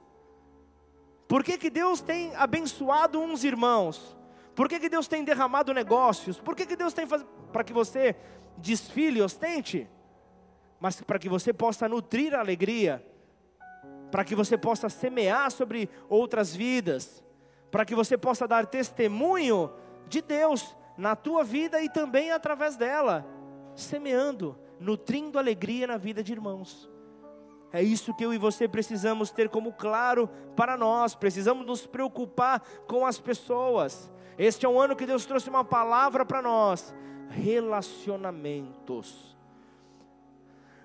Por 1.27 1.43
que, 1.43 1.57
que 1.57 1.69
Deus 1.69 1.99
tem 1.99 2.35
abençoado 2.35 3.19
uns 3.19 3.43
irmãos? 3.43 4.17
Por 4.59 4.67
que, 4.67 4.77
que 4.77 4.89
Deus 4.89 5.07
tem 5.07 5.23
derramado 5.23 5.73
negócios? 5.73 6.37
Por 6.37 6.53
que, 6.53 6.65
que 6.65 6.75
Deus 6.75 6.93
tem 6.93 7.07
para 7.07 7.63
que 7.63 7.71
você 7.71 8.13
desfile, 8.57 9.21
ostente? 9.21 9.89
Mas 10.81 10.99
para 10.99 11.17
que 11.17 11.29
você 11.29 11.53
possa 11.53 11.87
nutrir 11.87 12.35
a 12.35 12.41
alegria, 12.41 13.01
para 14.11 14.25
que 14.25 14.35
você 14.35 14.57
possa 14.57 14.89
semear 14.89 15.49
sobre 15.49 15.89
outras 16.09 16.53
vidas, 16.53 17.23
para 17.71 17.85
que 17.85 17.95
você 17.95 18.17
possa 18.17 18.45
dar 18.45 18.65
testemunho 18.65 19.71
de 20.09 20.21
Deus 20.21 20.75
na 20.97 21.15
tua 21.15 21.41
vida 21.41 21.81
e 21.81 21.87
também 21.87 22.29
através 22.31 22.75
dela, 22.75 23.25
semeando, 23.77 24.59
nutrindo 24.77 25.39
alegria 25.39 25.87
na 25.87 25.95
vida 25.95 26.21
de 26.21 26.33
irmãos. 26.33 26.91
É 27.71 27.81
isso 27.81 28.13
que 28.13 28.25
eu 28.25 28.33
e 28.33 28.37
você 28.37 28.67
precisamos 28.67 29.31
ter 29.31 29.47
como 29.47 29.71
claro 29.71 30.29
para 30.53 30.75
nós, 30.75 31.15
precisamos 31.15 31.65
nos 31.65 31.87
preocupar 31.87 32.59
com 32.85 33.05
as 33.05 33.17
pessoas. 33.17 34.11
Este 34.39 34.65
é 34.65 34.69
um 34.69 34.79
ano 34.79 34.95
que 34.95 35.05
Deus 35.05 35.25
trouxe 35.25 35.49
uma 35.49 35.65
palavra 35.65 36.25
para 36.25 36.41
nós: 36.41 36.95
relacionamentos. 37.29 39.37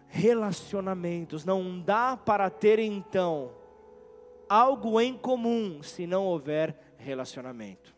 Relacionamentos, 0.08 1.44
não 1.44 1.80
dá 1.80 2.16
para 2.16 2.50
ter 2.50 2.80
então 2.80 3.52
algo 4.48 5.00
em 5.00 5.16
comum 5.16 5.84
se 5.84 6.04
não 6.04 6.24
houver 6.24 6.76
relacionamento. 6.98 7.94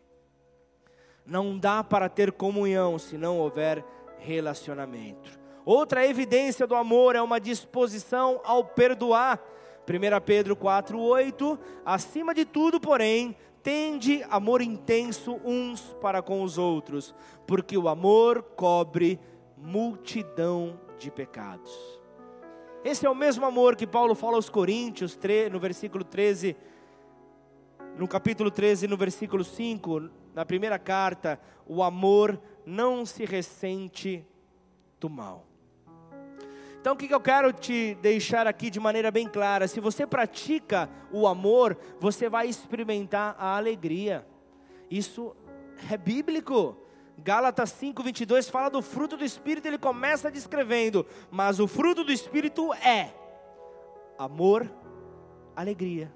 Não 1.25 1.59
dá 1.59 1.83
para 1.83 2.11
ter 2.11 2.33
comunhão 2.33 2.99
se 2.99 3.17
não 3.17 3.39
houver 3.39 3.83
relacionamento. 4.19 5.41
Outra 5.65 6.07
evidência 6.07 6.67
do 6.67 6.75
amor 6.75 7.17
é 7.17 7.23
uma 7.23 7.41
disposição 7.41 8.43
ao 8.45 8.63
perdoar. 8.63 9.41
1 9.89 10.21
Pedro 10.25 10.55
4,8: 10.55 11.59
Acima 11.85 12.35
de 12.35 12.45
tudo, 12.45 12.81
porém, 12.81 13.37
tende 13.67 14.25
amor 14.31 14.63
intenso 14.63 15.41
uns 15.45 15.93
para 16.01 16.23
com 16.23 16.41
os 16.41 16.57
outros, 16.57 17.13
porque 17.49 17.77
o 17.77 17.89
amor 17.89 18.41
cobre 18.55 19.19
multidão 19.57 20.79
de 20.97 21.11
pecados. 21.11 21.73
Esse 22.85 23.07
é 23.07 23.11
o 23.11 23.15
mesmo 23.15 23.45
amor 23.45 23.75
que 23.75 23.85
Paulo 23.85 24.15
fala 24.15 24.37
aos 24.37 24.49
Coríntios, 24.49 25.19
no 25.51 25.59
versículo 25.59 26.05
13, 26.05 26.55
no 27.99 28.07
capítulo 28.07 28.53
13, 28.53 28.87
no 28.87 28.97
versículo 28.97 29.43
5, 29.43 30.11
na 30.33 30.47
primeira 30.47 30.79
carta, 30.79 31.41
o 31.67 31.83
amor 31.83 32.41
não 32.65 33.05
se 33.05 33.25
ressente 33.25 34.25
do 35.01 35.11
mal. 35.11 35.45
Então 36.87 36.95
o 36.95 36.97
que 36.97 37.13
eu 37.13 37.21
quero 37.21 37.53
te 37.53 37.97
deixar 38.01 38.47
aqui 38.47 38.71
de 38.71 38.79
maneira 38.79 39.11
bem 39.11 39.29
clara: 39.29 39.67
se 39.67 39.81
você 39.81 40.07
pratica 40.07 40.89
o 41.11 41.27
amor, 41.27 41.77
você 41.99 42.29
vai 42.29 42.47
experimentar 42.47 43.35
a 43.41 43.57
alegria. 43.57 44.25
Isso 44.89 45.35
é 45.91 45.97
bíblico. 45.97 46.77
Gálatas 47.19 47.73
5:22 47.73 48.49
fala 48.49 48.69
do 48.69 48.81
fruto 48.81 49.17
do 49.17 49.25
espírito, 49.25 49.67
ele 49.67 49.79
começa 49.79 50.31
descrevendo, 50.31 51.05
mas 51.29 51.59
o 51.59 51.67
fruto 51.67 52.05
do 52.05 52.13
espírito 52.13 52.73
é 52.75 53.13
amor, 54.17 54.73
alegria. 55.57 56.15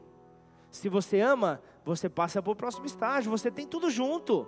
Se 0.70 0.88
você 0.88 1.18
ama, 1.18 1.60
você 1.84 2.08
passa 2.08 2.40
para 2.40 2.52
o 2.52 2.54
próximo 2.54 2.86
estágio, 2.86 3.28
você 3.28 3.50
tem 3.50 3.66
tudo 3.66 3.90
junto, 3.90 4.46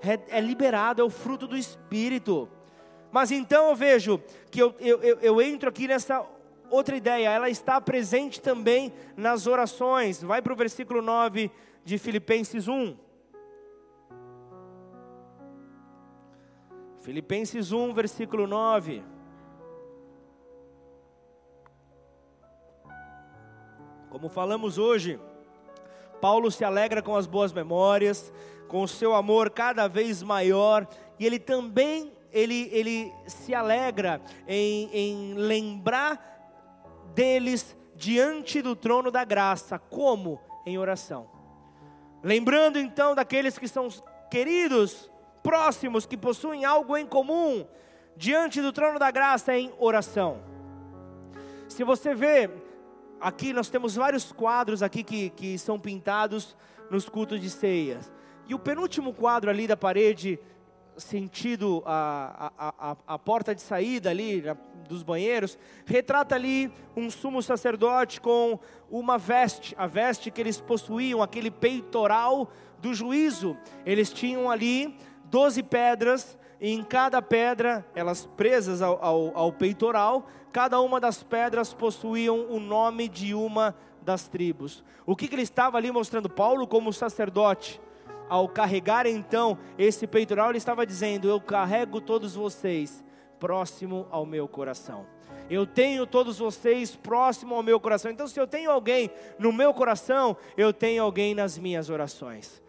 é, 0.00 0.38
é 0.38 0.40
liberado, 0.40 1.02
é 1.02 1.04
o 1.04 1.10
fruto 1.10 1.46
do 1.46 1.58
Espírito. 1.58 2.48
Mas 3.10 3.30
então 3.30 3.70
eu 3.70 3.76
vejo 3.76 4.20
que 4.50 4.60
eu, 4.60 4.74
eu, 4.78 5.00
eu, 5.20 5.42
entro 5.42 5.68
aqui 5.68 5.88
nessa 5.88 6.24
outra 6.70 6.96
ideia, 6.96 7.30
ela 7.30 7.48
está 7.48 7.80
presente 7.80 8.40
também 8.40 8.92
nas 9.16 9.46
orações. 9.46 10.22
Vai 10.22 10.42
para 10.42 10.52
o 10.52 10.56
versículo 10.56 11.00
9 11.00 11.50
de 11.84 11.98
Filipenses 11.98 12.68
1. 12.68 12.96
Filipenses 17.00 17.72
1, 17.72 17.94
versículo 17.94 18.46
9. 18.46 19.02
Como 24.10 24.28
falamos 24.28 24.76
hoje, 24.76 25.18
Paulo 26.20 26.50
se 26.50 26.64
alegra 26.64 27.00
com 27.00 27.16
as 27.16 27.26
boas 27.26 27.52
memórias, 27.52 28.32
com 28.66 28.82
o 28.82 28.88
seu 28.88 29.14
amor 29.14 29.50
cada 29.50 29.88
vez 29.88 30.22
maior, 30.22 30.86
e 31.18 31.24
ele 31.24 31.38
também 31.38 32.12
ele, 32.32 32.68
ele 32.72 33.12
se 33.26 33.54
alegra 33.54 34.20
em, 34.46 34.90
em 34.92 35.34
lembrar 35.34 36.38
deles 37.14 37.76
diante 37.94 38.62
do 38.62 38.76
trono 38.76 39.10
da 39.10 39.24
graça, 39.24 39.78
como? 39.78 40.40
Em 40.64 40.78
oração. 40.78 41.28
Lembrando 42.22 42.78
então 42.78 43.14
daqueles 43.14 43.58
que 43.58 43.68
são 43.68 43.88
queridos, 44.30 45.10
próximos, 45.42 46.06
que 46.06 46.16
possuem 46.16 46.64
algo 46.64 46.96
em 46.96 47.06
comum, 47.06 47.66
diante 48.16 48.60
do 48.60 48.72
trono 48.72 48.98
da 48.98 49.10
graça 49.10 49.56
em 49.56 49.72
oração. 49.78 50.42
Se 51.68 51.84
você 51.84 52.14
vê 52.14 52.50
aqui 53.20 53.52
nós 53.52 53.68
temos 53.68 53.96
vários 53.96 54.32
quadros 54.32 54.82
aqui 54.82 55.02
que, 55.02 55.30
que 55.30 55.58
são 55.58 55.78
pintados 55.78 56.56
nos 56.90 57.08
cultos 57.08 57.40
de 57.40 57.50
ceias. 57.50 58.10
E 58.48 58.54
o 58.54 58.58
penúltimo 58.58 59.12
quadro 59.12 59.50
ali 59.50 59.66
da 59.66 59.76
parede, 59.76 60.38
sentido 60.98 61.82
a, 61.86 62.52
a, 62.58 62.90
a, 62.90 62.96
a 63.06 63.18
porta 63.18 63.54
de 63.54 63.62
saída 63.62 64.10
ali 64.10 64.42
dos 64.88 65.02
banheiros, 65.02 65.58
retrata 65.86 66.34
ali 66.34 66.72
um 66.96 67.10
sumo 67.10 67.42
sacerdote 67.42 68.20
com 68.20 68.58
uma 68.90 69.18
veste, 69.18 69.74
a 69.78 69.86
veste 69.86 70.30
que 70.30 70.40
eles 70.40 70.60
possuíam, 70.60 71.22
aquele 71.22 71.50
peitoral 71.50 72.50
do 72.80 72.94
juízo. 72.94 73.56
Eles 73.84 74.12
tinham 74.12 74.50
ali 74.50 74.96
doze 75.24 75.62
pedras, 75.62 76.38
e 76.60 76.72
em 76.72 76.82
cada 76.82 77.22
pedra, 77.22 77.86
elas 77.94 78.26
presas 78.36 78.82
ao, 78.82 79.02
ao, 79.04 79.36
ao 79.36 79.52
peitoral, 79.52 80.26
cada 80.52 80.80
uma 80.80 80.98
das 80.98 81.22
pedras 81.22 81.72
possuíam 81.72 82.46
o 82.50 82.58
nome 82.58 83.08
de 83.08 83.34
uma 83.34 83.76
das 84.02 84.26
tribos. 84.26 84.82
O 85.06 85.14
que, 85.14 85.28
que 85.28 85.34
ele 85.34 85.42
estava 85.42 85.76
ali 85.76 85.92
mostrando? 85.92 86.28
Paulo, 86.28 86.66
como 86.66 86.92
sacerdote, 86.92 87.80
ao 88.28 88.48
carregar 88.48 89.06
então 89.06 89.58
esse 89.78 90.06
peitoral, 90.06 90.50
ele 90.50 90.58
estava 90.58 90.86
dizendo: 90.86 91.28
Eu 91.28 91.40
carrego 91.40 92.00
todos 92.00 92.34
vocês 92.34 93.04
próximo 93.38 94.06
ao 94.10 94.26
meu 94.26 94.46
coração. 94.48 95.06
Eu 95.50 95.66
tenho 95.66 96.06
todos 96.06 96.38
vocês 96.38 96.94
próximo 96.94 97.54
ao 97.54 97.62
meu 97.62 97.80
coração. 97.80 98.10
Então, 98.10 98.26
se 98.26 98.38
eu 98.38 98.46
tenho 98.46 98.70
alguém 98.70 99.10
no 99.38 99.52
meu 99.52 99.72
coração, 99.72 100.36
eu 100.56 100.72
tenho 100.72 101.02
alguém 101.02 101.34
nas 101.34 101.56
minhas 101.56 101.88
orações. 101.88 102.62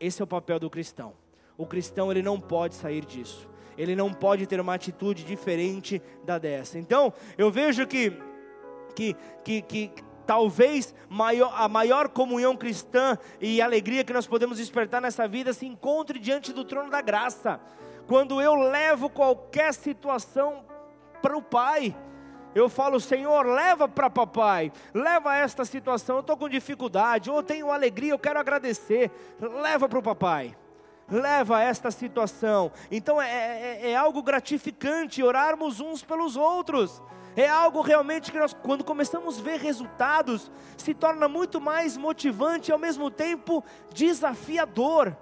Esse 0.00 0.20
é 0.20 0.24
o 0.24 0.26
papel 0.26 0.58
do 0.58 0.68
cristão. 0.68 1.12
O 1.56 1.66
cristão 1.66 2.10
ele 2.10 2.22
não 2.22 2.40
pode 2.40 2.74
sair 2.74 3.04
disso. 3.04 3.48
ele 3.78 3.94
não 3.94 4.10
pode 4.12 4.46
ter 4.46 4.58
uma 4.58 4.74
atitude 4.74 5.22
diferente 5.22 6.00
da 6.24 6.38
dessa. 6.38 6.78
Então, 6.78 7.12
eu 7.36 7.50
vejo 7.50 7.86
que, 7.86 8.10
que, 8.94 9.14
que, 9.44 9.62
que 9.62 9.92
talvez 10.26 10.94
maior, 11.08 11.52
a 11.56 11.68
maior 11.68 12.08
comunhão 12.08 12.56
cristã 12.56 13.16
e 13.40 13.62
alegria 13.62 14.04
que 14.04 14.12
nós 14.12 14.26
podemos 14.26 14.58
despertar 14.58 15.00
nessa 15.00 15.28
vida 15.28 15.52
se 15.52 15.66
encontre 15.66 16.18
diante 16.18 16.52
do 16.52 16.64
trono 16.64 16.90
da 16.90 17.00
graça. 17.00 17.60
Quando 18.06 18.40
eu 18.40 18.54
levo 18.54 19.08
qualquer 19.08 19.72
situação 19.72 20.64
para 21.22 21.36
o 21.36 21.42
Pai, 21.42 21.96
eu 22.54 22.68
falo, 22.68 22.98
Senhor, 22.98 23.46
leva 23.46 23.86
para 23.86 24.08
papai, 24.08 24.72
leva 24.94 25.36
esta 25.36 25.64
situação, 25.64 26.16
eu 26.16 26.20
estou 26.20 26.36
com 26.36 26.48
dificuldade, 26.48 27.30
ou 27.30 27.42
tenho 27.42 27.70
alegria, 27.70 28.12
eu 28.12 28.18
quero 28.18 28.38
agradecer, 28.40 29.10
leva 29.38 29.88
para 29.88 29.98
o 29.98 30.02
papai 30.02 30.56
leva 31.08 31.62
esta 31.62 31.90
situação. 31.90 32.72
Então 32.90 33.20
é, 33.20 33.30
é, 33.30 33.90
é, 33.90 33.96
algo 33.96 34.22
gratificante 34.22 35.22
orarmos 35.22 35.80
uns 35.80 36.02
pelos 36.02 36.36
outros. 36.36 37.02
É 37.36 37.46
algo 37.46 37.82
realmente 37.82 38.32
que 38.32 38.38
nós, 38.38 38.54
quando 38.54 38.82
começamos 38.82 39.38
a 39.38 39.42
ver 39.42 39.60
resultados, 39.60 40.50
se 40.76 40.94
torna 40.94 41.28
muito 41.28 41.60
mais 41.60 41.94
motivante 41.96 42.70
e 42.70 42.72
ao 42.72 42.78
mesmo 42.78 43.10
tempo 43.10 43.62
desafiador. 43.92 45.14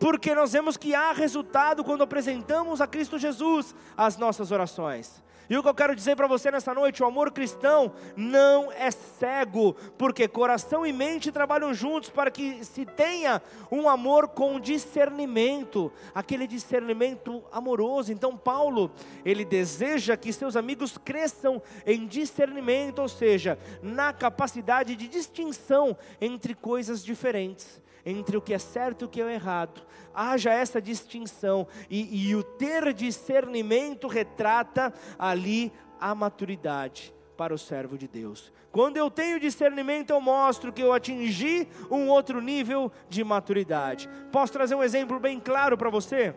Porque 0.00 0.34
nós 0.34 0.52
vemos 0.52 0.76
que 0.76 0.94
há 0.94 1.12
resultado 1.12 1.84
quando 1.84 2.02
apresentamos 2.02 2.80
a 2.80 2.86
Cristo 2.86 3.16
Jesus 3.16 3.74
as 3.96 4.16
nossas 4.16 4.50
orações. 4.50 5.22
E 5.48 5.56
o 5.56 5.62
que 5.62 5.68
eu 5.68 5.74
quero 5.74 5.94
dizer 5.94 6.16
para 6.16 6.26
você 6.26 6.50
nessa 6.50 6.74
noite, 6.74 7.02
o 7.02 7.06
amor 7.06 7.30
cristão 7.30 7.92
não 8.16 8.70
é 8.72 8.90
cego, 8.90 9.74
porque 9.96 10.26
coração 10.26 10.84
e 10.84 10.92
mente 10.92 11.30
trabalham 11.30 11.72
juntos 11.72 12.10
para 12.10 12.30
que 12.30 12.64
se 12.64 12.84
tenha 12.84 13.40
um 13.70 13.88
amor 13.88 14.28
com 14.28 14.58
discernimento, 14.58 15.92
aquele 16.14 16.46
discernimento 16.46 17.44
amoroso. 17.52 18.12
Então 18.12 18.36
Paulo, 18.36 18.90
ele 19.24 19.44
deseja 19.44 20.16
que 20.16 20.32
seus 20.32 20.56
amigos 20.56 20.98
cresçam 20.98 21.62
em 21.86 22.06
discernimento, 22.06 23.00
ou 23.00 23.08
seja, 23.08 23.58
na 23.82 24.12
capacidade 24.12 24.96
de 24.96 25.06
distinção 25.06 25.96
entre 26.20 26.54
coisas 26.54 27.04
diferentes 27.04 27.85
entre 28.06 28.36
o 28.36 28.40
que 28.40 28.54
é 28.54 28.58
certo 28.58 29.02
e 29.02 29.04
o 29.04 29.08
que 29.08 29.20
é 29.20 29.34
errado. 29.34 29.82
Haja 30.14 30.52
essa 30.52 30.80
distinção, 30.80 31.66
e, 31.90 32.28
e 32.28 32.36
o 32.36 32.42
ter 32.42 32.94
discernimento 32.94 34.06
retrata 34.06 34.94
ali 35.18 35.72
a 36.00 36.14
maturidade 36.14 37.12
para 37.36 37.52
o 37.52 37.58
servo 37.58 37.98
de 37.98 38.06
Deus. 38.06 38.52
Quando 38.70 38.96
eu 38.96 39.10
tenho 39.10 39.40
discernimento, 39.40 40.10
eu 40.10 40.20
mostro 40.20 40.72
que 40.72 40.82
eu 40.82 40.92
atingi 40.92 41.68
um 41.90 42.08
outro 42.08 42.40
nível 42.40 42.92
de 43.08 43.24
maturidade. 43.24 44.08
Posso 44.30 44.52
trazer 44.52 44.74
um 44.74 44.82
exemplo 44.82 45.18
bem 45.18 45.40
claro 45.40 45.76
para 45.76 45.90
você? 45.90 46.34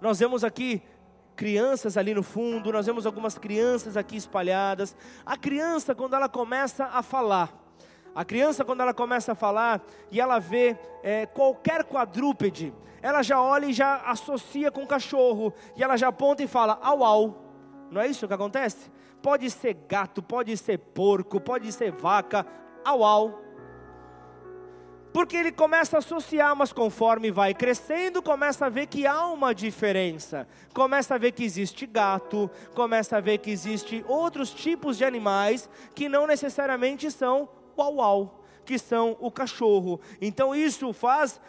Nós 0.00 0.18
vemos 0.18 0.44
aqui 0.44 0.82
crianças 1.34 1.96
ali 1.96 2.12
no 2.12 2.22
fundo, 2.22 2.72
nós 2.72 2.86
vemos 2.86 3.06
algumas 3.06 3.38
crianças 3.38 3.96
aqui 3.96 4.16
espalhadas. 4.16 4.94
A 5.24 5.36
criança, 5.36 5.94
quando 5.94 6.14
ela 6.14 6.28
começa 6.28 6.86
a 6.86 7.02
falar, 7.02 7.61
a 8.14 8.24
criança, 8.24 8.64
quando 8.64 8.80
ela 8.80 8.92
começa 8.92 9.32
a 9.32 9.34
falar 9.34 9.82
e 10.10 10.20
ela 10.20 10.38
vê 10.38 10.76
é, 11.02 11.26
qualquer 11.26 11.84
quadrúpede, 11.84 12.72
ela 13.00 13.22
já 13.22 13.40
olha 13.40 13.66
e 13.66 13.72
já 13.72 13.96
associa 13.96 14.70
com 14.70 14.86
cachorro, 14.86 15.52
e 15.76 15.82
ela 15.82 15.96
já 15.96 16.08
aponta 16.08 16.42
e 16.42 16.46
fala, 16.46 16.78
au 16.82 17.02
au. 17.04 17.42
Não 17.90 18.00
é 18.00 18.06
isso 18.06 18.28
que 18.28 18.34
acontece? 18.34 18.90
Pode 19.22 19.50
ser 19.50 19.74
gato, 19.88 20.22
pode 20.22 20.56
ser 20.56 20.78
porco, 20.78 21.40
pode 21.40 21.72
ser 21.72 21.90
vaca, 21.92 22.46
au 22.84 23.04
au. 23.04 23.42
Porque 25.12 25.36
ele 25.36 25.52
começa 25.52 25.96
a 25.96 25.98
associar, 25.98 26.56
mas 26.56 26.72
conforme 26.72 27.30
vai 27.30 27.52
crescendo, 27.52 28.22
começa 28.22 28.66
a 28.66 28.68
ver 28.70 28.86
que 28.86 29.06
há 29.06 29.26
uma 29.26 29.54
diferença. 29.54 30.48
Começa 30.72 31.14
a 31.14 31.18
ver 31.18 31.32
que 31.32 31.44
existe 31.44 31.86
gato, 31.86 32.50
começa 32.74 33.18
a 33.18 33.20
ver 33.20 33.38
que 33.38 33.50
existe 33.50 34.02
outros 34.08 34.50
tipos 34.50 34.96
de 34.96 35.04
animais 35.04 35.68
que 35.94 36.08
não 36.08 36.26
necessariamente 36.26 37.10
são 37.10 37.48
uau 37.76 37.96
uau 37.96 38.42
que 38.64 38.78
são 38.78 39.16
o 39.20 39.30
cachorro. 39.30 40.00
Então 40.20 40.54
isso 40.54 40.92
faz 40.92 41.40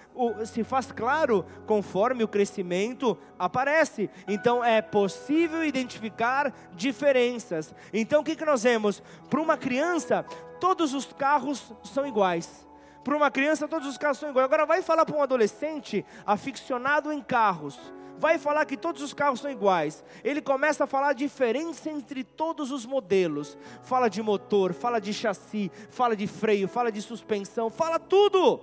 se 0.45 0.63
faz 0.63 0.91
claro 0.91 1.45
conforme 1.65 2.23
o 2.23 2.27
crescimento 2.27 3.17
aparece. 3.37 4.09
Então 4.27 4.63
é 4.63 4.81
possível 4.81 5.63
identificar 5.63 6.53
diferenças. 6.73 7.73
Então 7.93 8.21
o 8.21 8.23
que, 8.23 8.35
que 8.35 8.45
nós 8.45 8.63
vemos? 8.63 9.01
Para 9.29 9.41
uma 9.41 9.57
criança, 9.57 10.25
todos 10.59 10.93
os 10.93 11.11
carros 11.13 11.71
são 11.83 12.05
iguais. 12.05 12.67
Para 13.03 13.17
uma 13.17 13.29
criança, 13.29 13.67
todos 13.67 13.87
os 13.87 13.97
carros 13.97 14.17
são 14.17 14.29
iguais. 14.29 14.45
Agora 14.45 14.65
vai 14.65 14.81
falar 14.81 15.05
para 15.05 15.17
um 15.17 15.21
adolescente 15.21 16.05
aficionado 16.25 17.11
em 17.11 17.21
carros 17.21 17.79
vai 18.19 18.37
falar 18.37 18.65
que 18.65 18.77
todos 18.77 19.01
os 19.01 19.13
carros 19.13 19.39
são 19.39 19.51
iguais. 19.51 20.03
Ele 20.23 20.41
começa 20.41 20.83
a 20.83 20.87
falar 20.87 21.09
a 21.09 21.13
diferença 21.13 21.89
entre 21.89 22.23
todos 22.23 22.71
os 22.71 22.85
modelos. 22.85 23.57
Fala 23.83 24.09
de 24.09 24.21
motor, 24.21 24.73
fala 24.73 24.99
de 24.99 25.13
chassi, 25.13 25.71
fala 25.89 26.15
de 26.15 26.27
freio, 26.27 26.67
fala 26.67 26.91
de 26.91 27.01
suspensão, 27.01 27.69
fala 27.69 27.99
tudo. 27.99 28.61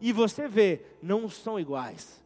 E 0.00 0.12
você 0.12 0.46
vê, 0.46 0.82
não 1.02 1.28
são 1.28 1.58
iguais. 1.58 2.18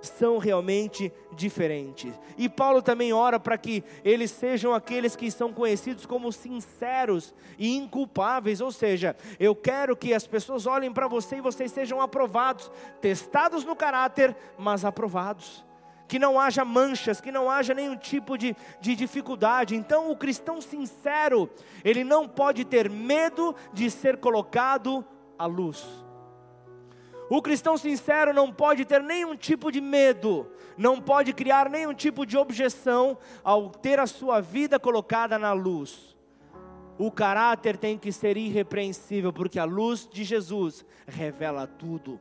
São 0.00 0.38
realmente 0.38 1.12
diferentes. 1.32 2.14
E 2.36 2.48
Paulo 2.48 2.80
também 2.80 3.12
ora 3.12 3.40
para 3.40 3.58
que 3.58 3.82
eles 4.04 4.30
sejam 4.30 4.72
aqueles 4.72 5.16
que 5.16 5.28
são 5.28 5.52
conhecidos 5.52 6.06
como 6.06 6.30
sinceros 6.30 7.34
e 7.58 7.76
inculpáveis. 7.76 8.60
Ou 8.60 8.70
seja, 8.70 9.16
eu 9.40 9.56
quero 9.56 9.96
que 9.96 10.14
as 10.14 10.24
pessoas 10.24 10.66
olhem 10.66 10.92
para 10.92 11.08
você 11.08 11.38
e 11.38 11.40
vocês 11.40 11.72
sejam 11.72 12.00
aprovados, 12.00 12.70
testados 13.00 13.64
no 13.64 13.74
caráter, 13.74 14.36
mas 14.56 14.84
aprovados 14.84 15.66
que 16.08 16.18
não 16.18 16.40
haja 16.40 16.64
manchas, 16.64 17.20
que 17.20 17.30
não 17.30 17.50
haja 17.50 17.74
nenhum 17.74 17.96
tipo 17.96 18.38
de, 18.38 18.56
de 18.80 18.96
dificuldade. 18.96 19.76
Então, 19.76 20.10
o 20.10 20.16
cristão 20.16 20.60
sincero, 20.60 21.50
ele 21.84 22.02
não 22.02 22.26
pode 22.26 22.64
ter 22.64 22.88
medo 22.88 23.54
de 23.72 23.90
ser 23.90 24.16
colocado 24.16 25.04
à 25.38 25.44
luz. 25.44 25.86
O 27.30 27.42
cristão 27.42 27.76
sincero 27.76 28.32
não 28.32 28.50
pode 28.50 28.86
ter 28.86 29.02
nenhum 29.02 29.36
tipo 29.36 29.70
de 29.70 29.82
medo, 29.82 30.50
não 30.78 30.98
pode 30.98 31.34
criar 31.34 31.68
nenhum 31.68 31.92
tipo 31.92 32.24
de 32.24 32.38
objeção 32.38 33.18
ao 33.44 33.68
ter 33.68 34.00
a 34.00 34.06
sua 34.06 34.40
vida 34.40 34.80
colocada 34.80 35.38
na 35.38 35.52
luz. 35.52 36.16
O 36.96 37.12
caráter 37.12 37.76
tem 37.76 37.98
que 37.98 38.10
ser 38.10 38.38
irrepreensível, 38.38 39.30
porque 39.30 39.58
a 39.58 39.64
luz 39.64 40.08
de 40.10 40.24
Jesus 40.24 40.86
revela 41.06 41.66
tudo. 41.66 42.18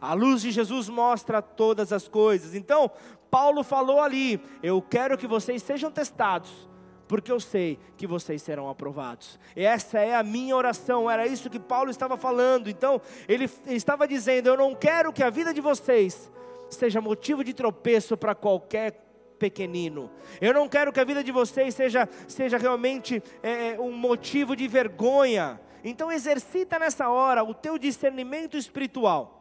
A 0.00 0.12
luz 0.12 0.42
de 0.42 0.50
Jesus 0.50 0.88
mostra 0.88 1.42
todas 1.42 1.92
as 1.92 2.06
coisas. 2.06 2.54
Então, 2.54 2.90
Paulo 3.30 3.62
falou 3.62 4.00
ali: 4.00 4.40
Eu 4.62 4.80
quero 4.82 5.16
que 5.16 5.26
vocês 5.26 5.62
sejam 5.62 5.90
testados, 5.90 6.68
porque 7.06 7.32
eu 7.32 7.40
sei 7.40 7.78
que 7.96 8.06
vocês 8.06 8.42
serão 8.42 8.68
aprovados. 8.68 9.38
E 9.56 9.64
essa 9.64 9.98
é 9.98 10.14
a 10.14 10.22
minha 10.22 10.54
oração, 10.56 11.10
era 11.10 11.26
isso 11.26 11.50
que 11.50 11.58
Paulo 11.58 11.90
estava 11.90 12.16
falando. 12.16 12.68
Então, 12.68 13.00
ele 13.28 13.50
estava 13.66 14.06
dizendo: 14.06 14.48
Eu 14.48 14.56
não 14.56 14.74
quero 14.74 15.12
que 15.12 15.22
a 15.22 15.30
vida 15.30 15.52
de 15.52 15.60
vocês 15.60 16.30
seja 16.70 17.00
motivo 17.00 17.42
de 17.42 17.54
tropeço 17.54 18.16
para 18.16 18.34
qualquer 18.34 19.04
pequenino. 19.38 20.10
Eu 20.40 20.52
não 20.52 20.68
quero 20.68 20.92
que 20.92 21.00
a 21.00 21.04
vida 21.04 21.22
de 21.22 21.32
vocês 21.32 21.74
seja, 21.74 22.08
seja 22.26 22.58
realmente 22.58 23.22
é, 23.42 23.70
é 23.70 23.80
um 23.80 23.92
motivo 23.92 24.54
de 24.56 24.66
vergonha. 24.66 25.60
Então, 25.84 26.10
exercita 26.10 26.78
nessa 26.78 27.08
hora 27.08 27.44
o 27.44 27.54
teu 27.54 27.78
discernimento 27.78 28.56
espiritual. 28.56 29.38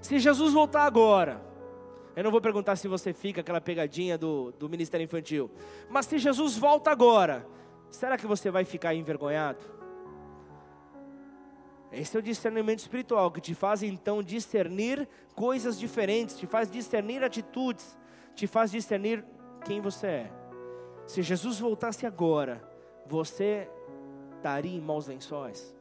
Se 0.00 0.18
Jesus 0.18 0.52
voltar 0.52 0.82
agora, 0.82 1.40
eu 2.14 2.24
não 2.24 2.30
vou 2.30 2.40
perguntar 2.40 2.76
se 2.76 2.88
você 2.88 3.12
fica 3.12 3.40
aquela 3.40 3.60
pegadinha 3.60 4.18
do, 4.18 4.52
do 4.52 4.68
ministério 4.68 5.04
infantil, 5.04 5.50
mas 5.88 6.06
se 6.06 6.18
Jesus 6.18 6.56
volta 6.56 6.90
agora, 6.90 7.46
será 7.90 8.16
que 8.16 8.26
você 8.26 8.50
vai 8.50 8.64
ficar 8.64 8.94
envergonhado? 8.94 9.64
Esse 11.90 12.16
é 12.16 12.20
o 12.20 12.22
discernimento 12.22 12.78
espiritual 12.78 13.30
que 13.30 13.40
te 13.40 13.54
faz 13.54 13.82
então 13.82 14.22
discernir 14.22 15.06
coisas 15.34 15.78
diferentes, 15.78 16.38
te 16.38 16.46
faz 16.46 16.70
discernir 16.70 17.22
atitudes, 17.22 17.98
te 18.34 18.46
faz 18.46 18.70
discernir 18.70 19.24
quem 19.64 19.80
você 19.80 20.06
é. 20.06 20.32
Se 21.06 21.20
Jesus 21.22 21.58
voltasse 21.58 22.06
agora, 22.06 22.66
você 23.06 23.68
estaria 24.36 24.74
em 24.74 24.80
maus 24.80 25.06
lençóis. 25.06 25.74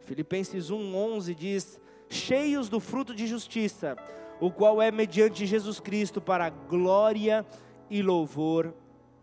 Filipenses 0.00 0.70
1:11 0.70 1.34
diz: 1.34 1.80
cheios 2.08 2.68
do 2.68 2.78
fruto 2.78 3.14
de 3.14 3.26
justiça, 3.26 3.96
o 4.40 4.50
qual 4.50 4.80
é 4.80 4.90
mediante 4.90 5.46
Jesus 5.46 5.80
Cristo 5.80 6.20
para 6.20 6.50
glória 6.50 7.46
e 7.88 8.02
louvor 8.02 8.74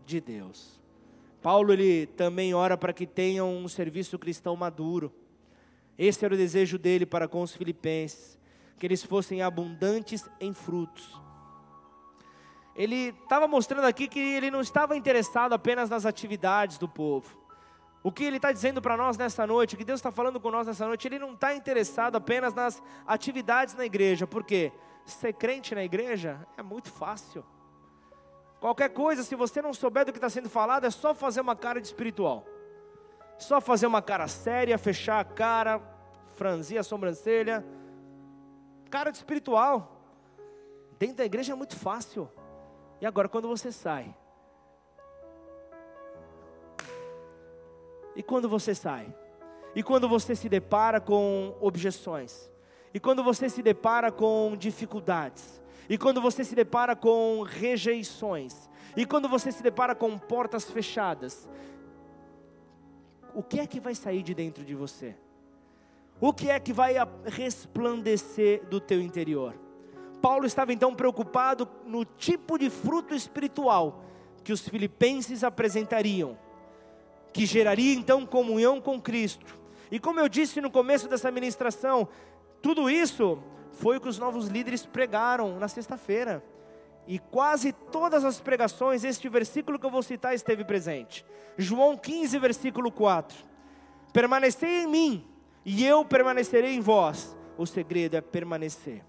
de 0.04 0.20
Deus. 0.20 0.80
Paulo 1.40 1.72
ele 1.72 2.06
também 2.06 2.54
ora 2.54 2.76
para 2.76 2.92
que 2.92 3.06
tenham 3.06 3.54
um 3.54 3.68
serviço 3.68 4.18
cristão 4.18 4.56
maduro. 4.56 5.12
Esse 5.98 6.24
era 6.24 6.34
o 6.34 6.36
desejo 6.36 6.78
dele 6.78 7.04
para 7.06 7.28
com 7.28 7.42
os 7.42 7.54
filipenses, 7.54 8.38
que 8.78 8.86
eles 8.86 9.02
fossem 9.02 9.42
abundantes 9.42 10.28
em 10.40 10.52
frutos. 10.52 11.20
Ele 12.74 13.14
estava 13.22 13.46
mostrando 13.46 13.84
aqui 13.84 14.08
que 14.08 14.18
ele 14.18 14.50
não 14.50 14.60
estava 14.60 14.96
interessado 14.96 15.52
apenas 15.52 15.88
nas 15.88 16.04
atividades 16.04 16.78
do 16.78 16.88
povo. 16.88 17.44
O 18.04 18.12
que 18.12 18.22
Ele 18.22 18.36
está 18.36 18.52
dizendo 18.52 18.82
para 18.82 18.98
nós 18.98 19.16
nessa 19.16 19.46
noite, 19.46 19.74
o 19.74 19.78
que 19.78 19.84
Deus 19.84 19.98
está 19.98 20.12
falando 20.12 20.38
com 20.38 20.50
nós 20.50 20.66
nessa 20.66 20.86
noite, 20.86 21.08
Ele 21.08 21.18
não 21.18 21.32
está 21.32 21.54
interessado 21.54 22.16
apenas 22.16 22.52
nas 22.52 22.82
atividades 23.06 23.74
na 23.74 23.86
igreja, 23.86 24.26
porque 24.26 24.70
ser 25.04 25.32
crente 25.34 25.74
na 25.74 25.84
igreja 25.84 26.46
é 26.56 26.62
muito 26.62 26.90
fácil. 26.90 27.44
Qualquer 28.60 28.88
coisa, 28.88 29.22
se 29.22 29.34
você 29.34 29.60
não 29.60 29.74
souber 29.74 30.06
do 30.06 30.12
que 30.12 30.18
está 30.18 30.30
sendo 30.30 30.48
falado, 30.48 30.86
é 30.86 30.90
só 30.90 31.14
fazer 31.14 31.40
uma 31.40 31.54
cara 31.54 31.80
de 31.80 31.86
espiritual. 31.86 32.46
Só 33.38 33.60
fazer 33.60 33.86
uma 33.86 34.00
cara 34.00 34.26
séria, 34.26 34.78
fechar 34.78 35.20
a 35.20 35.24
cara, 35.24 35.82
franzir 36.34 36.78
a 36.78 36.82
sobrancelha. 36.82 37.64
Cara 38.90 39.10
de 39.10 39.18
espiritual. 39.18 40.00
Dentro 40.98 41.16
da 41.16 41.24
igreja 41.26 41.52
é 41.52 41.56
muito 41.56 41.76
fácil. 41.76 42.30
E 43.00 43.06
agora, 43.06 43.28
quando 43.28 43.48
você 43.48 43.70
sai? 43.70 44.16
E 48.16 48.22
quando 48.22 48.48
você 48.48 48.74
sai? 48.74 49.14
E 49.74 49.82
quando 49.82 50.08
você 50.08 50.34
se 50.34 50.48
depara 50.48 51.00
com 51.00 51.56
objeções? 51.60 52.50
E 52.94 53.00
quando 53.00 53.24
você 53.24 53.48
se 53.48 53.60
depara 53.60 54.12
com 54.12 54.56
dificuldades? 54.56 55.60
E 55.88 55.98
quando 55.98 56.20
você 56.20 56.44
se 56.44 56.54
depara 56.54 56.94
com 56.94 57.42
rejeições? 57.42 58.70
E 58.96 59.04
quando 59.04 59.28
você 59.28 59.50
se 59.50 59.64
depara 59.64 59.96
com 59.96 60.16
portas 60.16 60.70
fechadas? 60.70 61.48
O 63.34 63.42
que 63.42 63.58
é 63.58 63.66
que 63.66 63.80
vai 63.80 63.96
sair 63.96 64.22
de 64.22 64.32
dentro 64.32 64.64
de 64.64 64.76
você? 64.76 65.16
O 66.20 66.32
que 66.32 66.48
é 66.48 66.60
que 66.60 66.72
vai 66.72 66.94
resplandecer 67.24 68.64
do 68.66 68.78
teu 68.78 69.00
interior? 69.00 69.56
Paulo 70.22 70.46
estava 70.46 70.72
então 70.72 70.94
preocupado 70.94 71.68
no 71.84 72.04
tipo 72.04 72.56
de 72.56 72.70
fruto 72.70 73.12
espiritual 73.12 74.04
que 74.44 74.52
os 74.52 74.66
filipenses 74.68 75.42
apresentariam, 75.42 76.38
que 77.32 77.44
geraria 77.44 77.92
então 77.92 78.24
comunhão 78.24 78.80
com 78.80 79.00
Cristo 79.00 79.64
e 79.94 79.98
como 80.00 80.18
eu 80.18 80.28
disse 80.28 80.60
no 80.60 80.72
começo 80.72 81.08
dessa 81.08 81.30
ministração, 81.30 82.08
tudo 82.64 82.88
isso 82.88 83.38
foi 83.72 83.98
o 83.98 84.00
que 84.00 84.08
os 84.08 84.18
novos 84.18 84.46
líderes 84.46 84.86
pregaram 84.86 85.58
na 85.58 85.68
sexta-feira. 85.68 86.42
E 87.06 87.18
quase 87.18 87.72
todas 87.72 88.24
as 88.24 88.40
pregações, 88.40 89.04
este 89.04 89.28
versículo 89.28 89.78
que 89.78 89.84
eu 89.84 89.90
vou 89.90 90.02
citar 90.02 90.34
esteve 90.34 90.64
presente. 90.64 91.26
João 91.58 91.94
15, 91.94 92.38
versículo 92.38 92.90
4. 92.90 93.36
Permanecei 94.14 94.84
em 94.84 94.86
mim, 94.86 95.28
e 95.62 95.84
eu 95.84 96.06
permanecerei 96.06 96.74
em 96.74 96.80
vós. 96.80 97.36
O 97.58 97.66
segredo 97.66 98.16
é 98.16 98.22
permanecer. 98.22 99.04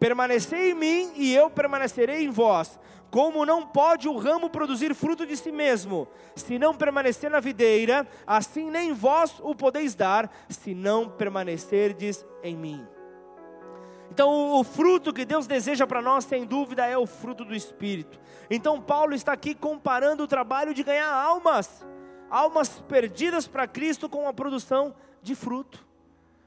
Permanecei 0.00 0.70
em 0.70 0.74
mim, 0.74 1.12
e 1.14 1.34
eu 1.34 1.50
permanecerei 1.50 2.24
em 2.24 2.30
vós. 2.30 2.80
Como 3.10 3.44
não 3.44 3.66
pode 3.66 4.08
o 4.08 4.16
ramo 4.16 4.48
produzir 4.48 4.94
fruto 4.94 5.26
de 5.26 5.36
si 5.36 5.52
mesmo, 5.52 6.08
se 6.34 6.58
não 6.58 6.74
permanecer 6.74 7.30
na 7.30 7.38
videira, 7.38 8.08
assim 8.26 8.70
nem 8.70 8.94
vós 8.94 9.34
o 9.42 9.54
podeis 9.54 9.94
dar, 9.94 10.34
se 10.48 10.74
não 10.74 11.10
permanecerdes 11.10 12.24
em 12.42 12.56
mim. 12.56 12.93
Então, 14.10 14.52
o 14.52 14.62
fruto 14.62 15.12
que 15.12 15.24
Deus 15.24 15.46
deseja 15.46 15.86
para 15.86 16.00
nós, 16.00 16.24
sem 16.24 16.44
dúvida, 16.44 16.86
é 16.86 16.96
o 16.96 17.06
fruto 17.06 17.44
do 17.44 17.54
Espírito. 17.54 18.20
Então, 18.48 18.80
Paulo 18.80 19.14
está 19.14 19.32
aqui 19.32 19.54
comparando 19.54 20.22
o 20.22 20.28
trabalho 20.28 20.72
de 20.72 20.82
ganhar 20.82 21.12
almas, 21.12 21.84
almas 22.30 22.80
perdidas 22.88 23.46
para 23.48 23.66
Cristo, 23.66 24.08
com 24.08 24.28
a 24.28 24.32
produção 24.32 24.94
de 25.22 25.34
fruto. 25.34 25.84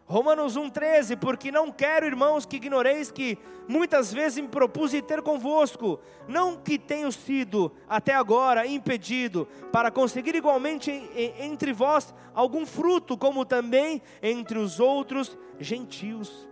Romanos 0.06 0.58
1,13, 0.58 1.18
porque 1.18 1.52
não 1.52 1.70
quero, 1.70 2.06
irmãos, 2.06 2.46
que 2.46 2.56
ignoreis 2.56 3.12
que 3.12 3.38
muitas 3.68 4.14
vezes 4.14 4.42
me 4.42 4.48
propus 4.48 4.92
ter 5.06 5.22
convosco, 5.22 6.00
não 6.26 6.56
que 6.56 6.80
tenho 6.80 7.12
sido 7.12 7.74
até 7.90 8.16
agora 8.16 8.66
impedido, 8.66 9.46
para 9.70 9.92
conseguir 9.92 10.34
igualmente 10.34 10.90
entre 11.38 11.74
vós 11.74 12.16
algum 12.34 12.66
fruto, 12.66 13.18
como 13.18 13.44
também 13.44 14.02
entre 14.24 14.58
os 14.58 14.80
outros 14.80 15.38
gentios. 15.60 16.48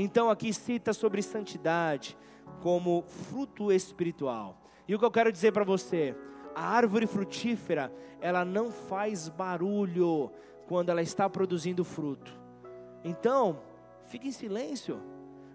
Então 0.00 0.30
aqui 0.30 0.52
cita 0.52 0.92
sobre 0.92 1.20
santidade 1.22 2.16
como 2.62 3.02
fruto 3.02 3.72
espiritual. 3.72 4.56
E 4.86 4.94
o 4.94 4.98
que 4.98 5.04
eu 5.04 5.10
quero 5.10 5.32
dizer 5.32 5.52
para 5.52 5.64
você, 5.64 6.14
a 6.54 6.68
árvore 6.68 7.04
frutífera, 7.04 7.92
ela 8.20 8.44
não 8.44 8.70
faz 8.70 9.28
barulho 9.28 10.30
quando 10.68 10.90
ela 10.90 11.02
está 11.02 11.28
produzindo 11.28 11.84
fruto. 11.84 12.32
Então, 13.02 13.60
fique 14.06 14.28
em 14.28 14.32
silêncio. 14.32 15.00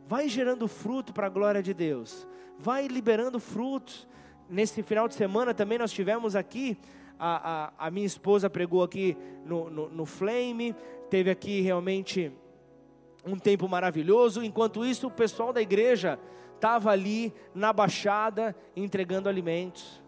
Vai 0.06 0.28
gerando 0.28 0.68
fruto 0.68 1.14
para 1.14 1.28
a 1.28 1.30
glória 1.30 1.64
de 1.64 1.74
Deus. 1.74 2.28
Vai 2.60 2.88
liberando 2.88 3.39
frutos. 3.39 4.06
Nesse 4.50 4.84
final 4.84 5.08
de 5.08 5.16
semana 5.16 5.54
também 5.54 5.78
nós 5.78 5.94
tivemos 5.94 6.36
aqui, 6.36 6.78
a, 7.18 7.70
a, 7.78 7.88
a 7.88 7.89
minha 7.89 8.06
esposa 8.06 8.50
pregou 8.50 8.84
aqui 8.84 9.16
no, 9.46 9.70
no, 9.70 9.88
no 9.88 10.06
Flame, 10.06 10.76
teve 11.10 11.32
aqui 11.32 11.62
realmente 11.62 12.30
um 13.26 13.38
tempo 13.38 13.67
maravilhoso. 13.67 14.43
Enquanto 14.43 14.86
isso, 14.86 15.07
o 15.07 15.11
pessoal 15.11 15.53
da 15.53 15.61
igreja 15.61 16.19
estava 16.55 16.91
ali 16.91 17.34
na 17.53 17.74
baixada 17.74 18.55
entregando 18.76 19.30
alimentos. 19.30 20.01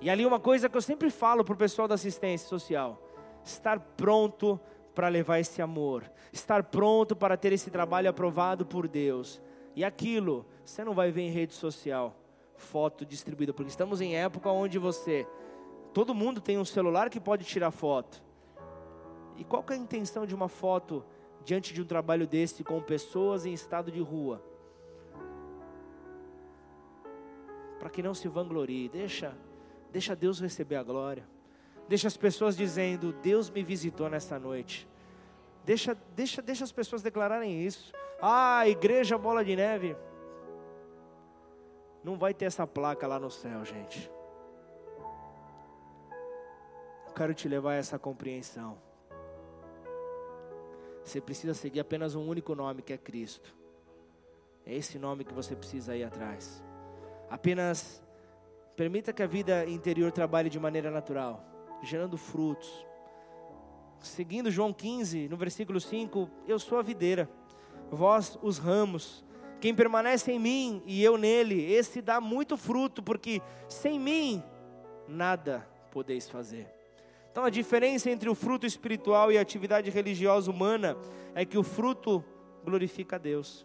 E 0.00 0.10
ali 0.10 0.26
uma 0.26 0.40
coisa 0.40 0.68
que 0.68 0.76
eu 0.76 0.82
sempre 0.82 1.10
falo 1.10 1.44
para 1.44 1.54
o 1.54 1.58
pessoal 1.58 1.88
da 1.88 1.94
assistência 1.94 2.48
social: 2.48 3.00
estar 3.44 3.78
pronto 3.78 4.60
para 4.94 5.08
levar 5.08 5.38
esse 5.38 5.60
amor, 5.60 6.10
estar 6.32 6.62
pronto 6.64 7.14
para 7.14 7.36
ter 7.36 7.52
esse 7.52 7.70
trabalho 7.70 8.08
aprovado 8.08 8.64
por 8.64 8.88
Deus. 8.88 9.40
E 9.74 9.84
aquilo, 9.84 10.46
você 10.64 10.82
não 10.82 10.94
vai 10.94 11.10
ver 11.10 11.22
em 11.22 11.30
rede 11.30 11.52
social, 11.52 12.16
foto 12.56 13.04
distribuída, 13.04 13.52
porque 13.52 13.70
estamos 13.70 14.00
em 14.00 14.16
época 14.16 14.50
onde 14.50 14.78
você, 14.78 15.26
todo 15.92 16.14
mundo 16.14 16.40
tem 16.40 16.58
um 16.58 16.64
celular 16.64 17.10
que 17.10 17.20
pode 17.20 17.44
tirar 17.44 17.70
foto. 17.70 18.22
E 19.36 19.44
qual 19.44 19.62
é 19.68 19.74
a 19.74 19.76
intenção 19.76 20.24
de 20.24 20.34
uma 20.34 20.48
foto 20.48 21.04
diante 21.46 21.72
de 21.72 21.80
um 21.80 21.84
trabalho 21.84 22.26
desse 22.26 22.64
com 22.64 22.82
pessoas 22.82 23.46
em 23.46 23.52
estado 23.52 23.92
de 23.92 24.00
rua? 24.00 24.42
Para 27.78 27.88
que 27.88 28.02
não 28.02 28.12
se 28.14 28.26
vanglorie, 28.26 28.88
deixa, 28.88 29.32
deixa 29.92 30.16
Deus 30.16 30.40
receber 30.40 30.74
a 30.74 30.82
glória. 30.82 31.24
Deixa 31.88 32.08
as 32.08 32.16
pessoas 32.16 32.56
dizendo: 32.56 33.12
Deus 33.12 33.48
me 33.48 33.62
visitou 33.62 34.10
nessa 34.10 34.40
noite. 34.40 34.88
Deixa, 35.64 35.96
deixa, 36.16 36.42
deixa 36.42 36.64
as 36.64 36.72
pessoas 36.72 37.00
declararem 37.00 37.64
isso. 37.64 37.92
Ah, 38.20 38.66
igreja 38.68 39.16
bola 39.16 39.44
de 39.44 39.54
neve. 39.54 39.96
Não 42.02 42.18
vai 42.18 42.34
ter 42.34 42.46
essa 42.46 42.66
placa 42.66 43.06
lá 43.06 43.20
no 43.20 43.30
céu, 43.30 43.64
gente. 43.64 44.10
Quero 47.14 47.32
te 47.32 47.48
levar 47.48 47.72
a 47.72 47.76
essa 47.76 47.98
compreensão. 48.00 48.76
Você 51.06 51.20
precisa 51.20 51.54
seguir 51.54 51.78
apenas 51.78 52.16
um 52.16 52.28
único 52.28 52.52
nome, 52.54 52.82
que 52.82 52.92
é 52.92 52.98
Cristo. 52.98 53.54
É 54.66 54.74
esse 54.74 54.98
nome 54.98 55.24
que 55.24 55.32
você 55.32 55.54
precisa 55.54 55.96
ir 55.96 56.02
atrás. 56.02 56.60
Apenas 57.30 58.02
permita 58.74 59.12
que 59.12 59.22
a 59.22 59.26
vida 59.26 59.64
interior 59.66 60.10
trabalhe 60.10 60.50
de 60.50 60.58
maneira 60.58 60.90
natural 60.90 61.46
gerando 61.80 62.16
frutos. 62.16 62.68
Seguindo 64.00 64.50
João 64.50 64.72
15, 64.72 65.28
no 65.28 65.36
versículo 65.36 65.80
5, 65.80 66.28
eu 66.46 66.58
sou 66.58 66.78
a 66.78 66.82
videira, 66.82 67.30
vós 67.88 68.36
os 68.42 68.58
ramos. 68.58 69.24
Quem 69.60 69.74
permanece 69.74 70.32
em 70.32 70.40
mim 70.40 70.82
e 70.86 71.04
eu 71.04 71.16
nele, 71.16 71.72
esse 71.72 72.02
dá 72.02 72.20
muito 72.20 72.56
fruto, 72.56 73.00
porque 73.00 73.40
sem 73.68 74.00
mim 74.00 74.42
nada 75.06 75.64
podeis 75.92 76.28
fazer. 76.28 76.75
Então 77.36 77.44
a 77.44 77.50
diferença 77.50 78.10
entre 78.10 78.30
o 78.30 78.34
fruto 78.34 78.64
espiritual 78.64 79.30
e 79.30 79.36
a 79.36 79.42
atividade 79.42 79.90
religiosa 79.90 80.50
humana 80.50 80.96
é 81.34 81.44
que 81.44 81.58
o 81.58 81.62
fruto 81.62 82.24
glorifica 82.64 83.16
a 83.16 83.18
Deus. 83.18 83.62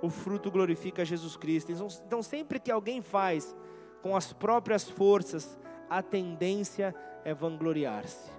O 0.00 0.08
fruto 0.08 0.48
glorifica 0.48 1.04
Jesus 1.04 1.36
Cristo. 1.36 1.72
Então, 1.72 1.88
então 2.06 2.22
sempre 2.22 2.60
que 2.60 2.70
alguém 2.70 3.02
faz 3.02 3.52
com 4.00 4.14
as 4.14 4.32
próprias 4.32 4.88
forças, 4.88 5.58
a 5.88 6.00
tendência 6.00 6.94
é 7.24 7.34
vangloriar-se. 7.34 8.30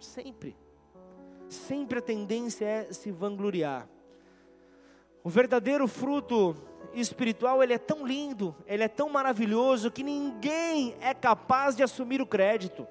Sempre. 0.00 0.56
Sempre 1.48 2.00
a 2.00 2.02
tendência 2.02 2.64
é 2.64 2.92
se 2.92 3.12
vangloriar. 3.12 3.88
O 5.22 5.30
verdadeiro 5.30 5.86
fruto 5.86 6.56
espiritual, 7.00 7.62
ele 7.62 7.72
é 7.72 7.78
tão 7.78 8.06
lindo, 8.06 8.54
ele 8.66 8.82
é 8.82 8.88
tão 8.88 9.08
maravilhoso 9.08 9.90
que 9.90 10.02
ninguém 10.02 10.94
é 11.00 11.12
capaz 11.12 11.76
de 11.76 11.82
assumir 11.82 12.20
o 12.20 12.26
crédito. 12.26 12.86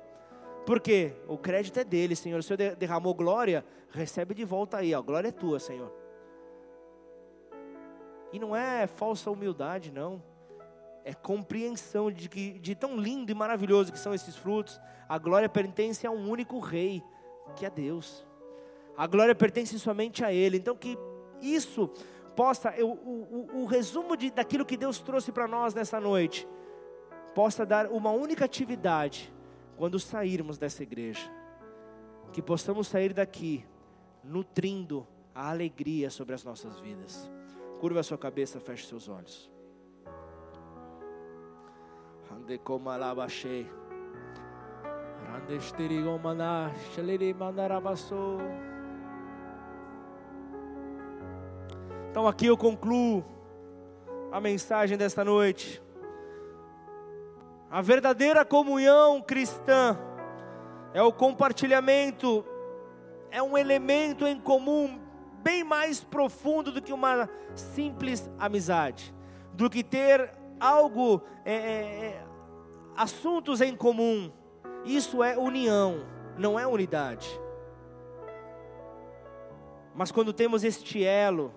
Porque 0.65 1.13
o 1.27 1.37
crédito 1.37 1.79
é 1.79 1.83
dele, 1.83 2.15
Senhor. 2.15 2.39
O 2.39 2.43
Senhor 2.43 2.75
derramou 2.75 3.13
glória, 3.13 3.65
recebe 3.89 4.33
de 4.33 4.45
volta 4.45 4.77
aí, 4.77 4.93
a 4.93 5.01
glória 5.01 5.27
é 5.27 5.31
tua, 5.31 5.59
Senhor. 5.59 5.91
E 8.31 8.39
não 8.39 8.55
é 8.55 8.87
falsa 8.87 9.29
humildade, 9.29 9.91
não 9.91 10.21
é 11.03 11.13
compreensão 11.13 12.11
de 12.11 12.29
que 12.29 12.57
de 12.59 12.75
tão 12.75 12.97
lindo 12.97 13.31
e 13.31 13.35
maravilhoso 13.35 13.91
que 13.91 13.99
são 13.99 14.13
esses 14.13 14.35
frutos. 14.35 14.79
A 15.07 15.17
glória 15.17 15.49
pertence 15.49 16.07
a 16.07 16.11
um 16.11 16.29
único 16.29 16.59
rei, 16.59 17.03
que 17.55 17.65
é 17.65 17.69
Deus. 17.69 18.25
A 18.95 19.05
glória 19.05 19.35
pertence 19.35 19.77
somente 19.79 20.23
a 20.23 20.31
Ele. 20.31 20.57
Então 20.57 20.75
que 20.75 20.97
isso 21.41 21.91
possa, 22.35 22.73
o, 22.83 22.91
o, 22.91 23.61
o 23.61 23.65
resumo 23.65 24.15
de, 24.17 24.31
daquilo 24.31 24.65
que 24.65 24.77
Deus 24.77 24.99
trouxe 24.99 25.31
para 25.31 25.47
nós 25.47 25.73
nessa 25.73 25.99
noite, 25.99 26.47
possa 27.33 27.65
dar 27.65 27.87
uma 27.87 28.11
única 28.11 28.45
atividade 28.45 29.33
quando 29.77 29.99
sairmos 29.99 30.57
dessa 30.57 30.83
igreja. 30.83 31.31
Que 32.31 32.41
possamos 32.41 32.87
sair 32.87 33.13
daqui 33.13 33.65
nutrindo 34.23 35.07
a 35.35 35.49
alegria 35.49 36.09
sobre 36.09 36.33
as 36.33 36.43
nossas 36.43 36.79
vidas. 36.79 37.29
Curva 37.79 37.99
a 37.99 38.03
sua 38.03 38.17
cabeça, 38.17 38.59
feche 38.59 38.87
seus 38.87 39.07
olhos. 39.07 39.51
Ande 42.31 42.57
comalabachei. 42.57 43.69
Randesterigomaná, 45.31 46.71
Então 52.13 52.27
aqui 52.27 52.45
eu 52.45 52.55
concluo 52.55 53.25
a 54.31 54.39
mensagem 54.39 54.95
desta 54.95 55.25
noite. 55.25 55.81
A 57.71 57.81
verdadeira 57.81 58.45
comunhão 58.45 59.19
cristã 59.19 59.97
é 60.93 61.01
o 61.01 61.11
compartilhamento, 61.11 62.45
é 63.31 63.41
um 63.41 63.57
elemento 63.57 64.27
em 64.27 64.39
comum 64.39 65.01
bem 65.41 65.63
mais 65.63 66.03
profundo 66.03 66.71
do 66.71 66.83
que 66.83 66.93
uma 66.93 67.27
simples 67.55 68.29
amizade, 68.37 69.11
do 69.51 69.67
que 69.67 69.83
ter 69.83 70.31
algo, 70.59 71.19
é, 71.43 71.55
é, 71.55 72.05
é 72.05 72.23
assuntos 72.95 73.59
em 73.59 73.75
comum. 73.75 74.31
Isso 74.85 75.23
é 75.23 75.35
união, 75.35 76.05
não 76.37 76.59
é 76.59 76.67
unidade. 76.67 77.27
Mas 79.95 80.11
quando 80.11 80.31
temos 80.31 80.63
este 80.63 81.03
elo, 81.03 81.51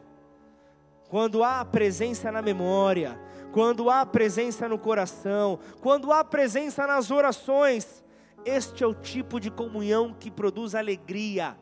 quando 1.08 1.42
há 1.44 1.64
presença 1.64 2.30
na 2.32 2.42
memória, 2.42 3.20
quando 3.52 3.88
há 3.88 4.04
presença 4.04 4.68
no 4.68 4.78
coração, 4.78 5.58
quando 5.80 6.12
há 6.12 6.22
presença 6.24 6.86
nas 6.86 7.10
orações, 7.10 8.04
este 8.44 8.84
é 8.84 8.86
o 8.86 8.94
tipo 8.94 9.40
de 9.40 9.50
comunhão 9.50 10.14
que 10.14 10.30
produz 10.30 10.74
alegria 10.74 11.56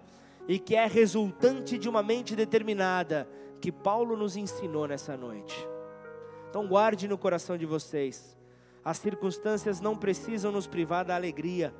e 0.46 0.58
que 0.58 0.74
é 0.74 0.86
resultante 0.86 1.78
de 1.78 1.88
uma 1.88 2.02
mente 2.02 2.36
determinada, 2.36 3.28
que 3.60 3.72
Paulo 3.72 4.16
nos 4.16 4.36
ensinou 4.36 4.86
nessa 4.86 5.16
noite. 5.16 5.66
Então 6.50 6.66
guarde 6.66 7.08
no 7.08 7.16
coração 7.16 7.56
de 7.56 7.64
vocês. 7.64 8.36
As 8.84 8.98
circunstâncias 8.98 9.80
não 9.80 9.96
precisam 9.96 10.52
nos 10.52 10.66
privar 10.66 11.04
da 11.04 11.14
alegria. 11.14 11.74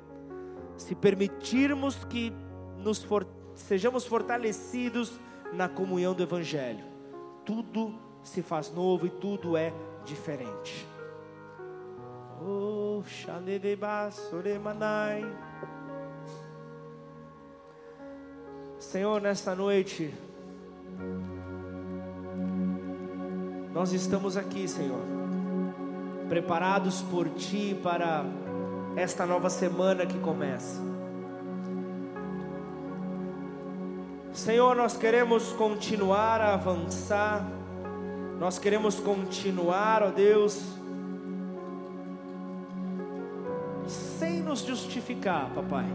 Se 0.75 0.95
permitirmos 0.95 2.03
que 2.05 2.33
nos 2.77 3.03
for, 3.03 3.27
sejamos 3.53 4.05
fortalecidos 4.05 5.19
na 5.53 5.69
comunhão 5.69 6.13
do 6.13 6.23
Evangelho, 6.23 6.83
tudo 7.45 7.93
se 8.23 8.41
faz 8.41 8.71
novo 8.71 9.05
e 9.05 9.09
tudo 9.09 9.55
é 9.55 9.71
diferente. 10.03 10.87
Oh, 12.41 13.01
Senhor, 18.79 19.21
nesta 19.21 19.55
noite, 19.55 20.13
nós 23.73 23.93
estamos 23.93 24.37
aqui, 24.37 24.67
Senhor, 24.67 25.01
preparados 26.29 27.01
por 27.03 27.29
Ti 27.29 27.79
para 27.81 28.25
esta 28.95 29.25
nova 29.25 29.49
semana 29.49 30.05
que 30.05 30.19
começa. 30.19 30.94
Senhor, 34.35 34.75
nós 34.75 34.95
queremos 34.95 35.53
continuar 35.53 36.41
a 36.41 36.53
avançar 36.53 37.55
nós 38.39 38.59
queremos 38.59 38.99
continuar, 38.99 40.03
ó 40.03 40.09
Deus, 40.09 40.61
sem 43.87 44.41
nos 44.41 44.59
justificar, 44.59 45.49
papai. 45.55 45.85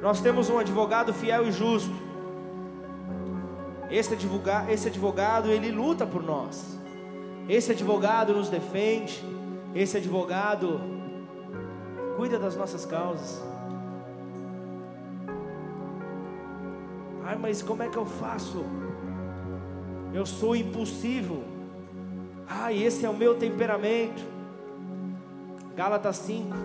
Nós 0.00 0.20
temos 0.20 0.48
um 0.48 0.58
advogado 0.58 1.12
fiel 1.12 1.46
e 1.46 1.52
justo. 1.52 1.94
Esse 3.90 4.14
advogado, 4.14 4.70
esse 4.70 4.88
advogado, 4.88 5.50
ele 5.50 5.70
luta 5.70 6.06
por 6.06 6.22
nós. 6.22 6.78
Esse 7.48 7.72
advogado 7.72 8.32
nos 8.32 8.48
defende. 8.48 9.22
Esse 9.74 9.98
advogado 9.98 10.80
cuida 12.16 12.38
das 12.38 12.56
nossas 12.56 12.86
causas. 12.86 13.42
Ai, 17.24 17.36
mas 17.36 17.62
como 17.62 17.82
é 17.82 17.88
que 17.88 17.96
eu 17.96 18.06
faço? 18.06 18.64
eu 20.14 20.24
sou 20.24 20.54
impulsivo. 20.54 21.42
Ah, 22.48 22.72
esse 22.72 23.04
é 23.04 23.10
o 23.10 23.14
meu 23.14 23.34
temperamento. 23.34 24.22
Gálatas 25.76 26.16
5. 26.18 26.56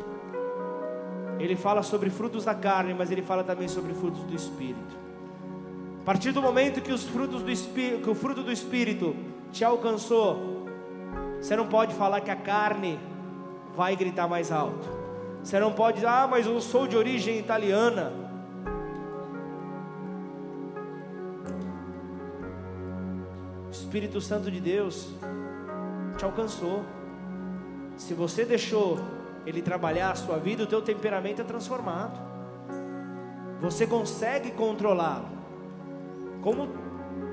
Ele 1.40 1.56
fala 1.56 1.82
sobre 1.82 2.12
frutos 2.12 2.46
da 2.46 2.54
carne, 2.54 2.94
mas 2.94 3.10
ele 3.10 3.24
fala 3.24 3.44
também 3.44 3.68
sobre 3.68 3.94
frutos 3.94 4.24
do 4.24 4.36
espírito. 4.36 4.96
A 6.02 6.06
partir 6.06 6.32
do 6.32 6.42
momento 6.42 6.82
que 6.82 6.92
os 6.92 7.04
frutos 7.06 7.42
do 7.42 7.52
espírito, 7.52 8.04
que 8.04 8.10
o 8.10 8.16
fruto 8.16 8.44
do 8.44 8.52
espírito 8.52 9.16
te 9.52 9.64
alcançou, 9.64 10.68
você 11.42 11.56
não 11.56 11.68
pode 11.68 11.96
falar 11.96 12.22
que 12.22 12.30
a 12.30 12.36
carne 12.36 13.00
vai 13.76 13.96
gritar 13.96 14.28
mais 14.28 14.52
alto. 14.52 14.88
Você 15.44 15.60
não 15.60 15.72
pode 15.72 15.96
dizer, 15.96 16.08
ah, 16.08 16.28
mas 16.30 16.46
eu 16.46 16.62
sou 16.62 16.86
de 16.86 16.96
origem 16.96 17.40
italiana. 17.40 18.29
Espírito 23.90 24.22
Santo 24.22 24.52
de 24.52 24.60
Deus 24.60 25.10
te 26.16 26.24
alcançou. 26.24 26.86
Se 27.98 28.14
você 28.14 28.46
deixou 28.46 29.00
ele 29.48 29.64
trabalhar 29.64 30.12
a 30.12 30.16
sua 30.16 30.38
vida, 30.38 30.62
o 30.62 30.68
teu 30.68 30.80
temperamento 30.80 31.42
é 31.42 31.44
transformado. 31.44 32.14
Você 33.60 33.88
consegue 33.88 34.52
controlá-lo. 34.52 35.26
Como 36.44 36.68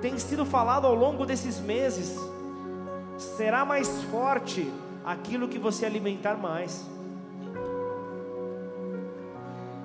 tem 0.00 0.18
sido 0.18 0.46
falado 0.46 0.86
ao 0.86 0.94
longo 0.94 1.26
desses 1.26 1.61
meses, 1.61 2.18
será 3.18 3.62
mais 3.66 4.02
forte 4.04 4.72
aquilo 5.04 5.48
que 5.48 5.59
você 5.59 5.84
alimentar 5.84 6.38
mais. 6.38 6.88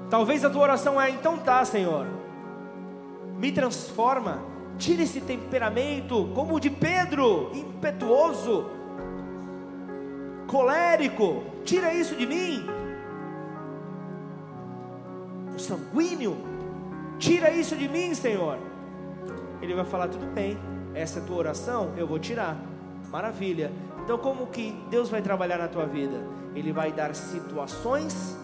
Talvez 0.10 0.46
a 0.46 0.50
tua 0.50 0.62
oração 0.62 1.02
é: 1.02 1.10
então 1.10 1.38
tá, 1.38 1.66
Senhor, 1.66 2.08
me 3.38 3.52
transforma 3.52 4.51
Tira 4.78 5.04
esse 5.04 5.22
temperamento, 5.22 6.30
como 6.34 6.56
o 6.56 6.60
de 6.60 6.70
Pedro, 6.70 7.52
impetuoso, 7.54 8.70
colérico. 10.48 11.44
Tira 11.64 11.94
isso 11.94 12.16
de 12.16 12.26
mim. 12.26 12.66
O 15.56 15.60
sanguíneo. 15.60 16.38
Tira 17.20 17.52
isso 17.52 17.76
de 17.76 17.88
mim, 17.88 18.14
Senhor. 18.14 18.58
Ele 19.62 19.76
vai 19.76 19.86
falar: 19.86 20.08
tudo 20.08 20.26
bem, 20.26 20.58
essa 20.94 21.20
é 21.20 21.22
tua 21.22 21.38
oração, 21.38 21.94
eu 21.96 22.08
vou 22.08 22.20
tirar. 22.20 22.58
Maravilha. 23.10 23.72
Então, 24.04 24.18
como 24.18 24.48
que 24.48 24.76
Deus 24.90 25.10
vai 25.10 25.22
trabalhar 25.22 25.58
na 25.58 25.68
tua 25.68 25.86
vida? 25.86 26.26
Ele 26.56 26.74
vai 26.74 26.92
dar 26.92 27.14
situações 27.14 28.38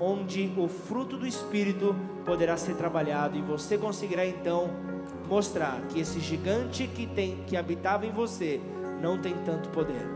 onde 0.00 0.52
o 0.56 0.66
fruto 0.66 1.16
do 1.16 1.26
Espírito 1.26 1.94
poderá 2.24 2.56
ser 2.56 2.74
trabalhado 2.74 3.38
e 3.38 3.42
você 3.42 3.78
conseguirá 3.78 4.26
então 4.26 4.68
mostrar 5.32 5.80
que 5.88 5.98
esse 5.98 6.20
gigante 6.20 6.86
que 6.86 7.06
tem 7.06 7.38
que 7.46 7.56
habitava 7.56 8.04
em 8.04 8.10
você 8.10 8.60
não 9.00 9.16
tem 9.16 9.34
tanto 9.46 9.70
poder. 9.70 10.06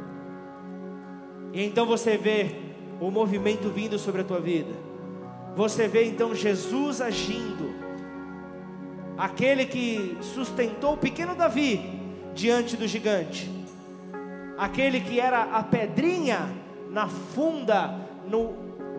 E 1.55 1.65
então 1.65 1.87
você 1.87 2.19
vê 2.19 2.55
o 3.01 3.11
movimento 3.11 3.71
vindo 3.71 3.99
sobre 3.99 4.21
a 4.21 4.25
tua 4.25 4.41
vida. 4.41 4.75
Você 5.57 5.89
vê 5.89 6.05
então 6.05 6.35
Jesus 6.35 7.01
agindo. 7.01 7.75
Aquele 9.17 9.65
que 9.65 10.19
sustentou 10.21 10.93
o 10.93 10.99
pequeno 10.99 11.35
Davi 11.35 11.99
diante 12.35 12.77
do 12.77 12.87
gigante. 12.87 13.51
Aquele 14.59 15.01
que 15.01 15.19
era 15.19 15.45
a 15.45 15.63
pedrinha 15.63 16.51
na 16.91 17.09
funda, 17.09 17.99
no 18.29 18.55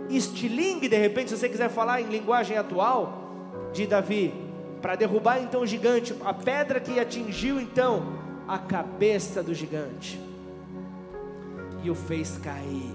estilingue, 0.09 0.89
de 0.89 0.97
repente, 0.97 1.29
se 1.29 1.37
você 1.37 1.47
quiser 1.47 1.69
falar 1.69 2.01
em 2.01 2.07
linguagem 2.07 2.57
atual, 2.57 3.69
de 3.71 3.85
Davi 3.85 4.46
para 4.81 4.95
derrubar 4.95 5.41
então 5.41 5.61
o 5.61 5.67
gigante, 5.67 6.15
a 6.23 6.33
pedra 6.33 6.79
que 6.79 6.99
atingiu 6.99 7.59
então 7.59 8.03
a 8.47 8.57
cabeça 8.57 9.43
do 9.43 9.53
gigante, 9.53 10.19
e 11.83 11.89
o 11.89 11.95
fez 11.95 12.37
cair, 12.37 12.91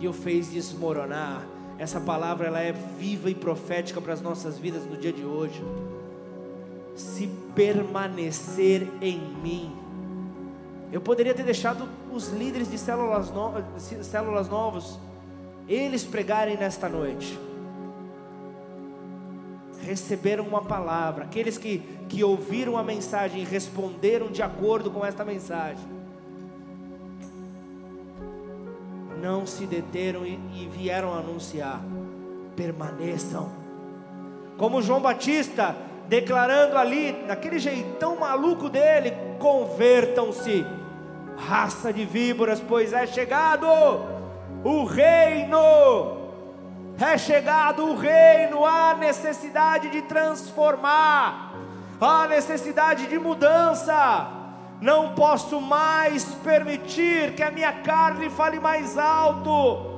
e 0.00 0.08
o 0.08 0.12
fez 0.12 0.50
desmoronar. 0.50 1.46
Essa 1.78 2.00
palavra 2.00 2.46
ela 2.46 2.60
é 2.60 2.72
viva 2.72 3.30
e 3.30 3.34
profética 3.34 4.00
para 4.00 4.12
as 4.12 4.22
nossas 4.22 4.58
vidas 4.58 4.84
no 4.86 4.96
dia 4.96 5.12
de 5.12 5.24
hoje. 5.24 5.62
Se 6.94 7.28
permanecer 7.54 8.88
em 9.00 9.18
mim, 9.42 9.76
eu 10.90 11.00
poderia 11.00 11.34
ter 11.34 11.42
deixado 11.42 11.88
os 12.10 12.28
líderes 12.30 12.70
de 12.70 12.78
células, 12.78 13.30
no, 13.30 13.52
células 14.02 14.48
novos, 14.48 14.98
eles 15.68 16.04
pregarem 16.04 16.56
nesta 16.56 16.88
noite 16.88 17.38
receberam 19.86 20.44
uma 20.44 20.62
palavra, 20.62 21.24
aqueles 21.24 21.56
que, 21.56 21.78
que 22.08 22.24
ouviram 22.24 22.76
a 22.76 22.82
mensagem 22.82 23.42
e 23.42 23.44
responderam 23.44 24.26
de 24.26 24.42
acordo 24.42 24.90
com 24.90 25.06
esta 25.06 25.24
mensagem, 25.24 25.86
não 29.22 29.46
se 29.46 29.64
deteram 29.64 30.26
e, 30.26 30.38
e 30.54 30.68
vieram 30.76 31.14
anunciar: 31.14 31.80
permaneçam, 32.56 33.50
como 34.58 34.82
João 34.82 35.00
Batista, 35.00 35.76
declarando 36.08 36.76
ali, 36.76 37.12
naquele 37.26 37.60
jeitão 37.60 38.16
maluco 38.16 38.68
dele: 38.68 39.12
convertam-se, 39.38 40.66
raça 41.36 41.92
de 41.92 42.04
víboras, 42.04 42.60
pois 42.60 42.92
é 42.92 43.06
chegado 43.06 43.66
o 44.64 44.84
reino. 44.84 46.15
É 46.98 47.18
chegado 47.18 47.84
o 47.84 47.94
reino, 47.94 48.64
há 48.64 48.94
necessidade 48.94 49.90
de 49.90 50.00
transformar, 50.02 51.52
há 52.00 52.26
necessidade 52.26 53.06
de 53.06 53.18
mudança. 53.18 54.28
Não 54.80 55.14
posso 55.14 55.60
mais 55.60 56.24
permitir 56.42 57.34
que 57.34 57.42
a 57.42 57.50
minha 57.50 57.72
carne 57.72 58.30
fale 58.30 58.58
mais 58.58 58.96
alto. 58.96 59.94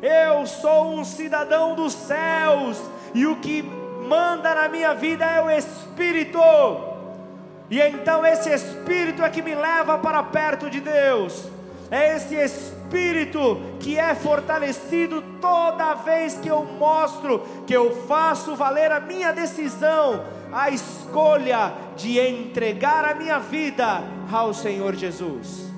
Eu 0.00 0.46
sou 0.46 0.94
um 0.94 1.04
cidadão 1.04 1.74
dos 1.74 1.94
céus, 1.94 2.80
e 3.12 3.26
o 3.26 3.36
que 3.36 3.62
manda 3.62 4.54
na 4.54 4.68
minha 4.68 4.94
vida 4.94 5.24
é 5.24 5.42
o 5.42 5.50
Espírito. 5.50 6.40
E 7.68 7.80
então 7.80 8.24
esse 8.24 8.50
Espírito 8.50 9.22
é 9.22 9.28
que 9.28 9.42
me 9.42 9.54
leva 9.54 9.98
para 9.98 10.22
perto 10.22 10.70
de 10.70 10.80
Deus. 10.80 11.48
É 11.90 12.16
esse 12.16 12.36
Espírito 12.36 12.79
que 13.78 13.98
é 13.98 14.14
fortalecido 14.14 15.22
toda 15.40 15.94
vez 15.94 16.34
que 16.34 16.48
eu 16.48 16.64
mostro, 16.64 17.42
que 17.66 17.72
eu 17.72 17.90
faço 18.06 18.54
valer 18.54 18.90
a 18.90 19.00
minha 19.00 19.32
decisão, 19.32 20.24
a 20.52 20.70
escolha 20.70 21.72
de 21.96 22.18
entregar 22.18 23.04
a 23.04 23.14
minha 23.14 23.38
vida 23.38 24.02
ao 24.30 24.52
Senhor 24.52 24.94
Jesus. 24.94 25.70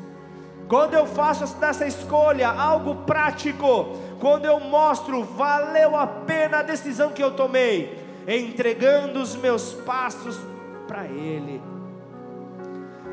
Quando 0.68 0.94
eu 0.94 1.06
faço 1.06 1.56
dessa 1.56 1.86
escolha 1.86 2.48
algo 2.48 2.96
prático, 3.04 3.96
quando 4.18 4.46
eu 4.46 4.58
mostro 4.58 5.22
valeu 5.22 5.96
a 5.96 6.06
pena 6.06 6.58
a 6.58 6.62
decisão 6.62 7.10
que 7.10 7.22
eu 7.22 7.32
tomei, 7.32 7.98
entregando 8.26 9.20
os 9.20 9.36
meus 9.36 9.72
passos 9.72 10.38
para 10.86 11.04
Ele 11.04 11.72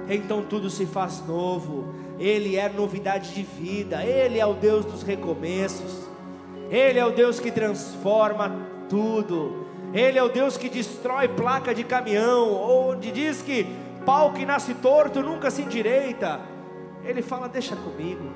então 0.10 0.41
tudo 0.41 0.70
se 0.70 0.86
faz 0.86 1.24
novo. 1.28 1.89
Ele 2.20 2.57
é 2.57 2.67
novidade 2.67 3.34
de 3.34 3.43
vida, 3.43 4.03
Ele 4.03 4.39
é 4.39 4.45
o 4.45 4.53
Deus 4.53 4.86
dos 4.86 5.01
recomeços, 5.03 6.05
Ele 6.70 6.99
é 6.99 7.05
o 7.05 7.11
Deus 7.11 7.39
que 7.39 7.49
transforma 7.49 8.67
tudo, 8.89 9.65
Ele 9.93 10.20
é 10.20 10.24
o 10.24 10.28
Deus 10.28 10.57
que 10.57 10.67
destrói 10.67 11.30
placa 11.30 11.74
de 11.74 11.86
caminhão, 11.86 12.51
onde 12.51 13.09
diz 13.09 13.41
que 13.41 13.65
pau 14.05 14.34
que 14.34 14.45
nasce 14.45 14.74
torto 14.76 15.22
nunca 15.22 15.49
se 15.49 15.61
endireita. 15.61 16.41
Ele 17.05 17.22
fala: 17.22 17.47
Deixa 17.47 17.74
comigo, 17.78 18.30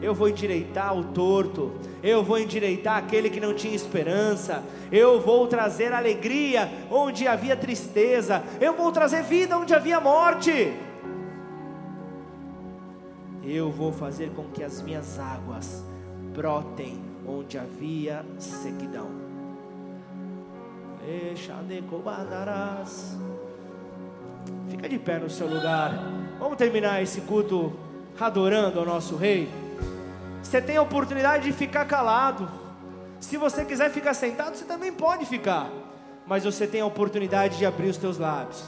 eu 0.00 0.14
vou 0.14 0.28
endireitar 0.28 0.96
o 0.96 1.02
torto, 1.02 1.72
eu 2.04 2.22
vou 2.22 2.38
endireitar 2.38 2.96
aquele 2.96 3.28
que 3.28 3.40
não 3.40 3.54
tinha 3.54 3.74
esperança, 3.74 4.62
eu 4.92 5.20
vou 5.20 5.48
trazer 5.48 5.92
alegria 5.92 6.70
onde 6.88 7.26
havia 7.26 7.56
tristeza, 7.56 8.44
eu 8.60 8.74
vou 8.74 8.92
trazer 8.92 9.24
vida 9.24 9.58
onde 9.58 9.74
havia 9.74 9.98
morte 9.98 10.72
eu 13.46 13.70
vou 13.70 13.92
fazer 13.92 14.30
com 14.30 14.44
que 14.44 14.64
as 14.64 14.82
minhas 14.82 15.18
águas 15.18 15.84
brotem 16.34 17.00
onde 17.26 17.56
havia 17.56 18.24
sequidão. 18.38 19.08
Fica 24.68 24.88
de 24.88 24.98
pé 24.98 25.18
no 25.18 25.30
seu 25.30 25.46
lugar. 25.46 25.92
Vamos 26.40 26.56
terminar 26.56 27.02
esse 27.02 27.20
culto 27.20 27.72
adorando 28.18 28.80
ao 28.80 28.84
nosso 28.84 29.16
Rei. 29.16 29.48
Você 30.42 30.60
tem 30.60 30.76
a 30.76 30.82
oportunidade 30.82 31.44
de 31.44 31.52
ficar 31.52 31.84
calado. 31.84 32.48
Se 33.20 33.36
você 33.36 33.64
quiser 33.64 33.90
ficar 33.90 34.14
sentado, 34.14 34.56
você 34.56 34.64
também 34.64 34.92
pode 34.92 35.24
ficar. 35.24 35.70
Mas 36.26 36.44
você 36.44 36.66
tem 36.66 36.80
a 36.80 36.86
oportunidade 36.86 37.58
de 37.58 37.64
abrir 37.64 37.88
os 37.88 37.96
teus 37.96 38.18
lábios. 38.18 38.64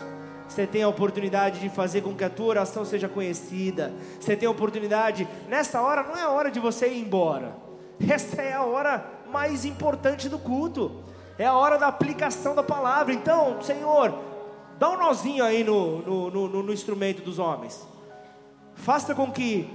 Você 0.49 0.67
tem 0.67 0.83
a 0.83 0.89
oportunidade 0.89 1.61
de 1.61 1.69
fazer 1.69 2.01
com 2.01 2.15
que 2.15 2.25
a 2.25 2.31
tua 2.31 2.47
oração 2.47 2.85
seja 2.85 3.09
conhecida. 3.09 3.93
Você 4.19 4.35
tem 4.35 4.49
a 4.49 4.51
oportunidade, 4.51 5.29
nessa 5.47 5.83
hora 5.83 6.03
não 6.03 6.17
é 6.17 6.23
a 6.23 6.31
hora 6.31 6.51
de 6.51 6.59
você 6.59 6.89
ir 6.89 7.01
embora. 7.01 7.55
Essa 8.09 8.41
é 8.41 8.55
a 8.55 8.63
hora 8.63 9.05
mais 9.31 9.65
importante 9.65 10.29
do 10.29 10.39
culto. 10.39 11.05
É 11.39 11.47
a 11.47 11.55
hora 11.55 11.79
da 11.79 11.87
aplicação 11.87 12.55
da 12.55 12.63
palavra. 12.63 13.13
Então, 13.13 13.61
Senhor, 13.63 14.19
dá 14.79 14.91
um 14.91 14.97
nozinho 14.97 15.45
aí 15.45 15.63
no, 15.63 15.99
no, 15.99 16.31
no, 16.31 16.63
no 16.63 16.73
instrumento 16.73 17.23
dos 17.23 17.39
homens. 17.39 17.87
Faça 18.75 19.15
com 19.15 19.31
que 19.31 19.69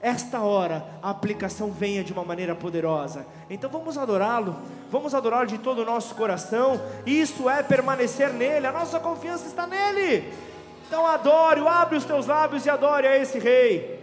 esta 0.00 0.40
hora 0.40 0.86
a 1.02 1.10
aplicação 1.10 1.72
venha 1.72 2.04
de 2.04 2.12
uma 2.12 2.24
maneira 2.24 2.54
poderosa. 2.54 3.26
Então 3.50 3.68
vamos 3.68 3.98
adorá-lo, 3.98 4.56
vamos 4.90 5.14
adorá-lo 5.14 5.46
de 5.46 5.58
todo 5.58 5.82
o 5.82 5.84
nosso 5.84 6.14
coração. 6.14 6.80
Isso 7.04 7.50
é 7.50 7.62
permanecer 7.62 8.32
nele, 8.32 8.66
a 8.66 8.72
nossa 8.72 9.00
confiança 9.00 9.46
está 9.46 9.66
nele. 9.66 10.32
Então 10.86 11.06
adore, 11.06 11.60
abre 11.66 11.96
os 11.96 12.04
teus 12.04 12.26
lábios 12.26 12.64
e 12.64 12.70
adore 12.70 13.06
a 13.06 13.18
esse 13.18 13.38
rei. 13.38 13.97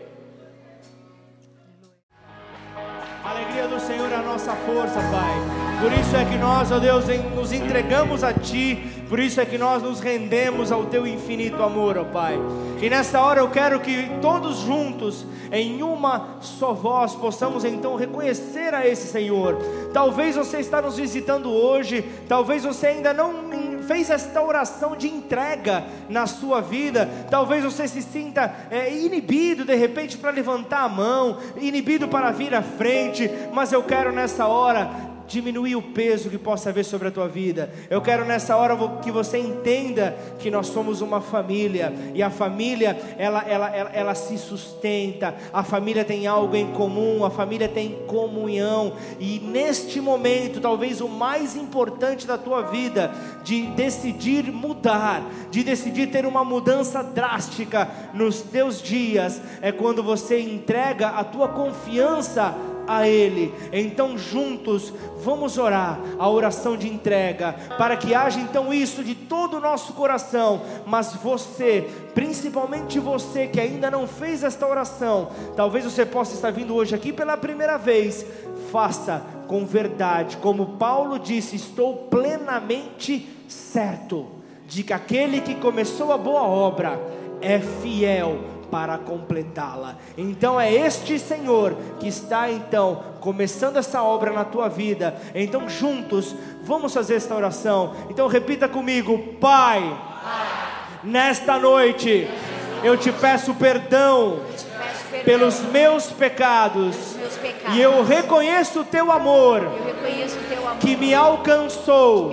A 3.25 3.31
alegria 3.31 3.67
do 3.67 3.79
Senhor 3.79 4.11
é 4.11 4.15
a 4.17 4.21
nossa 4.21 4.51
força, 4.51 4.99
Pai. 5.11 5.33
Por 5.81 5.91
isso 5.91 6.15
é 6.15 6.23
que 6.25 6.37
nós, 6.37 6.71
ó 6.71 6.77
Deus, 6.77 7.05
nos 7.35 7.51
entregamos 7.51 8.23
a 8.23 8.31
Ti, 8.31 8.77
por 9.09 9.19
isso 9.19 9.41
é 9.41 9.45
que 9.45 9.57
nós 9.57 9.81
nos 9.81 9.99
rendemos 9.99 10.71
ao 10.71 10.85
Teu 10.85 11.07
infinito 11.07 11.63
amor, 11.63 11.97
ó 11.97 12.03
Pai. 12.03 12.37
E 12.79 12.87
nessa 12.87 13.19
hora 13.19 13.39
eu 13.39 13.49
quero 13.49 13.79
que 13.79 14.11
todos 14.21 14.57
juntos, 14.57 15.25
em 15.51 15.81
uma 15.81 16.37
só 16.39 16.71
voz, 16.71 17.15
possamos 17.15 17.65
então 17.65 17.95
reconhecer 17.95 18.75
a 18.75 18.87
esse 18.87 19.07
Senhor. 19.07 19.57
Talvez 19.91 20.35
você 20.35 20.59
está 20.59 20.79
nos 20.79 20.97
visitando 20.97 21.51
hoje, 21.51 22.05
talvez 22.27 22.63
você 22.63 22.85
ainda 22.85 23.11
não 23.11 23.33
fez 23.87 24.09
esta 24.09 24.41
oração 24.41 24.95
de 24.95 25.07
entrega 25.07 25.83
na 26.09 26.27
sua 26.27 26.61
vida, 26.61 27.09
talvez 27.29 27.63
você 27.63 27.87
se 27.87 28.01
sinta 28.01 28.53
é, 28.69 28.93
inibido 28.93 29.65
de 29.65 29.75
repente 29.75 30.17
para 30.17 30.31
levantar 30.31 30.83
a 30.83 30.89
mão, 30.89 31.37
inibido 31.57 32.07
para 32.07 32.31
vir 32.31 32.53
à 32.53 32.61
frente, 32.61 33.29
mas 33.53 33.71
eu 33.71 33.83
quero 33.83 34.11
nessa 34.11 34.47
hora 34.47 35.14
diminuir 35.27 35.75
o 35.75 35.81
peso 35.81 36.29
que 36.29 36.37
possa 36.37 36.69
haver 36.69 36.85
sobre 36.85 37.07
a 37.07 37.11
tua 37.11 37.27
vida. 37.27 37.71
Eu 37.89 38.01
quero 38.01 38.25
nessa 38.25 38.55
hora 38.55 38.75
que 39.01 39.11
você 39.11 39.37
entenda 39.37 40.15
que 40.39 40.51
nós 40.51 40.67
somos 40.67 41.01
uma 41.01 41.21
família 41.21 41.93
e 42.13 42.21
a 42.21 42.29
família 42.29 42.97
ela, 43.17 43.43
ela, 43.47 43.75
ela, 43.75 43.89
ela 43.93 44.15
se 44.15 44.37
sustenta. 44.37 45.35
A 45.51 45.63
família 45.63 46.03
tem 46.03 46.27
algo 46.27 46.55
em 46.55 46.71
comum, 46.71 47.23
a 47.23 47.29
família 47.29 47.67
tem 47.67 48.03
comunhão 48.07 48.93
e 49.19 49.39
neste 49.39 49.99
momento, 49.99 50.59
talvez 50.59 51.01
o 51.01 51.07
mais 51.07 51.55
importante 51.55 52.27
da 52.27 52.37
tua 52.37 52.61
vida, 52.61 53.11
de 53.43 53.67
decidir 53.67 54.51
mudar, 54.51 55.23
de 55.49 55.63
decidir 55.63 56.07
ter 56.07 56.25
uma 56.25 56.43
mudança 56.43 57.03
drástica 57.03 57.89
nos 58.13 58.41
teus 58.41 58.81
dias, 58.81 59.41
é 59.61 59.71
quando 59.71 60.03
você 60.03 60.39
entrega 60.39 61.09
a 61.09 61.23
tua 61.23 61.47
confiança 61.47 62.55
a 62.87 63.07
Ele. 63.07 63.53
Então, 63.71 64.17
juntos, 64.17 64.93
vamos 65.17 65.57
orar 65.57 65.99
a 66.17 66.29
oração 66.29 66.77
de 66.77 66.87
entrega, 66.87 67.53
para 67.77 67.97
que 67.97 68.13
haja 68.13 68.39
então 68.39 68.73
isso 68.73 69.03
de 69.03 69.15
todo 69.15 69.57
o 69.57 69.61
nosso 69.61 69.93
coração. 69.93 70.61
Mas 70.85 71.13
você, 71.15 71.87
principalmente 72.13 72.99
você 72.99 73.47
que 73.47 73.59
ainda 73.59 73.89
não 73.89 74.07
fez 74.07 74.43
esta 74.43 74.67
oração, 74.67 75.29
talvez 75.55 75.85
você 75.85 76.05
possa 76.05 76.35
estar 76.35 76.51
vindo 76.51 76.75
hoje 76.75 76.95
aqui 76.95 77.11
pela 77.11 77.37
primeira 77.37 77.77
vez, 77.77 78.25
faça 78.71 79.21
com 79.47 79.65
verdade, 79.65 80.37
como 80.37 80.77
Paulo 80.77 81.19
disse: 81.19 81.55
estou 81.55 82.07
plenamente 82.09 83.29
certo 83.47 84.27
de 84.67 84.83
que 84.83 84.93
aquele 84.93 85.41
que 85.41 85.55
começou 85.55 86.11
a 86.11 86.17
boa 86.17 86.41
obra 86.41 86.99
é 87.41 87.59
fiel 87.59 88.54
para 88.75 88.97
completá-la. 88.97 89.95
Então 90.17 90.59
é 90.59 90.69
este 90.69 91.17
Senhor 91.17 91.77
que 91.97 92.09
está 92.09 92.51
então 92.51 93.01
começando 93.21 93.77
essa 93.77 94.03
obra 94.03 94.33
na 94.33 94.43
tua 94.43 94.67
vida. 94.67 95.15
Então 95.33 95.69
juntos 95.69 96.35
vamos 96.61 96.93
fazer 96.93 97.15
esta 97.15 97.33
oração. 97.33 97.95
Então 98.09 98.27
repita 98.27 98.67
comigo, 98.67 99.17
Pai, 99.39 99.79
Pai 100.21 100.99
nesta 101.05 101.57
noite 101.57 102.29
eu 102.83 102.97
te 102.97 103.13
peço 103.13 103.53
perdão 103.53 104.41
pelos 105.23 105.61
meus 105.61 106.07
pecados, 106.07 107.15
e 107.73 107.79
eu 107.79 108.03
reconheço 108.03 108.81
o 108.81 108.83
teu 108.83 109.09
amor, 109.09 109.61
que 110.81 110.97
me 110.97 111.13
alcançou, 111.13 112.29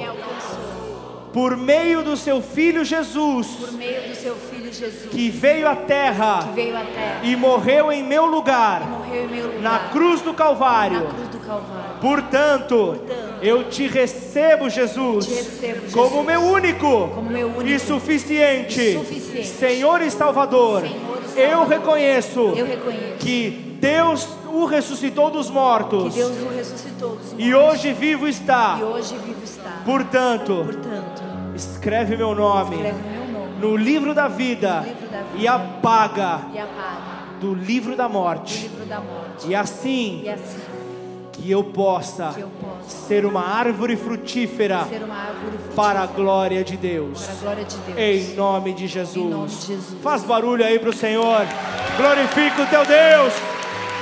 por 1.32 1.56
meio 1.56 2.02
do 2.02 2.16
seu 2.16 2.42
filho 2.42 2.84
Jesus, 2.84 3.46
Jesus, 4.72 5.10
que 5.10 5.30
veio 5.30 5.68
à 5.68 5.76
terra, 5.76 6.40
veio 6.54 6.76
à 6.76 6.80
terra 6.80 7.20
e 7.22 7.36
morreu 7.36 7.92
em 7.92 8.02
meu 8.02 8.26
lugar, 8.26 8.82
em 9.12 9.28
meu 9.28 9.46
lugar 9.46 9.60
na, 9.60 9.78
cruz 9.90 10.20
do 10.20 10.34
Calvário. 10.34 11.06
Calvário. 11.46 12.00
Portanto, 12.00 12.72
Portanto, 12.72 13.00
eu 13.42 13.64
te 13.68 13.86
recebo, 13.86 14.70
Jesus, 14.70 15.26
te 15.26 15.34
recebo, 15.34 15.80
Jesus 15.80 15.92
como, 15.92 16.22
meu 16.22 16.40
único, 16.40 17.08
como 17.08 17.30
meu 17.30 17.48
único 17.48 17.66
e 17.66 17.78
suficiente, 17.78 18.80
e 18.80 18.98
suficiente 18.98 19.46
Senhor 19.48 20.00
e 20.00 20.10
Salvador. 20.10 20.82
Senhor 20.82 20.94
e 20.94 21.28
Salvador. 21.28 21.36
Eu, 21.36 21.66
reconheço 21.66 22.40
eu 22.40 22.66
reconheço 22.66 23.16
que 23.18 23.76
Deus 23.80 24.28
o 24.52 24.64
ressuscitou 24.64 25.30
dos 25.30 25.50
mortos. 25.50 26.14
Ressuscitou 26.14 27.16
dos 27.16 27.32
mortos. 27.32 27.34
E 27.38 27.54
hoje 27.54 27.92
vivo 27.92 28.28
está. 28.28 28.76
E 28.78 28.84
hoje 28.84 29.14
vivo 29.24 29.42
está. 29.44 29.82
Portanto, 29.84 30.64
Portanto 30.64 31.22
escreve 31.54 32.16
meu 32.16 32.34
nome. 32.34 32.76
Escreve 32.76 33.08
meu 33.10 33.21
no 33.62 33.76
livro 33.76 34.12
da 34.12 34.26
vida, 34.28 34.80
livro 34.84 35.08
da 35.08 35.22
vida 35.22 35.38
e, 35.38 35.46
apaga 35.46 36.40
e 36.52 36.58
apaga 36.58 37.12
do 37.40 37.54
livro 37.54 37.96
da 37.96 38.08
morte. 38.08 38.62
livro 38.62 38.84
da 38.86 39.00
morte. 39.00 39.48
E 39.48 39.54
assim 39.54 40.22
E 40.24 40.28
assim 40.28 40.58
que 41.32 41.50
eu 41.50 41.64
possa 41.64 42.32
que 42.34 42.40
eu 42.40 42.50
possa 42.60 43.06
ser 43.08 43.24
uma 43.24 43.42
árvore 43.44 43.96
frutífera 43.96 44.84
ser 44.84 45.02
uma 45.02 45.14
árvore 45.14 45.58
frutífera 45.58 45.74
para 45.74 46.02
a 46.02 46.06
glória 46.06 46.62
de 46.62 46.76
Deus. 46.76 47.26
glória 47.40 47.64
de 47.64 47.76
Deus. 47.78 47.98
Em 47.98 48.34
nome 48.34 48.72
de 48.74 48.86
Jesus. 48.86 49.26
Em 49.26 49.30
nome 49.30 49.48
de 49.48 49.66
Jesus. 49.66 50.02
Faz 50.02 50.22
barulho 50.24 50.64
aí 50.64 50.78
para 50.78 50.90
o 50.90 50.92
Senhor. 50.92 51.46
Glorifica 51.96 52.62
o 52.62 52.66
teu 52.66 52.84
Deus. 52.84 53.32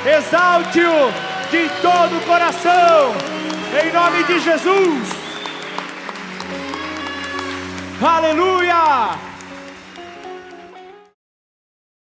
Exalte-o 0.04 1.50
de 1.50 1.68
todo 1.80 2.16
o 2.16 2.20
coração. 2.26 3.12
Em 3.82 3.92
nome 3.92 4.24
de 4.24 4.38
Jesus. 4.40 5.08
Aleluia. 8.02 9.29